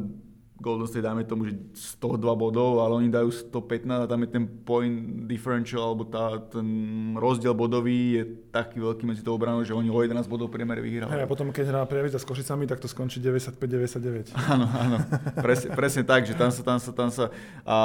Golden 0.57 0.89
State 0.89 1.05
dáme 1.05 1.21
tomu, 1.21 1.45
že 1.45 1.53
102 2.01 2.17
bodov, 2.33 2.81
ale 2.81 2.97
oni 2.97 3.09
dajú 3.13 3.29
115 3.29 4.03
a 4.03 4.09
tam 4.09 4.25
je 4.25 4.29
ten 4.33 4.43
point 4.45 5.29
differential, 5.29 5.93
alebo 5.93 6.09
tá, 6.09 6.41
ten 6.49 6.65
rozdiel 7.13 7.53
bodový 7.53 8.17
je 8.17 8.23
taký 8.49 8.81
veľký 8.81 9.05
medzi 9.05 9.21
tou 9.21 9.37
obranou, 9.37 9.61
že 9.61 9.77
oni 9.77 9.93
o 9.93 9.99
11 10.01 10.25
bodov 10.25 10.49
priemere 10.49 10.81
vyhrali. 10.81 11.13
Hey, 11.13 11.21
a 11.21 11.29
potom 11.29 11.53
keď 11.53 11.69
hrá 11.69 11.81
Prievidza 11.85 12.17
s 12.17 12.25
Košicami, 12.25 12.65
tak 12.65 12.81
to 12.81 12.89
skončí 12.89 13.21
95-99. 13.21 14.33
Áno, 14.57 14.65
áno, 14.65 14.97
presne, 15.37 15.75
presne 15.75 16.03
tak, 16.07 16.25
že 16.25 16.33
tam 16.33 16.49
sa, 16.49 16.61
tam 16.65 16.79
sa, 16.81 16.91
tam 16.95 17.09
sa 17.13 17.29
a 17.61 17.77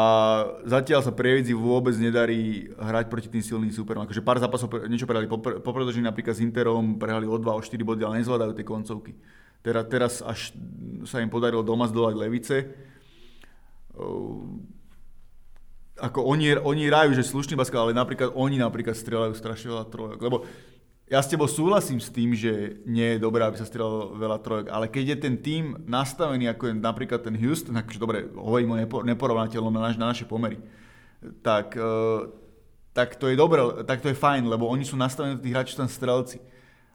zatiaľ 0.64 1.04
sa 1.04 1.12
Prievidzi 1.12 1.52
vôbec 1.52 1.92
nedarí 2.00 2.72
hrať 2.78 3.12
proti 3.12 3.28
tým 3.28 3.44
silným 3.44 3.72
superom. 3.74 4.08
Akože 4.08 4.24
pár 4.24 4.40
zápasov 4.40 4.72
niečo 4.88 5.04
prehrali, 5.04 5.28
popredlžení 5.60 6.08
napríklad 6.08 6.38
s 6.38 6.40
Interom, 6.40 6.96
prehrali 6.96 7.28
o 7.28 7.36
2, 7.36 7.44
o 7.44 7.60
4 7.60 7.76
body, 7.84 8.00
ale 8.06 8.24
nezvládajú 8.24 8.52
tie 8.56 8.64
koncovky. 8.64 9.12
Teraz, 9.62 9.84
teraz 9.86 10.12
až 10.26 10.50
sa 11.06 11.22
im 11.22 11.30
podarilo 11.30 11.62
doma 11.62 11.86
zdolať 11.86 12.14
Levice. 12.18 12.66
Ako 16.02 16.26
oni, 16.26 16.58
oni 16.58 16.90
rajú, 16.90 17.14
že 17.14 17.22
slušný 17.22 17.54
basket, 17.54 17.78
ale 17.78 17.94
napríklad 17.94 18.34
oni 18.34 18.58
napríklad 18.58 18.98
strieľajú 18.98 19.38
strašne 19.38 19.70
veľa 19.70 19.86
trojok. 19.86 20.18
Lebo 20.18 20.42
ja 21.12 21.20
s 21.20 21.28
tebou 21.28 21.44
súhlasím 21.44 22.00
s 22.00 22.08
tým, 22.08 22.32
že 22.32 22.82
nie 22.88 23.14
je 23.14 23.22
dobré, 23.22 23.44
aby 23.44 23.60
sa 23.60 23.68
strieľalo 23.68 24.16
veľa 24.16 24.38
trojok, 24.40 24.66
ale 24.72 24.88
keď 24.88 25.04
je 25.12 25.16
ten 25.20 25.34
tým 25.36 25.64
nastavený, 25.84 26.48
ako 26.48 26.72
je 26.72 26.74
napríklad 26.80 27.20
ten 27.20 27.36
Houston, 27.36 27.76
akože 27.76 28.00
dobre, 28.00 28.32
hovorím 28.32 28.72
o 28.72 29.04
neporovnateľnom 29.04 29.76
na, 29.76 29.92
na 29.92 30.08
naše 30.08 30.24
pomery, 30.24 30.56
tak, 31.44 31.76
tak 32.96 33.20
to 33.20 33.28
je 33.28 33.36
dobré, 33.36 33.60
tak 33.84 34.00
to 34.00 34.08
je 34.08 34.16
fajn, 34.16 34.48
lebo 34.48 34.64
oni 34.66 34.88
sú 34.88 34.96
nastavení 34.96 35.36
tí 35.36 35.52
hráči, 35.52 35.76
tam 35.76 35.84
strelci. 35.84 36.40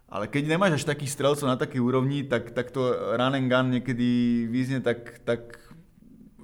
Ale 0.08 0.32
keď 0.32 0.48
nemáš 0.48 0.80
až 0.80 0.84
takých 0.88 1.12
strelcov 1.12 1.52
na 1.52 1.60
takej 1.60 1.84
úrovni, 1.84 2.24
tak, 2.24 2.56
tak 2.56 2.72
to 2.72 2.80
run 3.20 3.36
and 3.36 3.52
gun 3.52 3.68
niekedy 3.76 4.44
vyznie 4.48 4.80
tak, 4.80 5.20
tak 5.28 5.60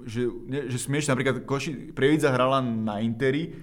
že, 0.03 0.27
ne, 0.27 0.67
že 0.67 0.75
smieš, 0.75 1.07
napríklad 1.07 1.47
Koši, 1.47 1.95
Prievidza 1.95 2.35
hrala 2.35 2.59
na 2.59 2.99
Interi 2.99 3.55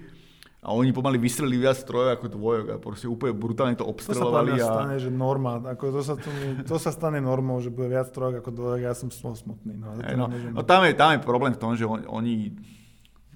a 0.61 0.73
oni 0.73 0.93
pomaly 0.93 1.17
vystrelili 1.21 1.61
viac 1.61 1.77
strojov 1.77 2.17
ako 2.17 2.25
dvojok 2.33 2.65
a 2.69 2.75
proste 2.77 3.05
úplne 3.05 3.33
brutálne 3.33 3.77
to 3.77 3.85
obstrelovali. 3.85 4.57
To 4.57 4.61
sa 4.61 4.65
a... 4.65 4.73
stane, 4.77 4.95
že 4.97 5.09
norma, 5.13 5.61
ako 5.61 5.83
to, 5.89 6.01
sa, 6.01 6.13
to, 6.17 6.29
to 6.65 6.75
sa 6.81 6.89
stane 6.93 7.21
normou, 7.21 7.61
že 7.61 7.73
bude 7.73 7.89
viac 7.89 8.09
trojok 8.09 8.41
ako 8.41 8.49
dvojok, 8.53 8.79
ja 8.81 8.93
som 8.97 9.09
smutný. 9.09 9.73
No, 9.77 10.01
hey, 10.01 10.17
no, 10.17 10.29
no 10.29 10.61
tam, 10.65 10.85
je, 10.85 10.97
tam 10.97 11.17
je 11.17 11.19
problém 11.21 11.53
v 11.53 11.61
tom, 11.61 11.77
že 11.77 11.85
on, 11.85 12.01
oni, 12.09 12.57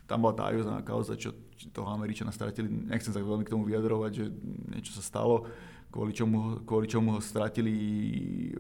tam 0.10 0.22
bola 0.26 0.34
tá 0.34 0.44
ajozná 0.50 0.82
kauza, 0.82 1.14
čo 1.14 1.34
toho 1.74 1.90
Američana 1.90 2.30
stratili, 2.30 2.70
nechcem 2.70 3.10
sa 3.10 3.22
veľmi 3.22 3.42
k 3.42 3.54
tomu 3.54 3.66
vyjadrovať, 3.66 4.12
že 4.14 4.26
niečo 4.70 4.94
sa 4.94 5.02
stalo 5.02 5.50
kvôli 5.96 6.12
čomu, 6.12 6.60
kvôli 6.68 6.92
čomu 6.92 7.16
ho 7.16 7.24
stratili 7.24 7.72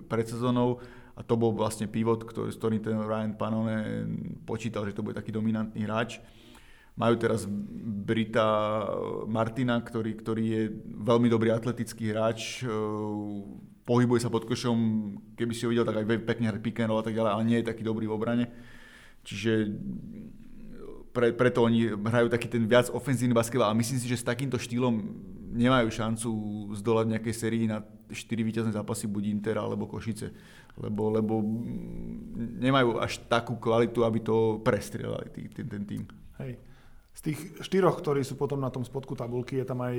pred 0.07 0.23
sezónou 0.23 0.79
a 1.15 1.19
to 1.19 1.35
bol 1.35 1.51
vlastne 1.51 1.91
pivot, 1.91 2.23
ktorý, 2.23 2.47
s 2.47 2.55
ktorým 2.55 2.79
ten 2.79 2.95
Ryan 2.95 3.35
Panone 3.35 4.07
počítal, 4.47 4.87
že 4.87 4.95
to 4.95 5.03
bude 5.03 5.19
taký 5.19 5.35
dominantný 5.35 5.83
hráč. 5.83 6.23
Majú 6.95 7.19
teraz 7.19 7.43
Brita 8.07 8.87
Martina, 9.27 9.83
ktorý, 9.83 10.15
ktorý 10.15 10.43
je 10.47 10.63
veľmi 11.03 11.27
dobrý 11.27 11.51
atletický 11.51 12.15
hráč, 12.15 12.63
pohybuje 13.83 14.23
sa 14.23 14.31
pod 14.31 14.47
košom, 14.47 14.79
keby 15.35 15.51
si 15.51 15.67
ho 15.67 15.75
videl, 15.75 15.83
tak 15.83 16.07
aj 16.07 16.23
pekne 16.23 16.55
hrať 16.55 16.63
pick 16.63 16.79
a 16.79 17.03
tak 17.03 17.11
ďalej, 17.11 17.31
ale 17.35 17.43
nie 17.43 17.59
je 17.59 17.67
taký 17.67 17.83
dobrý 17.83 18.07
v 18.07 18.15
obrane. 18.15 18.45
Čiže 19.27 19.75
pre, 21.11 21.35
preto 21.35 21.67
oni 21.67 21.99
hrajú 21.99 22.31
taký 22.31 22.47
ten 22.47 22.63
viac 22.63 22.87
ofenzívny 22.95 23.35
basketbal, 23.35 23.75
ale 23.75 23.83
myslím 23.83 23.99
si, 23.99 24.07
že 24.07 24.23
s 24.23 24.27
takýmto 24.27 24.55
štýlom 24.55 24.95
nemajú 25.53 25.87
šancu 25.93 26.29
zdolať 26.77 27.05
nejakej 27.17 27.35
sérii 27.35 27.65
na 27.69 27.81
4 27.81 28.15
víťazné 28.41 28.71
zápasy 28.73 29.09
buď 29.09 29.23
Inter 29.29 29.57
alebo 29.57 29.89
Košice. 29.89 30.33
Lebo, 30.75 31.07
lebo 31.07 31.39
nemajú 32.59 32.99
až 32.99 33.23
takú 33.31 33.55
kvalitu, 33.55 34.03
aby 34.03 34.19
to 34.19 34.59
prestrelali 34.59 35.31
tý, 35.31 35.47
ten, 35.47 35.65
ten 35.71 35.83
tým. 35.87 36.03
Hej. 36.41 36.59
Z 37.15 37.21
tých 37.31 37.39
štyroch, 37.63 37.95
ktorí 38.03 38.27
sú 38.27 38.35
potom 38.35 38.59
na 38.59 38.67
tom 38.67 38.83
spodku 38.83 39.15
tabulky, 39.15 39.63
je 39.63 39.65
tam 39.65 39.79
aj 39.87 39.95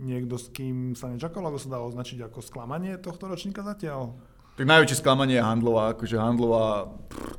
niekto, 0.00 0.40
s 0.40 0.48
kým 0.48 0.96
sa 0.96 1.12
nečakalo, 1.12 1.52
ako 1.52 1.58
sa 1.60 1.72
dá 1.76 1.78
označiť 1.84 2.24
ako 2.24 2.40
sklamanie 2.40 2.96
tohto 2.96 3.28
ročníka 3.28 3.60
zatiaľ? 3.60 4.16
Tak 4.62 4.70
najväčšie 4.70 5.02
sklamanie 5.02 5.34
je 5.34 5.42
Handlová, 5.42 5.90
akože 5.90 6.22
Handlová 6.22 6.86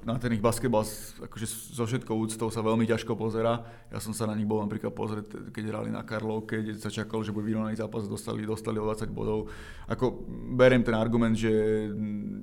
na 0.04 0.20
ten 0.20 0.36
ich 0.36 0.44
basketbal 0.44 0.84
akože 1.24 1.48
so 1.72 1.88
všetkou 1.88 2.12
úctou 2.20 2.52
sa 2.52 2.60
veľmi 2.60 2.84
ťažko 2.84 3.16
pozera. 3.16 3.64
Ja 3.88 4.04
som 4.04 4.12
sa 4.12 4.28
na 4.28 4.36
nich 4.36 4.44
bol 4.44 4.60
napríklad 4.60 4.92
pozrieť, 4.92 5.56
keď 5.56 5.72
hrali 5.72 5.88
na 5.88 6.04
Karlovke, 6.04 6.60
kde 6.60 6.76
sa 6.76 6.92
čakalo, 6.92 7.24
že 7.24 7.32
bude 7.32 7.48
vyrovnaný 7.48 7.80
zápas, 7.80 8.12
dostali, 8.12 8.44
dostali 8.44 8.76
o 8.76 8.84
20 8.92 9.08
bodov. 9.16 9.48
Ako 9.88 10.28
beriem 10.60 10.84
ten 10.84 11.00
argument, 11.00 11.40
že 11.40 11.48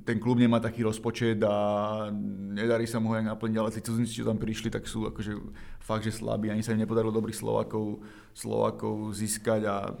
ten 0.01 0.17
klub 0.17 0.41
nemá 0.41 0.57
taký 0.57 0.81
rozpočet 0.81 1.37
a 1.45 2.09
nedarí 2.49 2.89
sa 2.89 2.97
mu 2.97 3.13
ho 3.13 3.21
naplniť, 3.21 3.57
ale 3.61 3.69
tí 3.69 3.85
cudzinci, 3.85 4.17
čo 4.17 4.25
tam 4.25 4.41
prišli, 4.41 4.73
tak 4.73 4.89
sú 4.89 5.05
akože 5.13 5.37
fakt, 5.77 6.09
že 6.09 6.17
slabí. 6.17 6.49
Ani 6.49 6.65
sa 6.65 6.73
im 6.73 6.81
nepodarilo 6.81 7.13
dobrých 7.13 7.37
Slovakov, 7.37 8.01
Slovakov 8.33 9.13
získať 9.13 9.61
a 9.61 9.93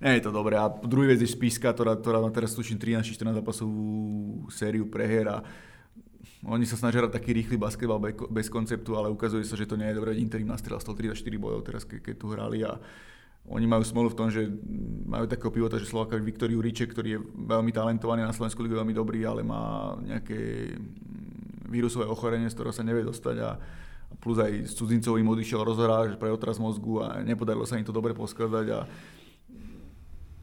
nie 0.00 0.12
je 0.16 0.24
to 0.24 0.32
dobré. 0.32 0.56
A 0.56 0.72
druhý 0.72 1.12
vec 1.12 1.20
je 1.20 1.28
Spiska, 1.28 1.76
ktorá, 1.76 1.96
ktorá 1.96 2.24
má 2.24 2.32
teraz 2.32 2.56
tuším 2.56 2.80
13-14 2.80 3.44
zápasovú 3.44 3.84
sériu 4.48 4.88
prehier 4.88 5.28
a 5.28 5.44
oni 6.40 6.64
sa 6.64 6.80
snažia 6.80 7.04
hrať 7.04 7.12
taký 7.12 7.36
rýchly 7.36 7.60
basketbal 7.60 8.00
bez 8.32 8.48
konceptu, 8.48 8.96
ale 8.96 9.12
ukazuje 9.12 9.44
sa, 9.44 9.60
že 9.60 9.68
to 9.68 9.76
nie 9.76 9.92
je 9.92 9.98
dobré. 10.00 10.16
Inter 10.16 10.40
im 10.40 10.48
nastrelal 10.48 10.80
134 10.80 11.20
bodov 11.36 11.60
teraz, 11.68 11.84
ke, 11.84 12.00
keď 12.00 12.14
tu 12.16 12.32
hrali 12.32 12.64
a 12.64 12.80
oni 13.48 13.68
majú 13.68 13.84
smolu 13.84 14.08
v 14.12 14.16
tom, 14.16 14.28
že 14.32 14.48
majú 15.04 15.28
takého 15.28 15.52
pivota, 15.52 15.76
že 15.76 15.88
Slováka 15.88 16.16
Viktoriu 16.16 16.64
Riče, 16.64 16.88
ktorý 16.88 17.08
je 17.16 17.20
veľmi 17.44 17.72
talentovaný 17.72 18.24
na 18.24 18.32
Slovensku 18.32 18.64
ligu, 18.64 18.76
veľmi 18.76 18.96
dobrý, 18.96 19.20
ale 19.24 19.44
má 19.44 19.96
nejaké 20.00 20.72
vírusové 21.68 22.08
ochorenie, 22.08 22.48
z 22.48 22.56
ktorého 22.56 22.72
sa 22.72 22.84
nevie 22.84 23.04
dostať 23.04 23.36
a 23.44 23.50
plus 24.18 24.42
aj 24.42 24.52
s 24.66 24.72
cudzincov 24.74 25.20
im 25.20 25.28
odišiel 25.28 25.62
rozhráč 25.62 26.18
pre 26.18 26.32
otraz 26.34 26.58
mozgu 26.58 27.04
a 27.04 27.22
nepodarilo 27.22 27.62
sa 27.62 27.78
im 27.78 27.86
to 27.86 27.94
dobre 27.94 28.10
poskladať 28.10 28.66
a 28.74 28.80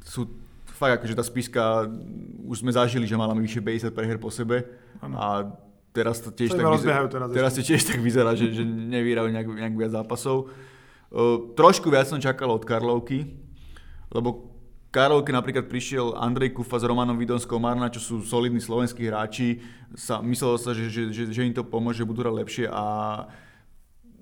sú 0.08 0.32
fakt 0.72 1.04
akože 1.04 1.18
tá 1.18 1.26
spiska, 1.26 1.64
už 2.48 2.64
sme 2.64 2.72
zažili, 2.72 3.04
že 3.04 3.20
mala 3.20 3.36
vyše 3.36 3.60
50 3.60 3.92
preher 3.92 4.16
po 4.16 4.32
sebe 4.32 4.64
ano. 5.04 5.16
a 5.20 5.28
teraz 5.92 6.22
to 6.22 6.30
tiež, 6.30 6.54
to 6.54 6.62
tak, 6.62 6.70
vyzerá, 6.70 7.10
teraz, 7.10 7.28
teraz 7.34 7.52
to 7.58 7.62
tiež 7.66 7.82
tak 7.84 8.00
vyzerá, 8.00 8.32
že, 8.38 8.54
že 8.54 8.64
nevyhrajú 8.64 9.34
nejak, 9.34 9.48
nejak 9.50 9.76
viac 9.76 9.92
zápasov. 9.98 10.54
Uh, 11.10 11.50
trošku 11.58 11.90
viac 11.90 12.06
som 12.06 12.22
čakal 12.22 12.54
od 12.54 12.62
Karlovky, 12.62 13.26
lebo 14.14 14.54
Karlovke 14.94 15.34
napríklad 15.34 15.66
prišiel 15.68 16.16
Andrej 16.16 16.56
Kufa 16.56 16.80
s 16.80 16.86
Romanom 16.86 17.18
Vidonskou 17.18 17.58
Marna, 17.60 17.92
čo 17.92 18.00
sú 18.00 18.16
solidní 18.24 18.62
slovenskí 18.62 19.04
hráči. 19.04 19.60
Sa, 19.98 20.24
myslelo 20.24 20.56
sa, 20.56 20.72
že, 20.72 20.88
že, 20.88 21.12
že, 21.12 21.24
že 21.34 21.42
im 21.44 21.52
to 21.52 21.66
pomôže, 21.66 22.08
budú 22.08 22.24
hrať 22.24 22.36
lepšie 22.46 22.66
a 22.72 22.84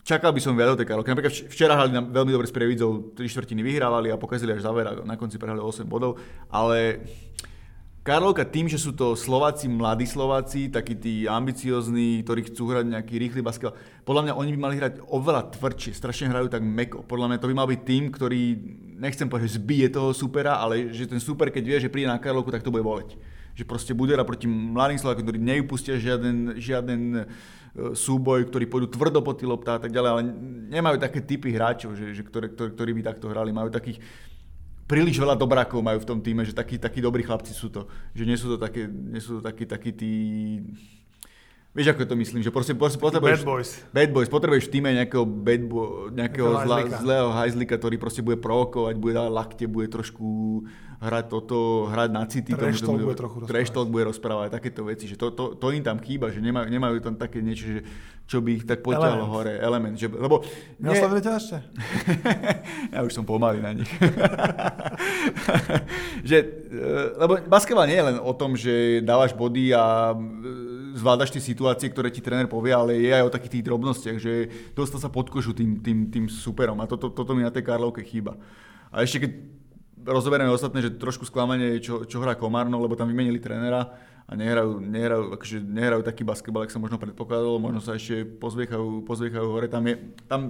čakal 0.05 0.29
by 0.29 0.39
som 0.39 0.53
viac 0.53 0.69
od 0.69 0.77
tej 0.77 0.85
Karolky. 0.85 1.09
Napríklad 1.09 1.33
včera 1.49 1.73
hrali 1.73 1.91
na 1.97 2.05
veľmi 2.05 2.29
dobre 2.29 2.45
s 2.45 2.53
Prievidzou, 2.53 3.17
3 3.17 3.25
štvrtiny 3.25 3.65
vyhrávali 3.65 4.13
a 4.13 4.21
pokazili 4.21 4.53
až 4.53 4.61
záver 4.61 4.85
a 4.85 4.93
na 5.01 5.17
konci 5.17 5.41
prehrali 5.41 5.59
8 5.59 5.81
bodov, 5.89 6.21
ale 6.53 7.01
Karlovka 8.05 8.45
tým, 8.45 8.69
že 8.69 8.77
sú 8.77 8.93
to 8.93 9.17
Slováci, 9.17 9.65
mladí 9.65 10.05
Slováci, 10.05 10.69
takí 10.69 10.93
tí 10.93 11.25
ambiciozní, 11.25 12.21
ktorí 12.21 12.53
chcú 12.53 12.69
hrať 12.69 12.85
nejaký 12.85 13.17
rýchly 13.17 13.41
basketbal, 13.41 13.73
podľa 14.05 14.29
mňa 14.29 14.33
oni 14.37 14.49
by 14.53 14.59
mali 14.61 14.75
hrať 14.77 14.93
oveľa 15.09 15.49
tvrdšie, 15.57 15.97
strašne 15.97 16.29
hrajú 16.29 16.53
tak 16.53 16.61
meko. 16.61 17.01
Podľa 17.01 17.33
mňa 17.33 17.37
to 17.41 17.49
by 17.49 17.55
mal 17.57 17.65
byť 17.65 17.81
tým, 17.81 18.13
ktorý, 18.13 18.41
nechcem 19.01 19.25
povedať, 19.25 19.49
že 19.49 19.57
zbije 19.57 19.87
toho 19.89 20.13
supera, 20.13 20.61
ale 20.61 20.93
že 20.93 21.09
ten 21.09 21.17
super, 21.17 21.49
keď 21.49 21.63
vie, 21.65 21.77
že 21.81 21.89
príde 21.89 22.05
na 22.05 22.21
Karlovku, 22.21 22.53
tak 22.53 22.61
to 22.61 22.69
bude 22.69 22.85
voleť. 22.85 23.17
Že 23.55 23.63
proste 23.63 23.91
bude 23.95 24.11
proti 24.27 24.45
mladým 24.45 24.99
Slovákom, 24.99 25.23
ktorí 25.23 25.39
neupustia 25.39 25.95
žiaden, 25.95 26.59
žiaden 26.59 27.25
súboj, 27.75 28.47
ktorí 28.47 28.71
pôjdu 28.71 28.87
tvrdo 28.87 29.19
po 29.19 29.35
tý 29.35 29.43
loptá 29.43 29.75
a 29.75 29.81
tak 29.83 29.91
ďalej, 29.91 30.09
ale 30.11 30.21
nemajú 30.71 30.95
také 30.95 31.19
typy 31.19 31.51
hráčov, 31.51 31.99
že, 31.99 32.15
že 32.15 32.23
ktoré, 32.23 32.47
ktoré, 32.47 32.71
ktorí 32.71 32.91
by 32.95 33.01
takto 33.03 33.27
hrali. 33.27 33.51
Majú 33.51 33.67
takých 33.67 33.99
príliš 34.85 35.17
veľa 35.17 35.35
dobrákov 35.35 35.81
majú 35.81 35.99
v 35.99 36.07
tom 36.07 36.19
týme, 36.21 36.45
že 36.45 36.53
takí, 36.53 36.77
takí 36.77 37.01
dobrí 37.01 37.25
chlapci 37.25 37.51
sú 37.51 37.73
to. 37.73 37.89
Že 38.15 38.23
nie 38.23 38.37
sú 38.37 38.47
to 38.53 38.57
také, 38.61 38.87
nie 38.87 39.19
sú 39.19 39.39
to 39.39 39.41
takí, 39.43 39.67
takí 39.67 39.91
tí 39.91 40.13
Vieš, 41.75 41.91
ako 41.91 42.07
to 42.07 42.15
myslím, 42.15 42.39
že 42.39 42.55
proste, 42.55 42.71
proste 42.71 42.95
potrebuješ... 42.95 43.43
Bad 43.43 43.51
boys. 43.51 43.69
Bad 43.91 44.09
boys. 44.15 44.31
Potrebuješ 44.31 44.71
v 44.71 44.79
týme 44.79 44.95
nejakého, 44.95 45.27
bad 45.27 45.61
bo, 45.67 46.07
nejakého 46.07 46.63
zla, 46.63 46.75
hajzlika. 46.79 47.03
zlého 47.03 47.29
hajzlika, 47.35 47.75
ktorý 47.75 47.95
proste 47.99 48.23
bude 48.23 48.39
provokovať, 48.39 48.95
bude 48.95 49.11
dávať 49.11 49.33
lakte, 49.35 49.65
bude 49.67 49.91
trošku 49.91 50.63
hrať 51.03 51.25
toto, 51.27 51.91
hrať 51.91 52.09
na 52.15 52.23
city. 52.31 52.55
Trash 52.55 52.79
tomu, 52.79 53.03
talk 53.03 53.11
bude 53.11 53.19
trochu 53.19 53.37
rozprávať. 53.43 53.91
bude 53.91 54.03
rozprávať, 54.07 54.47
takéto 54.55 54.87
veci. 54.87 55.11
Že 55.11 55.15
to, 55.19 55.27
to, 55.35 55.43
to, 55.59 55.67
im 55.75 55.83
tam 55.83 55.99
chýba, 55.99 56.31
že 56.31 56.39
nemajú, 56.39 56.71
nemajú 56.71 56.97
tam 57.03 57.19
také 57.19 57.43
niečo, 57.43 57.67
že, 57.67 57.79
čo 58.23 58.39
by 58.39 58.49
ich 58.55 58.63
tak 58.63 58.79
potiahlo 58.79 59.27
hore. 59.27 59.59
Element. 59.59 59.99
Že, 59.99 60.15
lebo 60.15 60.47
nie, 60.79 60.95
Neoslovili 60.95 61.21
ťa 61.21 61.31
ešte? 61.35 61.57
ja 62.95 63.03
už 63.03 63.11
som 63.11 63.27
pomalý 63.27 63.59
na 63.59 63.75
nich. 63.75 63.91
že, 66.29 66.37
e, 66.71 67.19
lebo 67.19 67.43
basketbal 67.51 67.91
nie 67.91 67.99
je 67.99 68.07
len 68.15 68.17
o 68.17 68.31
tom, 68.31 68.55
že 68.55 69.03
dávaš 69.03 69.35
body 69.35 69.75
a 69.75 70.15
zvládaš 70.95 71.35
tie 71.35 71.43
situácie, 71.43 71.91
ktoré 71.91 72.07
ti 72.07 72.23
tréner 72.23 72.47
povie, 72.47 72.71
ale 72.71 72.95
je 72.95 73.11
aj 73.11 73.27
o 73.27 73.33
takých 73.33 73.59
tých 73.59 73.67
drobnostiach, 73.67 74.17
že 74.17 74.33
dostal 74.71 75.03
sa 75.03 75.11
pod 75.11 75.27
kožu 75.27 75.51
tým, 75.51 75.83
tým, 75.83 76.07
tým 76.07 76.25
superom 76.31 76.79
a 76.79 76.87
toto, 76.87 77.11
toto 77.11 77.35
mi 77.35 77.43
na 77.43 77.51
tej 77.51 77.67
Karlovke 77.67 77.99
chýba. 78.07 78.39
A 78.95 79.03
ešte 79.03 79.27
keď 79.27 79.31
rozoberieme 80.07 80.53
ostatné, 80.53 80.79
že 80.79 80.95
trošku 80.95 81.27
sklamanie 81.27 81.77
je, 81.77 81.91
čo, 81.91 81.95
čo 82.07 82.23
hrá 82.23 82.39
Komárno, 82.39 82.79
lebo 82.79 82.95
tam 82.95 83.11
vymenili 83.11 83.43
trénera 83.43 83.91
a 84.25 84.31
nehrajú, 84.33 84.79
nehrajú, 84.79 85.23
akože 85.35 85.57
nehrajú 85.61 86.01
taký 86.05 86.23
basketbal, 86.23 86.63
ako 86.65 86.73
sa 86.73 86.81
možno 86.81 86.97
predpokladalo, 86.97 87.61
možno 87.61 87.81
sa 87.83 87.97
ešte 87.97 88.23
pozviechajú, 88.25 89.03
pozviechajú 89.03 89.47
hore. 89.51 89.67
Tam, 89.67 89.83
je, 89.85 89.95
tam 90.25 90.41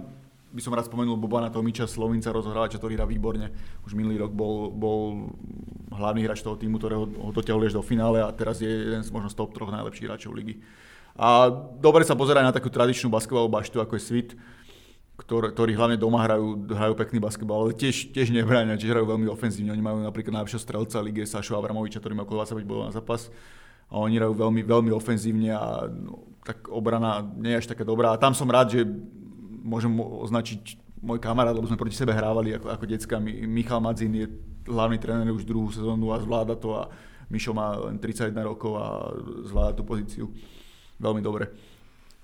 by 0.56 0.62
som 0.64 0.72
raz 0.72 0.88
spomenul 0.88 1.20
Bobana 1.20 1.52
Tomiča, 1.52 1.84
Slovinca 1.84 2.32
rozhrávača, 2.32 2.80
ktorý 2.80 2.96
hrá 2.96 3.04
výborne. 3.04 3.52
Už 3.84 3.92
minulý 3.92 4.24
rok 4.24 4.32
bol, 4.32 4.72
bol 4.72 5.28
hlavný 5.92 6.24
hráč 6.24 6.40
toho 6.40 6.56
týmu, 6.56 6.80
ktorého 6.80 7.04
ho 7.04 7.32
dotiahol 7.36 7.68
až 7.68 7.76
do 7.76 7.84
finále 7.84 8.24
a 8.24 8.32
teraz 8.32 8.64
je 8.64 8.72
jeden 8.72 9.04
z 9.04 9.12
možno 9.12 9.28
top 9.36 9.52
troch 9.52 9.68
najlepších 9.76 10.08
hráčov 10.08 10.32
ligy. 10.32 10.64
A 11.20 11.52
dobre 11.80 12.08
sa 12.08 12.16
pozerá 12.16 12.40
na 12.40 12.56
takú 12.56 12.72
tradičnú 12.72 13.12
basketbalovú 13.12 13.52
baštu, 13.52 13.84
ako 13.84 14.00
je 14.00 14.04
Svit, 14.04 14.30
ktor, 15.16 15.48
ktorí 15.52 15.76
hlavne 15.76 15.96
doma 15.96 16.24
hrajú, 16.24 16.68
hrajú 16.72 16.94
pekný 17.00 17.24
basketbal, 17.24 17.68
ale 17.68 17.72
tiež, 17.76 18.12
tiež 18.12 18.36
nebráňa, 18.36 18.76
tiež 18.76 18.92
hrajú 18.92 19.08
veľmi 19.08 19.28
ofenzívne. 19.32 19.72
Oni 19.72 19.84
majú 19.84 20.04
napríklad 20.04 20.40
najlepšieho 20.40 20.64
strelca 20.64 21.00
ligy 21.00 21.24
Sašu 21.24 21.56
Abramoviča, 21.56 22.04
ktorý 22.04 22.20
má 22.20 22.28
okolo 22.28 22.44
25 22.44 22.68
bodov 22.68 22.84
na 22.92 22.94
zápas. 22.96 23.32
A 23.88 24.02
oni 24.02 24.20
hrajú 24.20 24.36
veľmi, 24.36 24.62
veľmi 24.68 24.92
ofenzívne 24.92 25.56
a 25.56 25.88
no, 25.88 26.28
tak 26.44 26.68
obrana 26.68 27.24
nie 27.40 27.56
je 27.56 27.60
až 27.64 27.68
taká 27.72 27.88
dobrá. 27.88 28.12
A 28.12 28.20
tam 28.20 28.36
som 28.36 28.50
rád, 28.52 28.76
že 28.76 28.82
môžem 29.66 29.90
označiť 29.98 30.78
môj 31.02 31.18
kamarát, 31.18 31.58
lebo 31.58 31.66
sme 31.66 31.82
proti 31.82 31.98
sebe 31.98 32.14
hrávali 32.14 32.56
ako, 32.56 32.68
ako 32.70 32.84
decka. 32.86 33.18
Mi- 33.18 33.50
Michal 33.50 33.82
Madzin 33.82 34.14
je 34.14 34.30
hlavný 34.70 34.98
tréner 35.02 35.30
už 35.34 35.46
druhú 35.46 35.74
sezónu 35.74 36.14
a 36.14 36.22
zvláda 36.22 36.54
to 36.54 36.78
a 36.78 36.90
Mišo 37.30 37.58
má 37.58 37.74
len 37.90 37.98
31 37.98 38.38
rokov 38.46 38.78
a 38.78 39.10
zvláda 39.50 39.74
tú 39.74 39.82
pozíciu 39.82 40.30
veľmi 41.02 41.26
dobre. 41.26 41.50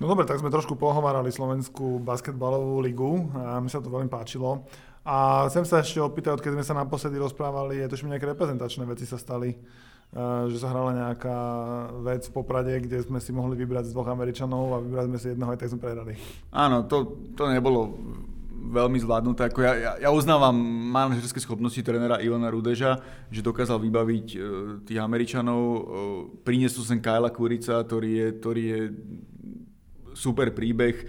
No 0.01 0.09
dobre, 0.09 0.25
tak 0.25 0.41
sme 0.41 0.49
trošku 0.49 0.77
pohovárali 0.77 1.29
Slovenskú 1.29 2.01
basketbalovú 2.01 2.81
ligu 2.81 3.29
a 3.37 3.61
mi 3.61 3.69
sa 3.69 3.81
to 3.81 3.89
veľmi 3.93 4.09
páčilo. 4.09 4.65
A 5.01 5.49
chcem 5.49 5.65
sa 5.65 5.81
ešte 5.81 5.97
opýtať, 6.01 6.41
keď 6.41 6.57
sme 6.57 6.65
sa 6.65 6.77
naposledy 6.77 7.17
rozprávali, 7.17 7.81
je 7.81 7.89
to 7.89 8.05
nejaké 8.05 8.29
reprezentačné 8.29 8.85
veci 8.85 9.05
sa 9.09 9.17
stali, 9.17 9.57
že 10.51 10.57
sa 10.59 10.67
hrala 10.67 10.91
nejaká 10.91 11.37
vec 12.03 12.27
v 12.27 12.35
Poprade, 12.35 12.75
kde 12.83 12.99
sme 12.99 13.23
si 13.23 13.31
mohli 13.31 13.55
vybrať 13.55 13.91
z 13.91 13.93
dvoch 13.95 14.11
Američanov 14.11 14.75
a 14.75 14.83
vybrali 14.83 15.07
sme 15.15 15.19
si 15.19 15.27
jedného, 15.31 15.51
aj 15.55 15.59
tak 15.63 15.71
sme 15.71 15.79
prehrali. 15.79 16.13
Áno, 16.51 16.83
to, 16.83 17.15
to 17.31 17.47
nebolo 17.47 17.95
veľmi 18.61 18.99
zvládnuté. 19.01 19.49
Ako 19.49 19.59
ja, 19.65 19.73
ja, 19.73 19.91
ja 20.07 20.09
uznávam 20.13 20.53
manažerské 20.91 21.41
schopnosti 21.41 21.79
trénera 21.81 22.21
Ivana 22.21 22.51
Rudeža, 22.53 23.01
že 23.33 23.41
dokázal 23.41 23.81
vybaviť 23.81 24.27
e, 24.35 24.37
tých 24.85 24.99
Američanov. 25.01 25.61
E, 25.63 25.81
priniesol 26.45 26.85
sem 26.85 26.99
Kyla 27.01 27.33
Kurica, 27.33 27.81
ktorý 27.81 28.11
je, 28.11 28.27
ktorý 28.37 28.63
je 28.63 28.81
super 30.13 30.53
príbeh 30.53 31.07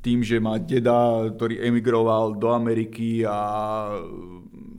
tým, 0.00 0.24
že 0.24 0.40
má 0.40 0.56
deda, 0.60 1.28
ktorý 1.32 1.60
emigroval 1.60 2.36
do 2.36 2.52
Ameriky 2.52 3.24
a 3.24 3.36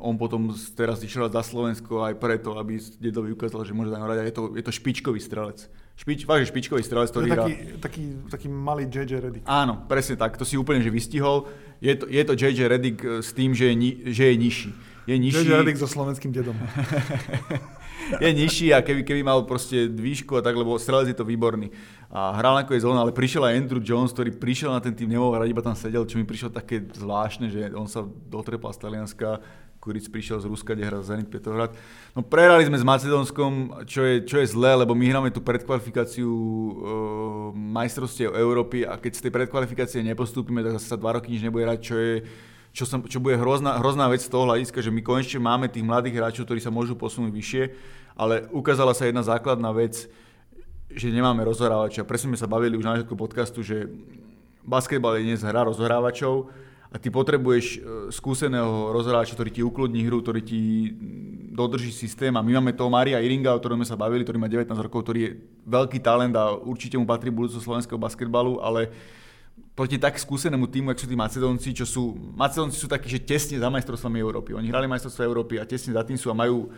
on 0.06 0.22
potom 0.22 0.54
teraz 0.78 1.02
išiel 1.02 1.26
za 1.34 1.42
Slovensko 1.42 2.06
aj 2.06 2.22
preto, 2.22 2.54
aby 2.62 2.78
dedovi 3.02 3.34
ukázal, 3.34 3.66
že 3.66 3.74
môže 3.74 3.90
zahrať. 3.90 4.18
A 4.22 4.24
je 4.30 4.34
to, 4.34 4.44
je 4.54 4.64
to 4.64 4.72
špičkový 4.72 5.18
strelec. 5.18 5.66
Špič, 5.96 6.28
vážne 6.28 6.52
špičkový 6.52 6.84
strelec, 6.84 7.10
To 7.10 7.24
ktorý 7.24 7.28
taký, 7.34 7.54
taký, 7.80 8.04
taký 8.28 8.48
malý 8.52 8.86
JJ 8.86 9.12
Reddick. 9.18 9.44
Áno, 9.48 9.88
presne 9.88 10.20
tak, 10.20 10.36
to 10.36 10.44
si 10.44 10.60
úplne 10.60 10.84
že 10.84 10.92
vystihol. 10.92 11.50
Je 11.80 11.96
to, 11.96 12.06
je 12.06 12.22
to 12.22 12.34
JJ 12.36 12.60
Redick 12.68 13.00
eh, 13.02 13.24
s 13.24 13.32
tým, 13.34 13.56
že 13.56 13.72
je, 13.72 13.76
ni, 13.76 13.92
že 14.12 14.24
je 14.30 14.36
nižší. 14.36 14.72
Je 15.08 15.16
nižší, 15.16 15.48
JJ 15.48 15.56
Reddick 15.64 15.80
so 15.80 15.88
slovenským 15.88 16.36
dedom. 16.36 16.58
je 18.26 18.32
nižší 18.34 18.76
a 18.76 18.84
keby, 18.84 19.08
keby 19.08 19.22
mal 19.24 19.48
proste 19.48 19.88
výšku 19.88 20.36
a 20.38 20.42
tak, 20.44 20.58
lebo 20.58 20.76
strelec 20.76 21.16
je 21.16 21.18
to 21.18 21.24
výborný. 21.24 21.72
A 22.12 22.36
hral 22.38 22.60
nakoniec 22.60 22.84
on, 22.84 23.00
ale 23.00 23.16
prišiel 23.16 23.48
aj 23.48 23.56
Andrew 23.56 23.82
Jones, 23.82 24.12
ktorý 24.12 24.36
prišiel 24.36 24.76
na 24.76 24.84
ten 24.84 24.94
tým, 24.94 25.10
nemohol 25.10 25.36
hrať, 25.36 25.48
iba 25.52 25.64
tam 25.64 25.76
sedel, 25.80 26.04
čo 26.04 26.20
mi 26.20 26.28
prišlo 26.28 26.52
také 26.52 26.84
zvláštne, 26.84 27.48
že 27.50 27.72
on 27.72 27.88
sa 27.88 28.04
dotrepal 28.04 28.72
z 28.76 28.80
Talianska, 28.84 29.40
Kuric 29.86 30.10
prišiel 30.10 30.42
z 30.42 30.50
Ruska, 30.50 30.74
kde 30.74 30.90
hral 30.90 31.06
Zenit 31.06 31.30
Petrohrad. 31.30 31.78
No 32.18 32.26
prehrali 32.26 32.66
sme 32.66 32.82
s 32.82 32.82
Macedónskom, 32.82 33.86
čo 33.86 34.02
je, 34.02 34.26
čo 34.26 34.42
je 34.42 34.50
zlé, 34.50 34.74
lebo 34.74 34.98
my 34.98 35.06
hráme 35.06 35.30
tú 35.30 35.46
predkvalifikáciu 35.46 36.26
e, 36.26 36.72
majstrovstiev 37.54 38.34
Európy 38.34 38.82
a 38.82 38.98
keď 38.98 39.12
z 39.14 39.24
tej 39.30 39.32
predkvalifikácie 39.38 40.02
nepostúpime, 40.02 40.66
tak 40.66 40.82
sa 40.82 40.98
dva 40.98 41.22
roky 41.22 41.30
nič 41.30 41.46
nebude 41.46 41.70
hrať, 41.70 41.80
čo 41.86 41.96
je 42.02 42.14
čo, 42.76 42.84
som, 42.84 43.00
čo 43.08 43.24
bude 43.24 43.40
hrozná, 43.40 43.80
hrozná 43.80 44.12
vec 44.12 44.26
z 44.26 44.28
toho 44.28 44.52
hľadiska, 44.52 44.84
že 44.84 44.92
my 44.92 45.00
konečne 45.00 45.40
máme 45.40 45.72
tých 45.72 45.88
mladých 45.88 46.20
hráčov, 46.20 46.44
ktorí 46.44 46.60
sa 46.60 46.76
môžu 46.76 47.00
posunúť 47.00 47.32
vyššie, 47.32 47.64
ale 48.20 48.52
ukázala 48.52 48.92
sa 48.92 49.08
jedna 49.08 49.24
základná 49.24 49.72
vec, 49.72 50.12
že 50.92 51.08
nemáme 51.08 51.46
rozhrávača. 51.48 52.04
Presne 52.04 52.36
sme 52.36 52.42
sa 52.42 52.52
bavili 52.52 52.76
už 52.76 52.84
na 52.84 53.00
začiatku 53.00 53.16
podcastu, 53.16 53.64
že 53.64 53.88
basketbal 54.68 55.22
je 55.22 55.30
dnes 55.30 55.40
hra 55.40 55.64
rozhrávačov 55.64 56.52
a 56.96 57.00
ty 57.02 57.12
potrebuješ 57.12 57.66
e, 57.76 57.78
skúseného 58.08 58.96
rozhrávača, 58.96 59.36
ktorý 59.36 59.52
ti 59.52 59.60
ukludní 59.60 60.08
hru, 60.08 60.24
ktorý 60.24 60.40
ti 60.40 60.96
mm, 60.96 61.52
dodrží 61.52 61.92
systém 61.92 62.32
a 62.32 62.40
my 62.40 62.64
máme 62.64 62.72
toho 62.72 62.88
Maria 62.88 63.20
Iringa, 63.20 63.52
o 63.52 63.60
ktorom 63.60 63.84
sme 63.84 63.92
sa 63.92 64.00
bavili, 64.00 64.24
ktorý 64.24 64.40
má 64.40 64.48
19 64.48 64.72
rokov, 64.80 65.04
ktorý 65.04 65.20
je 65.20 65.32
veľký 65.68 66.00
talent 66.00 66.32
a 66.40 66.56
určite 66.56 66.96
mu 66.96 67.04
patrí 67.04 67.36
budúcnosť 67.36 67.68
slovenského 67.68 68.00
basketbalu, 68.00 68.64
ale 68.64 68.88
proti 69.76 70.00
tak 70.00 70.16
skúsenému 70.16 70.72
týmu, 70.72 70.96
ako 70.96 71.04
sú 71.04 71.08
tí 71.12 71.20
Macedónci, 71.20 71.70
čo 71.76 71.84
sú, 71.84 72.16
Macedónci 72.16 72.80
sú 72.80 72.88
takí, 72.88 73.12
že 73.12 73.20
tesne 73.20 73.60
za 73.60 73.68
majstrovstvami 73.68 74.16
Európy. 74.24 74.56
Oni 74.56 74.72
hrali 74.72 74.88
majstrovstvá 74.88 75.28
Európy 75.28 75.60
a 75.60 75.68
tesne 75.68 75.92
za 75.92 76.04
tým 76.08 76.16
sú 76.16 76.32
a 76.32 76.36
majú 76.36 76.72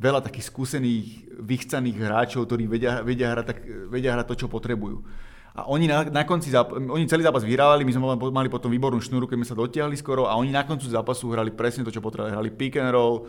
veľa 0.00 0.24
takých 0.24 0.48
skúsených, 0.48 1.28
vychcaných 1.44 1.96
hráčov, 2.00 2.48
ktorí 2.48 2.64
vedia, 2.64 3.04
vedia, 3.04 3.36
hrať, 3.36 3.44
tak, 3.44 3.58
vedia 3.92 4.16
hrať 4.16 4.26
to, 4.32 4.34
čo 4.40 4.46
potrebujú. 4.48 5.04
A 5.58 5.66
oni 5.66 5.90
na, 5.90 6.06
na 6.06 6.22
konci 6.22 6.54
záp- 6.54 6.70
oni 6.70 7.10
celý 7.10 7.26
zápas 7.26 7.42
vyhrávali, 7.42 7.82
my 7.82 7.90
sme 7.90 8.30
mali- 8.30 8.46
potom 8.46 8.70
výbornú 8.70 9.02
šnúru, 9.02 9.26
keď 9.26 9.36
sme 9.42 9.48
sa 9.50 9.58
dotiahli 9.58 9.98
skoro 9.98 10.30
a 10.30 10.38
oni 10.38 10.54
na 10.54 10.62
koncu 10.62 10.86
zápasu 10.86 11.34
hrali 11.34 11.50
presne 11.50 11.82
to, 11.82 11.90
čo 11.90 11.98
potrebovali. 11.98 12.30
Hrali 12.30 12.50
pick 12.54 12.78
and 12.78 12.94
roll, 12.94 13.26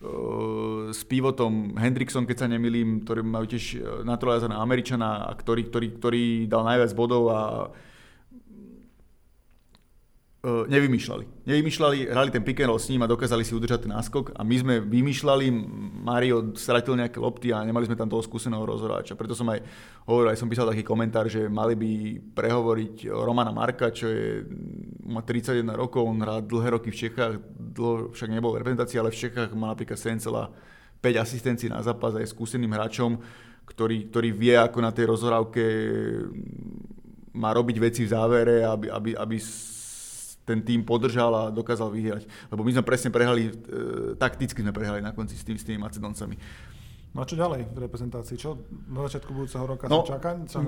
uh, 0.00 0.88
s 0.88 1.04
pivotom 1.04 1.76
Hendrickson, 1.76 2.24
keď 2.24 2.36
sa 2.40 2.48
nemilím, 2.48 3.04
ktorý 3.04 3.20
majú 3.20 3.46
tiež 3.52 3.64
eh, 3.76 3.80
naturalizaného 4.02 4.64
Američana, 4.64 5.28
a 5.28 5.32
ktorý, 5.36 5.68
ktorý, 5.68 5.88
ktorý 6.00 6.24
dal 6.48 6.64
najviac 6.64 6.90
bodov 6.96 7.28
a 7.28 7.40
uh, 10.48 10.64
nevymýšľali. 10.66 11.46
Nevymýšľali, 11.46 11.96
hrali 12.10 12.30
ten 12.32 12.42
pick 12.42 12.64
and 12.64 12.72
roll 12.72 12.80
s 12.82 12.90
ním 12.90 13.04
a 13.04 13.10
dokázali 13.10 13.44
si 13.44 13.52
udržať 13.54 13.86
ten 13.86 13.92
náskok 13.92 14.34
a 14.34 14.42
my 14.42 14.56
sme 14.56 14.74
vymýšľali, 14.80 15.46
Mario 16.02 16.50
stratil 16.58 16.98
nejaké 16.98 17.22
lopty 17.22 17.54
a 17.54 17.62
nemali 17.62 17.86
sme 17.86 17.94
tam 17.94 18.10
toho 18.10 18.26
skúseného 18.26 18.66
rozhoráča. 18.66 19.14
Preto 19.14 19.38
som 19.38 19.46
aj 19.46 19.62
hovoril, 20.02 20.34
aj 20.34 20.38
som 20.42 20.50
písal 20.50 20.66
taký 20.66 20.82
komentár, 20.82 21.30
že 21.30 21.46
mali 21.46 21.78
by 21.78 21.90
prehovoriť 22.34 23.06
Romana 23.06 23.54
Marka, 23.54 23.94
čo 23.94 24.10
je, 24.10 24.42
má 25.06 25.22
31 25.22 25.62
rokov, 25.78 26.02
on 26.02 26.18
hrá 26.18 26.42
dlhé 26.42 26.74
roky 26.74 26.90
v 26.90 27.06
Čechách, 27.06 27.38
dlho 27.54 28.10
však 28.10 28.34
nebol 28.34 28.50
v 28.58 28.66
ale 28.98 29.14
v 29.14 29.20
Čechách 29.22 29.54
má 29.54 29.70
napríklad 29.70 29.94
7,5 29.94 30.50
asistencií 31.22 31.70
na 31.70 31.78
zápas 31.86 32.18
a 32.18 32.20
je 32.20 32.26
skúseným 32.26 32.74
hráčom, 32.74 33.22
ktorý, 33.62 34.10
ktorý 34.10 34.34
vie, 34.34 34.58
ako 34.58 34.78
na 34.82 34.90
tej 34.90 35.06
rozhrávke 35.06 35.64
má 37.32 37.54
robiť 37.54 37.76
veci 37.78 38.02
v 38.04 38.12
závere, 38.12 38.66
aby, 38.66 38.90
aby, 38.90 39.10
aby 39.16 39.36
ten 40.42 40.60
tým 40.60 40.82
podržal 40.82 41.30
a 41.30 41.42
dokázal 41.48 41.90
vyhrať. 41.90 42.26
Lebo 42.50 42.62
my 42.62 42.70
sme 42.72 42.82
presne 42.82 43.10
prehrali, 43.10 43.48
e, 43.48 43.52
takticky 44.18 44.58
sme 44.58 44.74
prehrali 44.74 44.98
na 44.98 45.14
konci 45.14 45.38
s, 45.38 45.46
tým, 45.46 45.54
s 45.54 45.62
tými 45.62 45.78
Macedoncami. 45.78 46.34
No 47.12 47.20
a 47.20 47.28
čo 47.28 47.36
ďalej 47.36 47.68
v 47.68 47.78
reprezentácii? 47.84 48.40
Čo 48.40 48.56
na 48.88 49.04
začiatku 49.04 49.36
budúceho 49.36 49.68
roka 49.68 49.84
No. 49.84 50.00
sa 50.00 50.16
čaká? 50.16 50.32
Sa, 50.48 50.64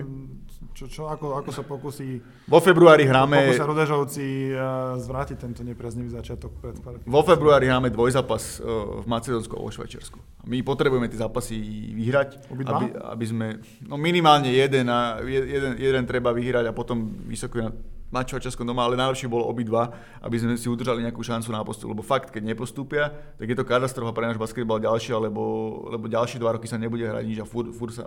čo, 0.76 0.84
čo, 0.92 1.02
ako, 1.08 1.40
ako 1.40 1.50
sa 1.56 1.64
pokusí 1.64 2.20
Vo 2.44 2.60
februári 2.60 3.08
hráme... 3.08 3.48
pokusia 3.48 3.64
Rudežovci 3.64 4.52
eh, 4.52 4.60
zvrátiť 5.00 5.40
tento 5.40 5.64
nepriaznivý 5.64 6.12
začiatok 6.12 6.52
pred 6.60 6.76
Vo 7.08 7.24
februári 7.24 7.64
hráme 7.64 7.88
dvojzápas 7.88 8.60
e, 8.60 8.68
v 9.00 9.06
Macedónsku 9.08 9.56
a 9.56 9.60
vo 9.64 9.72
Švajčiarsku. 9.72 10.20
My 10.44 10.60
potrebujeme 10.60 11.08
tie 11.08 11.16
zápasy 11.16 11.56
vyhrať, 11.96 12.52
Obidva? 12.52 12.76
aby, 12.76 12.86
aby 12.92 13.24
sme, 13.24 13.46
no 13.88 13.96
minimálne 13.96 14.52
jeden, 14.52 14.84
a 14.92 15.24
je- 15.24 15.48
jeden, 15.48 15.80
jeden 15.80 16.04
treba 16.04 16.36
vyhrať 16.36 16.68
a 16.68 16.76
potom 16.76 17.08
vysoko 17.24 17.56
na, 17.56 17.72
mať 18.14 18.38
Švajčiarsko 18.38 18.62
doma, 18.62 18.86
ale 18.86 18.94
najlepšie 18.94 19.26
bolo 19.26 19.50
obidva, 19.50 19.90
aby 20.22 20.38
sme 20.38 20.54
si 20.54 20.70
udržali 20.70 21.02
nejakú 21.02 21.18
šancu 21.18 21.50
na 21.50 21.66
postup. 21.66 21.90
Lebo 21.90 22.06
fakt, 22.06 22.30
keď 22.30 22.54
nepostúpia, 22.54 23.10
tak 23.34 23.50
je 23.50 23.58
to 23.58 23.66
katastrofa 23.66 24.14
pre 24.14 24.30
náš 24.30 24.38
basketbal 24.38 24.78
ďalšia, 24.78 25.18
lebo, 25.18 25.42
lebo 25.90 26.06
ďalšie 26.06 26.38
dva 26.38 26.54
roky 26.54 26.70
sa 26.70 26.78
nebude 26.78 27.02
hrať 27.02 27.24
nič 27.26 27.38
a 27.42 27.46
furt, 27.48 27.74
furt 27.74 27.90
sa 27.90 28.06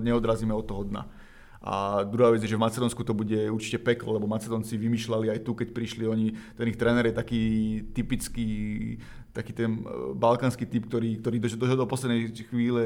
neodrazíme 0.00 0.56
od 0.56 0.64
toho 0.64 0.88
dna. 0.88 1.04
A 1.62 2.02
druhá 2.02 2.34
vec 2.34 2.42
je, 2.42 2.50
že 2.50 2.58
v 2.58 2.66
Macedónsku 2.66 3.06
to 3.06 3.14
bude 3.14 3.38
určite 3.46 3.78
peklo, 3.78 4.18
lebo 4.18 4.26
Macedónci 4.26 4.74
vymýšľali 4.74 5.30
aj 5.30 5.46
tu, 5.46 5.54
keď 5.54 5.70
prišli 5.70 6.10
oni, 6.10 6.34
ten 6.58 6.66
ich 6.66 6.74
tréner 6.74 7.06
je 7.06 7.14
taký 7.14 7.42
typický, 7.94 8.48
taký 9.32 9.52
ten 9.56 9.80
e, 9.80 10.12
balkánsky 10.12 10.68
typ, 10.68 10.86
ktorý, 10.86 11.24
ktorý 11.24 11.36
do, 11.40 11.48
do, 11.56 11.66
do 11.82 11.86
poslednej 11.88 12.28
chvíle 12.52 12.84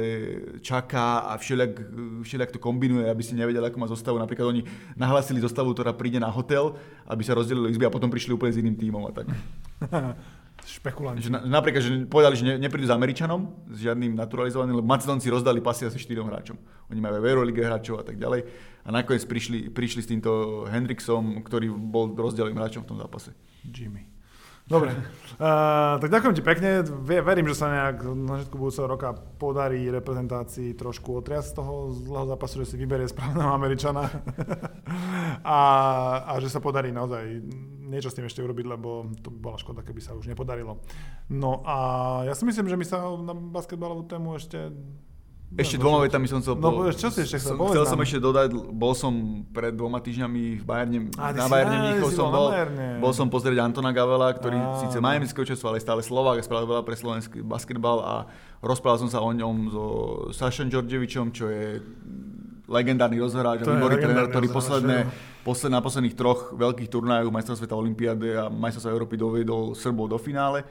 čaká 0.63 1.27
a 1.27 1.35
všelijak, 1.37 1.75
všelijak 2.23 2.55
to 2.55 2.63
kombinuje, 2.63 3.11
aby 3.11 3.23
si 3.23 3.35
nevedel, 3.35 3.67
ako 3.67 3.79
má 3.83 3.91
zostavu. 3.91 4.17
Napríklad 4.23 4.55
oni 4.55 4.63
nahlasili 4.95 5.43
zostavu, 5.43 5.75
ktorá 5.75 5.91
príde 5.91 6.23
na 6.23 6.31
hotel, 6.31 6.79
aby 7.11 7.23
sa 7.27 7.35
rozdelili 7.35 7.75
izby 7.75 7.87
a 7.87 7.93
potom 7.93 8.09
prišli 8.09 8.39
úplne 8.39 8.55
s 8.55 8.61
iným 8.63 8.79
tímom 8.79 9.03
a 9.07 9.13
tak. 9.13 9.27
špekulanti. 10.67 11.23
Že 11.23 11.31
na, 11.31 11.41
napríklad, 11.61 11.83
že 11.83 11.91
povedali, 12.11 12.35
že 12.35 12.45
ne, 12.45 12.55
neprídu 12.59 12.91
s 12.91 12.95
Američanom, 12.95 13.71
s 13.71 13.79
žiadnym 13.87 14.19
naturalizovaným, 14.19 14.81
lebo 14.81 14.89
Macedonci 14.89 15.31
rozdali 15.31 15.63
pasy 15.63 15.87
asi 15.87 16.01
štyrom 16.01 16.27
hráčom. 16.27 16.59
Oni 16.91 16.99
majú 16.99 17.23
v 17.23 17.29
Eurolige 17.31 17.63
hráčov 17.63 18.03
a 18.03 18.05
tak 18.07 18.19
ďalej. 18.19 18.43
A 18.83 18.89
nakoniec 18.91 19.23
prišli, 19.27 19.71
prišli 19.71 20.01
s 20.03 20.11
týmto 20.11 20.65
Hendrixom, 20.67 21.43
ktorý 21.47 21.71
bol 21.71 22.15
rozdeleným 22.15 22.59
hráčom 22.59 22.83
v 22.83 22.89
tom 22.89 22.99
zápase. 22.99 23.31
Jimmy. 23.63 24.16
Dobre, 24.67 24.91
uh, 24.91 25.95
tak 26.03 26.11
ďakujem 26.11 26.35
ti 26.35 26.43
pekne. 26.43 26.83
Verím, 27.07 27.47
že 27.47 27.55
sa 27.55 27.71
nejak 27.71 28.03
na 28.03 28.43
začiatku 28.43 28.59
budúceho 28.59 28.91
roka 28.91 29.15
podarí 29.15 29.87
reprezentácii 29.95 30.75
trošku 30.75 31.23
otriasť 31.23 31.55
z 31.55 31.55
toho 31.55 31.95
zlého 31.95 32.27
zápasu, 32.27 32.67
že 32.67 32.75
si 32.75 32.77
vyberie 32.83 33.07
správneho 33.07 33.55
Američana 33.55 34.11
a, 35.47 35.61
a 36.27 36.33
že 36.43 36.51
sa 36.51 36.59
podarí 36.59 36.91
naozaj 36.91 37.47
niečo 37.87 38.11
s 38.11 38.19
tým 38.19 38.27
ešte 38.27 38.43
urobiť, 38.43 38.67
lebo 38.67 39.07
to 39.23 39.31
by 39.31 39.39
bola 39.39 39.57
škoda, 39.63 39.87
keby 39.87 40.03
sa 40.03 40.19
už 40.19 40.27
nepodarilo. 40.27 40.83
No 41.31 41.63
a 41.63 41.77
ja 42.27 42.35
si 42.35 42.43
myslím, 42.43 42.67
že 42.67 42.75
my 42.75 42.87
sa 42.91 43.07
na 43.23 43.39
basketbalovú 43.39 44.11
tému 44.11 44.35
ešte 44.35 44.75
ešte 45.55 45.79
dvoma 45.79 46.03
vetami 46.03 46.27
som 46.27 46.43
chcel... 46.43 46.59
No, 46.59 46.75
po... 46.75 46.91
čo 46.91 47.07
si 47.15 47.23
ešte 47.23 47.39
chcel? 47.39 47.55
som, 47.55 47.71
Chcel 47.71 47.87
som 47.87 47.99
ešte 48.03 48.19
dodať, 48.19 48.49
bol 48.75 48.93
som 48.99 49.13
pred 49.55 49.71
dvoma 49.71 50.03
týždňami 50.03 50.59
v 50.59 50.65
Bayerne, 50.67 50.99
a, 51.15 51.31
na 51.31 51.47
Bayerne 51.47 51.77
Mníchov 51.87 52.11
som 52.11 52.35
bol. 52.35 52.51
Bol 52.99 53.13
som 53.15 53.31
pozrieť 53.31 53.63
Antona 53.63 53.95
Gavela, 53.95 54.35
ktorý 54.35 54.59
a, 54.59 54.83
síce 54.83 54.99
má 54.99 55.15
nemecké 55.15 55.39
očestvo, 55.39 55.71
ale 55.71 55.79
stále 55.79 56.03
Slovák 56.03 56.43
spravil 56.43 56.67
veľa 56.67 56.83
pre 56.83 56.99
slovenský 56.99 57.47
basketbal 57.47 58.03
a 58.03 58.15
rozprával 58.59 59.07
som 59.07 59.11
sa 59.11 59.23
o 59.23 59.31
ňom 59.31 59.57
so 59.71 59.85
Sašom 60.35 60.67
Đorđevičom, 60.67 61.31
čo 61.31 61.47
je 61.47 61.79
legendárny 62.67 63.23
rozhráč 63.23 63.63
a 63.63 63.71
výborný 63.71 64.03
tréner, 64.03 64.27
ktorý 64.27 64.47
posledné, 64.51 65.07
posled, 65.47 65.71
na 65.71 65.79
posledných 65.79 66.19
troch 66.19 66.51
veľkých 66.59 66.91
turnajoch 66.91 67.31
majstra 67.31 67.55
sveta 67.55 67.79
Olympiády 67.79 68.35
a 68.35 68.51
majstra 68.51 68.91
Európy 68.91 69.15
dovedol 69.15 69.79
Srbov 69.79 70.11
do 70.11 70.19
finále 70.19 70.67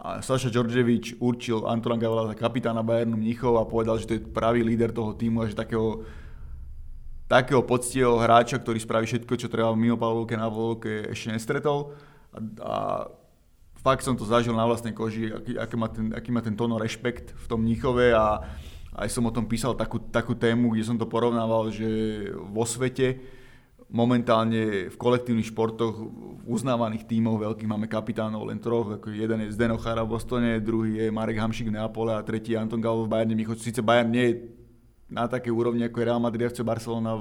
a 0.00 0.24
Saša 0.24 0.48
Đorđevič 0.48 1.20
určil 1.20 1.68
Antona 1.68 2.00
Gavela 2.00 2.32
za 2.32 2.36
kapitána 2.36 2.80
Bayernu 2.80 3.20
Mnichov 3.20 3.60
a 3.60 3.68
povedal, 3.68 4.00
že 4.00 4.08
to 4.08 4.16
je 4.16 4.24
pravý 4.24 4.64
líder 4.64 4.96
toho 4.96 5.12
týmu 5.12 5.44
a 5.44 5.48
že 5.48 5.52
takého, 5.52 6.08
takého 7.28 7.60
poctivého 7.60 8.16
hráča, 8.16 8.56
ktorý 8.56 8.80
spraví 8.80 9.04
všetko, 9.04 9.36
čo 9.36 9.52
treba 9.52 9.76
mimo 9.76 10.00
palovke 10.00 10.40
na 10.40 10.48
palovke, 10.48 11.12
ešte 11.12 11.36
nestretol. 11.36 11.92
A, 12.32 12.38
a 12.64 12.74
fakt 13.84 14.00
som 14.00 14.16
to 14.16 14.24
zažil 14.24 14.56
na 14.56 14.64
vlastnej 14.64 14.96
koži, 14.96 15.36
aký, 15.36 15.60
aký, 15.60 15.76
má 15.76 15.88
ten, 15.92 16.06
aký 16.16 16.30
má 16.32 16.40
ten 16.40 16.56
tóno 16.56 16.80
rešpekt 16.80 17.36
v 17.36 17.44
tom 17.44 17.60
Mnichove 17.60 18.16
a 18.16 18.40
aj 18.96 19.08
som 19.12 19.28
o 19.28 19.34
tom 19.36 19.44
písal 19.44 19.76
takú, 19.76 20.00
takú 20.00 20.32
tému, 20.32 20.72
kde 20.72 20.88
som 20.88 20.96
to 20.96 21.04
porovnával, 21.04 21.68
že 21.68 21.84
vo 22.48 22.64
svete 22.64 23.20
momentálne 23.90 24.86
v 24.86 24.96
kolektívnych 24.96 25.50
športoch 25.50 25.98
v 26.40 26.46
uznávaných 26.46 27.10
tímoch 27.10 27.42
veľkých 27.42 27.66
máme 27.66 27.90
kapitánov 27.90 28.46
len 28.46 28.62
troch. 28.62 28.96
Ako 28.96 29.10
jeden 29.10 29.44
je 29.44 29.54
Zdeno 29.54 29.76
Chara 29.82 30.06
v 30.06 30.14
Bostone, 30.14 30.62
druhý 30.62 31.02
je 31.02 31.06
Marek 31.10 31.42
Hamšik 31.42 31.68
v 31.68 31.74
Neapole 31.74 32.14
a 32.14 32.22
tretí 32.22 32.54
je 32.54 32.58
Anton 32.62 32.78
Galo 32.78 33.04
v 33.04 33.10
Bayerne 33.10 33.34
Mníchov. 33.34 33.58
Sice 33.58 33.82
Bayern 33.82 34.14
nie 34.14 34.26
je 34.30 34.34
na 35.10 35.26
také 35.26 35.50
úrovni 35.50 35.82
ako 35.82 35.98
je 35.98 36.06
Real 36.06 36.22
Madrid, 36.22 36.46
FC 36.46 36.62
Barcelona, 36.62 37.18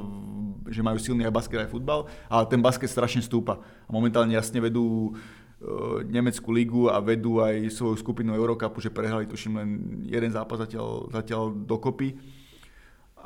že 0.69 0.85
majú 0.85 1.01
silný 1.01 1.25
aj 1.25 1.33
basket 1.33 1.65
aj 1.65 1.73
futbal, 1.73 2.05
ale 2.29 2.45
ten 2.45 2.61
basket 2.61 2.85
strašne 2.85 3.25
stúpa. 3.25 3.57
A 3.57 3.89
momentálne 3.89 4.37
jasne 4.37 4.61
vedú 4.61 5.17
uh, 5.17 6.05
nemeckú 6.05 6.53
ligu 6.53 6.85
a 6.85 7.01
vedú 7.01 7.41
aj 7.41 7.65
svoju 7.73 7.97
skupinu 7.97 8.37
Eurocupu, 8.37 8.77
že 8.77 8.93
prehrali 8.93 9.25
tuším 9.25 9.53
len 9.57 9.69
jeden 10.05 10.29
zápas 10.29 10.61
zatiaľ, 10.61 11.09
zatiaľ 11.09 11.49
dokopy 11.65 12.38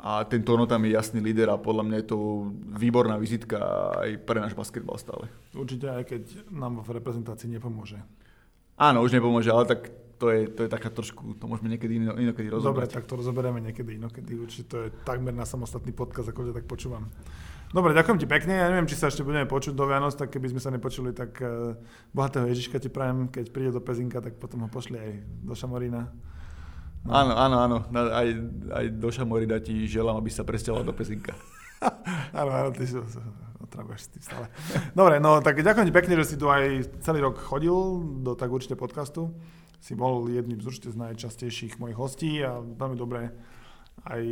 a 0.04 0.20
ten 0.28 0.44
Tono 0.44 0.68
tam 0.68 0.84
je 0.84 0.92
jasný 0.92 1.24
líder 1.24 1.48
a 1.48 1.56
podľa 1.56 1.88
mňa 1.88 1.96
je 2.04 2.06
to 2.12 2.18
výborná 2.76 3.16
vizitka 3.16 3.56
aj 4.04 4.20
pre 4.28 4.36
náš 4.36 4.52
basketbal 4.52 5.00
stále. 5.00 5.32
Určite 5.56 5.88
aj 5.88 6.04
keď 6.04 6.22
nám 6.52 6.84
v 6.84 7.00
reprezentácii 7.00 7.48
nepomôže. 7.48 7.96
Áno, 8.76 9.00
už 9.00 9.16
nepomôže, 9.16 9.48
ale 9.48 9.64
tak 9.64 9.88
to 10.20 10.28
je, 10.28 10.52
to 10.52 10.68
je 10.68 10.70
taká 10.70 10.92
trošku, 10.92 11.40
to 11.40 11.48
môžeme 11.48 11.72
niekedy 11.72 11.96
ino, 11.96 12.12
inokedy 12.20 12.52
rozobrať. 12.52 12.92
Dobre, 12.92 12.96
tak 13.00 13.08
to 13.08 13.16
rozoberieme 13.16 13.64
niekedy 13.64 13.96
inokedy. 13.96 14.36
Určite 14.36 14.64
to 14.68 14.76
je 14.84 14.88
takmer 15.08 15.32
na 15.32 15.48
samostatný 15.48 15.96
podkaz, 15.96 16.28
ako 16.28 16.52
ťa 16.52 16.54
tak 16.60 16.68
počúvam. 16.68 17.08
Dobre, 17.72 17.96
ďakujem 17.96 18.20
ti 18.20 18.28
pekne. 18.28 18.60
Ja 18.60 18.68
neviem, 18.68 18.86
či 18.86 19.00
sa 19.00 19.08
ešte 19.08 19.24
budeme 19.24 19.48
počuť 19.48 19.72
do 19.72 19.88
Vianoc, 19.88 20.14
tak 20.14 20.30
keby 20.30 20.52
sme 20.52 20.60
sa 20.60 20.68
nepočuli, 20.68 21.16
tak 21.16 21.40
uh, 21.40 21.74
bohatého 22.12 22.44
Ježiška 22.46 22.76
ti 22.78 22.92
prajem. 22.92 23.32
Keď 23.32 23.50
príde 23.50 23.72
do 23.72 23.80
Pezinka, 23.80 24.20
tak 24.20 24.36
potom 24.36 24.62
ho 24.62 24.68
pošli 24.68 25.00
aj 25.00 25.10
do 25.42 25.56
Šamorína. 25.56 26.12
No. 27.04 27.12
Áno, 27.12 27.32
áno, 27.36 27.56
áno. 27.60 27.76
Aj, 27.92 28.28
aj 28.80 28.84
do 28.96 29.08
Šamorida 29.12 29.60
ti 29.60 29.84
želám, 29.84 30.24
aby 30.24 30.32
sa 30.32 30.40
presťahoval 30.40 30.88
do 30.88 30.96
Pezinka. 30.96 31.36
áno, 32.40 32.50
áno, 32.50 32.68
ty 32.72 32.88
si 32.88 32.96
otravuješ 33.60 34.00
s 34.00 34.08
tým 34.08 34.22
stále. 34.24 34.46
Dobre, 34.96 35.20
no 35.20 35.44
tak 35.44 35.60
ďakujem 35.60 35.92
ti 35.92 35.94
pekne, 35.94 36.14
že 36.24 36.32
si 36.32 36.36
tu 36.40 36.48
aj 36.48 36.88
celý 37.04 37.20
rok 37.20 37.36
chodil 37.36 37.76
do 38.24 38.32
tak 38.32 38.48
určite 38.48 38.72
podcastu. 38.78 39.36
Si 39.84 39.92
bol 39.92 40.32
jedným 40.32 40.64
z 40.64 40.66
určite 40.70 40.88
z 40.92 40.96
najčastejších 40.96 41.76
mojich 41.76 41.98
hostí 42.00 42.40
a 42.40 42.56
veľmi 42.56 42.96
dobre 42.96 43.28
aj, 44.04 44.24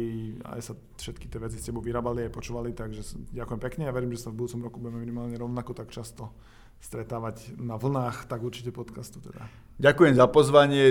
aj 0.43 0.61
sa 0.61 0.73
všetky 0.75 1.29
tie 1.29 1.39
veci 1.39 1.57
s 1.61 1.67
tebou 1.69 1.85
vyrábali 1.85 2.27
aj 2.27 2.35
počúvali, 2.35 2.75
takže 2.75 3.31
ďakujem 3.31 3.61
pekne 3.61 3.85
a 3.89 3.95
verím, 3.95 4.13
že 4.13 4.27
sa 4.27 4.33
v 4.33 4.43
budúcom 4.43 4.61
roku 4.69 4.77
budeme 4.83 5.01
minimálne 5.01 5.37
rovnako 5.39 5.73
tak 5.77 5.89
často 5.95 6.35
stretávať 6.83 7.55
na 7.55 7.79
vlnách, 7.79 8.27
tak 8.27 8.43
určite 8.43 8.75
podcastu 8.75 9.23
teda. 9.23 9.47
Ďakujem 9.79 10.19
za 10.19 10.27
pozvanie, 10.27 10.91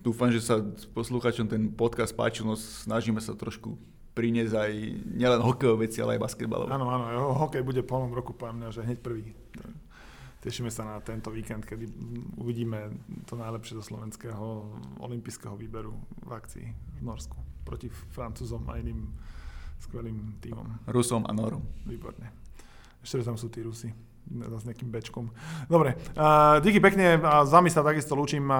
dúfam, 0.00 0.32
že 0.32 0.40
sa 0.40 0.64
posluchačom 0.96 1.46
ten 1.46 1.68
podcast 1.70 2.16
páčil, 2.16 2.48
no 2.48 2.56
snažíme 2.56 3.20
sa 3.20 3.36
trošku 3.36 3.76
priniesť 4.16 4.54
aj 4.56 4.72
nielen 5.12 5.44
hokejové 5.44 5.86
veci, 5.86 6.00
ale 6.00 6.16
aj 6.16 6.24
basketbalové. 6.24 6.72
Áno, 6.72 6.88
áno, 6.88 7.36
hokej 7.36 7.60
bude 7.60 7.84
polnom 7.84 8.16
roku, 8.16 8.32
poviem 8.32 8.64
mňa, 8.64 8.72
že 8.72 8.80
hneď 8.80 8.98
prvý. 9.04 9.36
Tešíme 10.40 10.72
sa 10.72 10.88
na 10.88 10.96
tento 11.04 11.28
víkend, 11.28 11.68
kedy 11.68 11.84
uvidíme 12.40 12.96
to 13.28 13.36
najlepšie 13.36 13.76
zo 13.76 13.84
slovenského 13.84 14.72
olympijského 15.04 15.52
výberu 15.52 15.92
v 16.24 16.30
akcii 16.32 16.66
v 16.96 17.02
Norsku 17.04 17.36
proti 17.66 17.92
Francúzom 17.92 18.64
a 18.72 18.80
iným 18.80 19.10
skvelým 19.84 20.40
týmom. 20.40 20.86
Rusom 20.88 21.28
a 21.28 21.32
Norom. 21.36 21.60
Výborne. 21.84 22.32
Ešte, 23.02 23.26
tam 23.26 23.36
sú 23.36 23.52
tí 23.52 23.60
Rusi 23.60 24.05
s 24.26 24.64
nejakým 24.66 24.90
bečkom. 24.90 25.30
Dobre, 25.70 25.94
uh, 26.18 26.58
díky 26.60 26.82
pekne, 26.82 27.22
a 27.22 27.46
my 27.62 27.70
sa 27.70 27.86
takisto 27.86 28.18
lúčim 28.18 28.46
uh, 28.50 28.56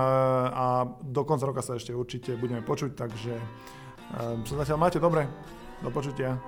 a 0.51 0.67
do 1.03 1.23
konca 1.27 1.47
roka 1.47 1.63
sa 1.63 1.75
ešte 1.75 1.91
určite 1.91 2.39
budeme 2.39 2.63
počuť, 2.63 2.95
takže 2.95 3.35
uh, 3.35 4.39
sa 4.47 4.55
zatiaľ 4.63 4.79
máte 4.79 5.03
dobre, 5.03 5.27
do 5.83 5.91
počutia. 5.91 6.39